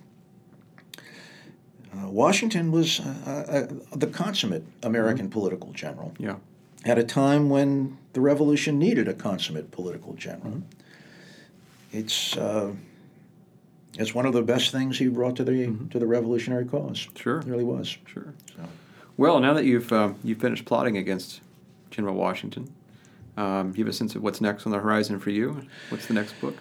uh, 1.93 2.09
Washington 2.09 2.71
was 2.71 2.99
uh, 2.99 3.67
uh, 3.71 3.95
the 3.95 4.07
consummate 4.07 4.63
American 4.81 5.29
political 5.29 5.71
general 5.73 6.13
yeah. 6.17 6.35
at 6.85 6.97
a 6.97 7.03
time 7.03 7.49
when 7.49 7.97
the 8.13 8.21
revolution 8.21 8.79
needed 8.79 9.07
a 9.07 9.13
consummate 9.13 9.71
political 9.71 10.13
general. 10.13 10.63
It's 11.91 12.35
uh, 12.37 12.71
it's 13.99 14.15
one 14.15 14.25
of 14.25 14.33
the 14.33 14.41
best 14.41 14.71
things 14.71 14.97
he 14.97 15.07
brought 15.07 15.35
to 15.35 15.43
the 15.43 15.67
to 15.91 15.99
the 15.99 16.07
revolutionary 16.07 16.65
cause. 16.65 17.07
Sure. 17.15 17.39
It 17.39 17.45
really 17.45 17.63
was. 17.63 17.97
Sure. 18.05 18.33
So. 18.55 18.67
Well, 19.17 19.39
now 19.39 19.53
that 19.53 19.65
you've 19.65 19.91
you've 20.23 20.39
finished 20.39 20.65
plotting 20.65 20.97
against 20.97 21.41
General 21.91 22.15
Washington, 22.15 22.73
um, 23.37 23.73
have 23.75 23.87
a 23.87 23.93
sense 23.93 24.15
of 24.15 24.23
what's 24.23 24.41
next 24.41 24.65
on 24.65 24.71
the 24.71 24.79
horizon 24.79 25.19
for 25.19 25.29
you? 25.29 25.67
What's 25.89 26.07
the 26.07 26.15
next 26.15 26.39
book? 26.41 26.55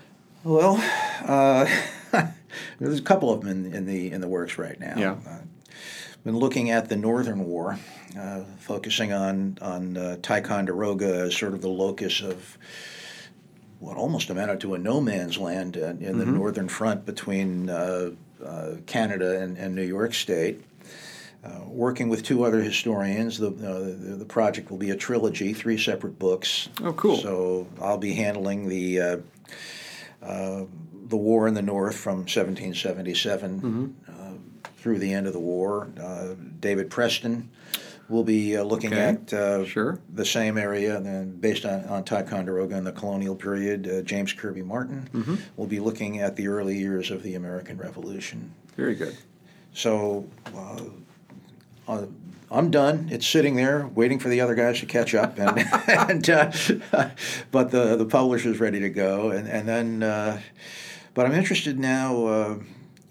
Well, 0.45 0.77
uh, 1.25 1.67
there's 2.81 2.99
a 2.99 3.03
couple 3.03 3.33
of 3.33 3.41
them 3.41 3.67
in, 3.67 3.75
in 3.75 3.87
the 3.87 4.11
in 4.11 4.21
the 4.21 4.29
works 4.29 4.59
right 4.59 4.79
now. 4.79 4.95
Yeah. 4.97 5.17
Uh, 5.29 5.39
been 6.25 6.37
looking 6.37 6.71
at 6.71 6.89
the 6.89 6.97
Northern 6.97 7.45
War, 7.47 7.79
uh, 8.19 8.45
focusing 8.59 9.13
on 9.13 9.59
on 9.61 9.97
uh, 9.97 10.17
Ticonderoga 10.23 11.23
as 11.23 11.37
sort 11.37 11.55
of 11.55 11.63
the 11.63 11.69
locus 11.69 12.21
of 12.21 12.59
what 13.81 13.97
almost 13.97 14.31
amounted 14.31 14.61
to 14.61 14.75
a 14.75 14.79
no 14.79 15.01
man's 15.01 15.39
land 15.39 15.77
uh, 15.77 15.95
in 15.99 16.19
the 16.19 16.27
northern 16.27 16.69
front 16.69 17.05
between 17.05 17.69
uh, 17.69 18.11
uh, 18.45 18.75
Canada 18.87 19.41
and, 19.41 19.59
and 19.59 19.75
New 19.75 19.83
York 19.83 20.15
State. 20.15 20.63
Uh, 21.45 21.63
working 21.67 22.09
with 22.09 22.23
two 22.23 22.45
other 22.45 22.61
historians, 22.61 23.39
the, 23.39 23.49
uh, 23.49 23.81
the 23.81 24.17
the 24.19 24.25
project 24.25 24.71
will 24.71 24.79
be 24.79 24.91
a 24.91 24.97
trilogy, 24.97 25.53
three 25.53 25.77
separate 25.77 26.17
books. 26.17 26.69
Oh, 26.81 26.93
cool. 26.93 27.17
So 27.17 27.67
I'll 27.81 27.99
be 27.99 28.15
handling 28.15 28.69
the 28.69 29.01
uh, 29.01 29.17
uh, 30.23 30.65
the 31.09 31.17
war 31.17 31.47
in 31.49 31.55
the 31.55 31.63
North 31.63 31.97
from 31.97 32.19
1777 32.19 33.61
Mm-hmm. 33.61 33.87
uh, 34.11 34.33
through 34.77 34.99
the 34.99 35.13
end 35.13 35.27
of 35.27 35.33
the 35.33 35.39
war. 35.41 35.89
Uh, 36.01 36.35
David 36.61 36.91
Preston 36.91 37.51
will 38.09 38.25
be 38.25 38.57
uh, 38.57 38.63
looking 38.65 38.93
Okay. 38.93 39.01
at 39.03 39.33
uh, 39.33 39.65
Sure. 39.65 40.01
the 40.13 40.25
same 40.25 40.59
area, 40.59 40.97
and 40.97 41.07
then 41.07 41.37
based 41.37 41.65
on, 41.65 41.85
on 41.85 42.05
Ticonderoga 42.05 42.77
in 42.77 42.85
the 42.85 42.93
colonial 42.93 43.37
period. 43.37 43.87
Uh, 43.89 44.03
James 44.03 44.33
Kirby 44.33 44.63
Martin 44.63 45.09
Mm-hmm. 45.15 45.37
will 45.57 45.67
be 45.69 45.79
looking 45.81 46.21
at 46.21 46.35
the 46.37 46.49
early 46.49 46.77
years 46.77 47.11
of 47.11 47.23
the 47.23 47.35
American 47.37 47.79
Revolution. 47.79 48.53
Very 48.77 48.95
good. 48.95 49.17
So 49.73 50.27
uh, 51.93 52.07
I'm 52.51 52.71
done. 52.71 53.09
It's 53.11 53.27
sitting 53.27 53.57
there 53.57 53.87
waiting 53.95 54.19
for 54.19 54.29
the 54.29 54.41
other 54.41 54.55
guys 54.55 54.81
to 54.81 54.87
catch 54.87 55.15
up, 55.15 55.39
and, 55.39 55.59
and 55.89 56.31
uh, 56.31 56.51
but 57.51 57.71
the 57.71 57.97
the 57.97 58.05
publisher's 58.07 58.61
ready 58.61 58.81
to 58.81 58.91
go, 58.91 59.31
and 59.31 59.49
and 59.49 59.69
then. 59.69 60.03
Uh, 60.03 60.41
but 61.15 61.27
I'm 61.27 61.33
interested 61.33 61.79
now 61.79 62.25
uh, 62.25 62.59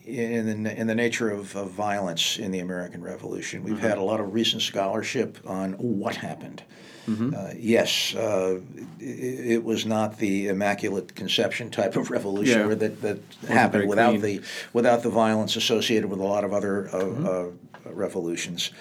in 0.06 0.64
the, 0.64 0.76
in 0.76 0.88
the 0.88 0.96
nature 0.96 1.30
of, 1.30 1.56
of 1.56 1.70
violence 1.70 2.40
in 2.40 2.50
the 2.50 2.58
American 2.58 3.04
Revolution. 3.04 3.64
We've 3.64 3.80
had 3.80 4.00
a 4.00 4.02
lot 4.02 4.20
of 4.20 4.34
recent 4.34 4.64
scholarship 4.64 5.38
on 5.46 5.74
what 5.74 6.16
happened. 6.16 6.64
Uh, 7.08 7.52
yes, 7.58 8.16
uh, 8.16 8.60
it, 9.00 9.52
it 9.52 9.64
was 9.64 9.86
not 9.86 10.18
the 10.18 10.48
immaculate 10.48 11.14
conception 11.14 11.70
type 11.70 11.96
of 11.98 12.10
revolution 12.10 12.70
Yeah. 12.70 12.76
that, 12.76 13.02
that 13.02 13.20
happened 13.50 13.90
without 13.90 14.12
clean. 14.20 14.22
the 14.22 14.42
without 14.72 15.04
the 15.04 15.10
violence 15.10 15.58
associated 15.58 16.10
with 16.10 16.20
a 16.22 16.24
lot 16.24 16.44
of 16.46 16.54
other 16.54 16.88
uh, 16.90 16.98
uh, 16.98 17.50
revolutions. 17.96 18.72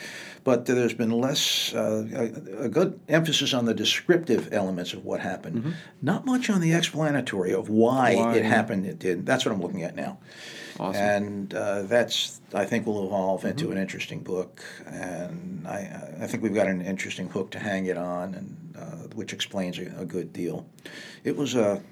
But 0.43 0.65
there's 0.65 0.95
been 0.95 1.11
less, 1.11 1.75
uh, 1.75 2.07
a, 2.15 2.65
a 2.65 2.69
good 2.69 2.99
emphasis 3.09 3.53
on 3.53 3.67
the 3.67 3.75
descriptive 3.75 4.49
elements 4.53 4.95
of 4.95 5.05
what 5.05 5.21
happened, 5.21 5.75
not 6.01 6.25
much 6.25 6.49
on 6.49 6.63
the 6.63 6.73
explanatory 6.73 7.53
of 7.53 7.69
why, 7.69 8.15
Why, 8.17 8.37
it 8.37 8.43
yeah. 8.43 8.49
happened. 8.49 8.87
It 8.87 8.99
did. 8.99 9.27
That's 9.27 9.45
what 9.45 9.53
I'm 9.55 9.61
looking 9.61 9.83
at 9.83 9.95
now. 9.95 10.19
Awesome. 10.79 11.03
And 11.03 11.55
uh, 11.55 11.83
that's, 11.83 12.41
I 12.55 12.65
think, 12.65 12.87
will 12.87 13.05
evolve 13.05 13.45
into 13.45 13.71
an 13.71 13.77
interesting 13.77 14.21
book. 14.23 14.63
And 14.87 15.69
I, 15.69 16.15
I 16.23 16.27
think 16.27 16.43
we've 16.43 16.55
got 16.55 16.69
an 16.69 16.81
interesting 16.81 17.29
hook 17.29 17.51
to 17.51 17.59
hang 17.59 17.85
it 17.85 17.99
on, 17.99 18.35
and 18.35 18.77
uh, 18.79 18.97
which 19.15 19.35
explains 19.35 19.79
a, 19.79 19.93
a 19.99 20.07
good 20.07 20.33
deal. 20.33 20.65
It 21.23 21.37
was 21.37 21.55
a, 21.55 21.83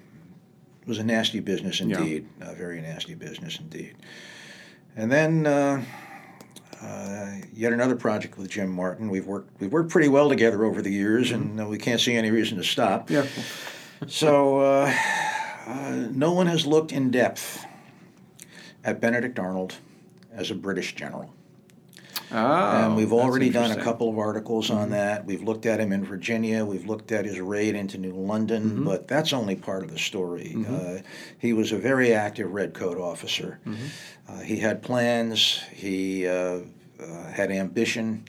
it 0.81 0.89
was 0.89 0.99
a 0.99 1.05
nasty 1.05 1.41
business 1.41 1.81
Yeah. 1.81 1.99
indeed, 1.99 2.29
a 2.41 2.55
very 2.55 2.81
nasty 2.81 3.15
business 3.15 3.59
indeed. 3.59 3.95
And 4.97 5.13
then 5.13 5.47
uh, 5.47 5.85
uh, 6.83 7.33
yet 7.53 7.73
another 7.73 7.97
project 7.97 8.39
with 8.39 8.51
Jim 8.51 8.71
Martin. 8.71 9.09
We've 9.11 9.27
worked 9.27 9.61
we've 9.61 9.73
worked 9.73 9.91
pretty 9.91 10.09
well 10.09 10.29
together 10.29 10.65
over 10.65 10.83
the 10.83 10.93
years, 10.93 11.31
and 11.31 11.61
uh, 11.61 11.67
we 11.67 11.79
can't 11.79 12.01
see 12.01 12.15
any 12.15 12.31
reason 12.31 12.57
to 12.59 12.65
stop. 12.65 13.11
Yeah. 13.11 13.27
So 14.07 14.61
uh, 14.61 14.95
uh, 15.67 16.09
no 16.13 16.33
one 16.33 16.47
has 16.47 16.67
looked 16.67 16.93
in 16.93 17.11
depth 17.11 17.65
at 18.85 19.01
Benedict 19.01 19.39
Arnold 19.39 19.75
as 20.33 20.51
a 20.51 20.55
British 20.55 20.95
general. 20.95 21.35
Oh, 22.31 22.37
and 22.37 22.97
we've 22.97 23.13
already 23.13 23.49
done 23.51 23.71
a 23.71 23.83
couple 23.83 24.09
of 24.11 24.19
articles 24.19 24.71
on 24.71 24.91
that. 24.91 25.25
We've 25.25 25.43
looked 25.43 25.65
at 25.67 25.81
him 25.81 25.93
in 25.93 26.05
Virginia. 26.05 26.65
We've 26.65 26.87
looked 26.87 27.11
at 27.11 27.25
his 27.25 27.41
raid 27.41 27.75
into 27.75 27.97
New 27.99 28.13
London, 28.15 28.63
Mm-hmm. 28.71 28.85
but 28.85 29.09
that's 29.09 29.33
only 29.33 29.57
part 29.57 29.83
of 29.83 29.91
the 29.91 29.99
story. 29.99 30.55
Uh, 30.69 30.99
he 31.39 31.53
was 31.53 31.73
a 31.73 31.79
very 31.79 32.13
active 32.13 32.51
Redcoat 32.53 32.99
officer. 32.99 33.61
Mm-hmm. 33.67 33.87
Uh, 34.29 34.41
he 34.41 34.59
had 34.59 34.83
plans. 34.83 35.61
He 35.73 36.27
uh, 36.27 36.61
uh, 37.01 37.23
had 37.33 37.51
ambition. 37.51 38.25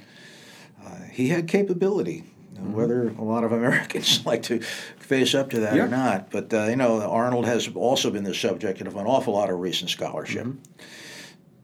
Uh, 0.85 0.95
he 1.11 1.27
had 1.29 1.47
capability. 1.47 2.23
Mm-hmm. 2.55 2.73
Whether 2.73 3.09
a 3.09 3.23
lot 3.23 3.43
of 3.43 3.51
Americans 3.51 4.25
like 4.25 4.43
to 4.43 4.59
face 4.61 5.33
up 5.35 5.49
to 5.51 5.59
that 5.61 5.75
Yeah. 5.75 5.83
or 5.83 5.87
not, 5.89 6.29
but 6.31 6.53
uh, 6.53 6.65
you 6.65 6.75
know, 6.77 7.01
Arnold 7.01 7.45
has 7.45 7.67
also 7.75 8.11
been 8.11 8.23
the 8.23 8.33
subject 8.33 8.79
of 8.81 8.95
an 8.95 9.05
awful 9.05 9.33
lot 9.33 9.49
of 9.49 9.59
recent 9.59 9.89
scholarship. 9.89 10.45
Mm-hmm. 10.45 10.59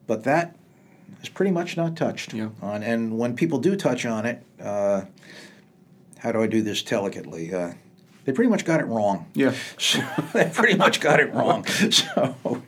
But 0.07 0.23
that 0.25 0.55
is 1.21 1.29
pretty 1.29 1.51
much 1.51 1.77
not 1.77 1.95
touched 1.95 2.33
Yeah. 2.33 2.49
on. 2.61 2.83
And 2.83 3.17
when 3.17 3.35
people 3.35 3.59
do 3.59 3.75
touch 3.75 4.05
on 4.05 4.25
it, 4.25 4.43
uh, 4.61 5.01
how 6.19 6.31
do 6.31 6.41
I 6.41 6.47
do 6.47 6.61
this 6.61 6.81
delicately? 6.83 7.53
Uh, 7.53 7.73
they 8.25 8.31
pretty 8.31 8.49
much 8.49 8.65
got 8.65 8.79
it 8.79 8.85
wrong. 8.87 9.27
Yeah. 9.33 9.53
So 9.77 9.99
they 10.33 10.49
pretty 10.53 10.75
much 10.77 10.99
got 11.01 11.19
it 11.19 11.33
wrong. 11.33 11.65
So, 11.91 12.61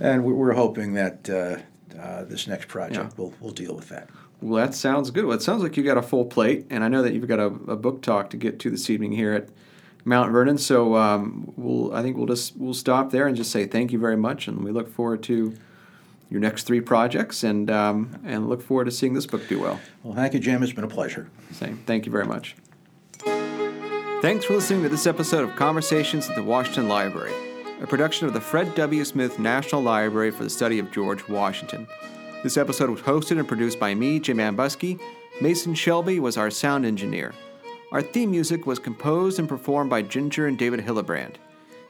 and 0.00 0.24
we- 0.24 0.32
we're 0.32 0.52
hoping 0.54 0.94
that 0.94 1.28
uh, 1.30 1.56
uh, 2.00 2.24
this 2.24 2.46
next 2.46 2.68
project 2.68 3.12
Yeah. 3.12 3.16
will 3.16 3.32
will 3.40 3.50
deal 3.52 3.74
with 3.74 3.88
that. 3.90 4.08
Well, 4.40 4.60
that 4.64 4.74
sounds 4.74 5.10
good. 5.12 5.24
Well, 5.24 5.36
it 5.36 5.42
sounds 5.42 5.62
like 5.62 5.76
you 5.76 5.84
got 5.84 5.96
a 5.98 6.02
full 6.02 6.24
plate, 6.24 6.66
and 6.70 6.82
I 6.82 6.88
know 6.88 7.00
that 7.02 7.12
you've 7.14 7.28
got 7.28 7.38
a, 7.38 7.46
a 7.46 7.76
book 7.76 8.02
talk 8.02 8.30
to 8.30 8.36
get 8.36 8.58
to 8.60 8.70
this 8.70 8.90
evening 8.90 9.12
here 9.12 9.32
at 9.32 9.48
Mount 10.04 10.32
Vernon. 10.32 10.58
So 10.58 10.96
um, 10.96 11.52
we'll, 11.56 11.94
I 11.94 12.02
think 12.02 12.16
we'll 12.16 12.26
just 12.26 12.56
we'll 12.56 12.74
stop 12.74 13.12
there 13.12 13.28
and 13.28 13.36
just 13.36 13.52
say 13.52 13.66
thank 13.66 13.92
you 13.92 14.00
very 14.00 14.16
much, 14.16 14.48
and 14.48 14.64
we 14.64 14.72
look 14.72 14.88
forward 14.92 15.22
to 15.24 15.54
your 16.32 16.40
next 16.40 16.66
three 16.66 16.80
projects, 16.80 17.44
and 17.44 17.70
um, 17.70 18.18
and 18.24 18.48
look 18.48 18.62
forward 18.62 18.86
to 18.86 18.90
seeing 18.90 19.12
this 19.12 19.26
book 19.26 19.46
do 19.48 19.60
well. 19.60 19.78
Well, 20.02 20.14
thank 20.14 20.32
you, 20.32 20.40
Jim. 20.40 20.62
It's 20.62 20.72
been 20.72 20.82
a 20.82 20.88
pleasure. 20.88 21.28
Same. 21.52 21.76
Thank 21.84 22.06
you 22.06 22.12
very 22.12 22.24
much. 22.24 22.56
Thanks 24.22 24.46
for 24.46 24.54
listening 24.54 24.82
to 24.84 24.88
this 24.88 25.06
episode 25.06 25.44
of 25.44 25.54
Conversations 25.56 26.30
at 26.30 26.36
the 26.36 26.42
Washington 26.42 26.88
Library, 26.88 27.34
a 27.82 27.86
production 27.86 28.26
of 28.26 28.32
the 28.32 28.40
Fred 28.40 28.74
W. 28.76 29.04
Smith 29.04 29.38
National 29.38 29.82
Library 29.82 30.30
for 30.30 30.44
the 30.44 30.50
Study 30.50 30.78
of 30.78 30.90
George 30.90 31.28
Washington. 31.28 31.86
This 32.42 32.56
episode 32.56 32.88
was 32.88 33.00
hosted 33.00 33.38
and 33.38 33.46
produced 33.46 33.78
by 33.78 33.94
me, 33.94 34.18
Jim 34.18 34.38
Ambuske. 34.38 34.98
Mason 35.40 35.74
Shelby 35.74 36.18
was 36.18 36.38
our 36.38 36.50
sound 36.50 36.86
engineer. 36.86 37.34
Our 37.90 38.00
theme 38.00 38.30
music 38.30 38.64
was 38.64 38.78
composed 38.78 39.38
and 39.38 39.48
performed 39.48 39.90
by 39.90 40.00
Ginger 40.00 40.46
and 40.46 40.56
David 40.56 40.80
Hildebrand. 40.80 41.38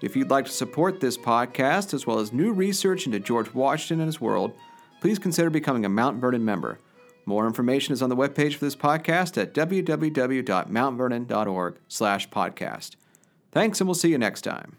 If 0.02 0.16
you'd 0.16 0.30
like 0.30 0.46
to 0.46 0.50
support 0.50 0.98
this 0.98 1.16
podcast, 1.16 1.94
as 1.94 2.04
well 2.06 2.18
as 2.18 2.32
new 2.32 2.52
research 2.52 3.06
into 3.06 3.20
George 3.20 3.54
Washington 3.54 4.00
and 4.00 4.08
his 4.08 4.20
world, 4.20 4.52
please 5.00 5.20
consider 5.20 5.48
becoming 5.48 5.84
a 5.84 5.88
Mount 5.88 6.20
Vernon 6.20 6.44
member. 6.44 6.80
More 7.24 7.46
information 7.46 7.92
is 7.92 8.02
on 8.02 8.08
the 8.08 8.16
webpage 8.16 8.54
for 8.54 8.64
this 8.64 8.74
podcast 8.74 9.40
at 9.40 9.54
www.mountvernon.org 9.54 11.76
slash 11.86 12.28
podcast. 12.30 12.96
Thanks, 13.52 13.80
and 13.80 13.86
we'll 13.86 13.94
see 13.94 14.10
you 14.10 14.18
next 14.18 14.42
time. 14.42 14.76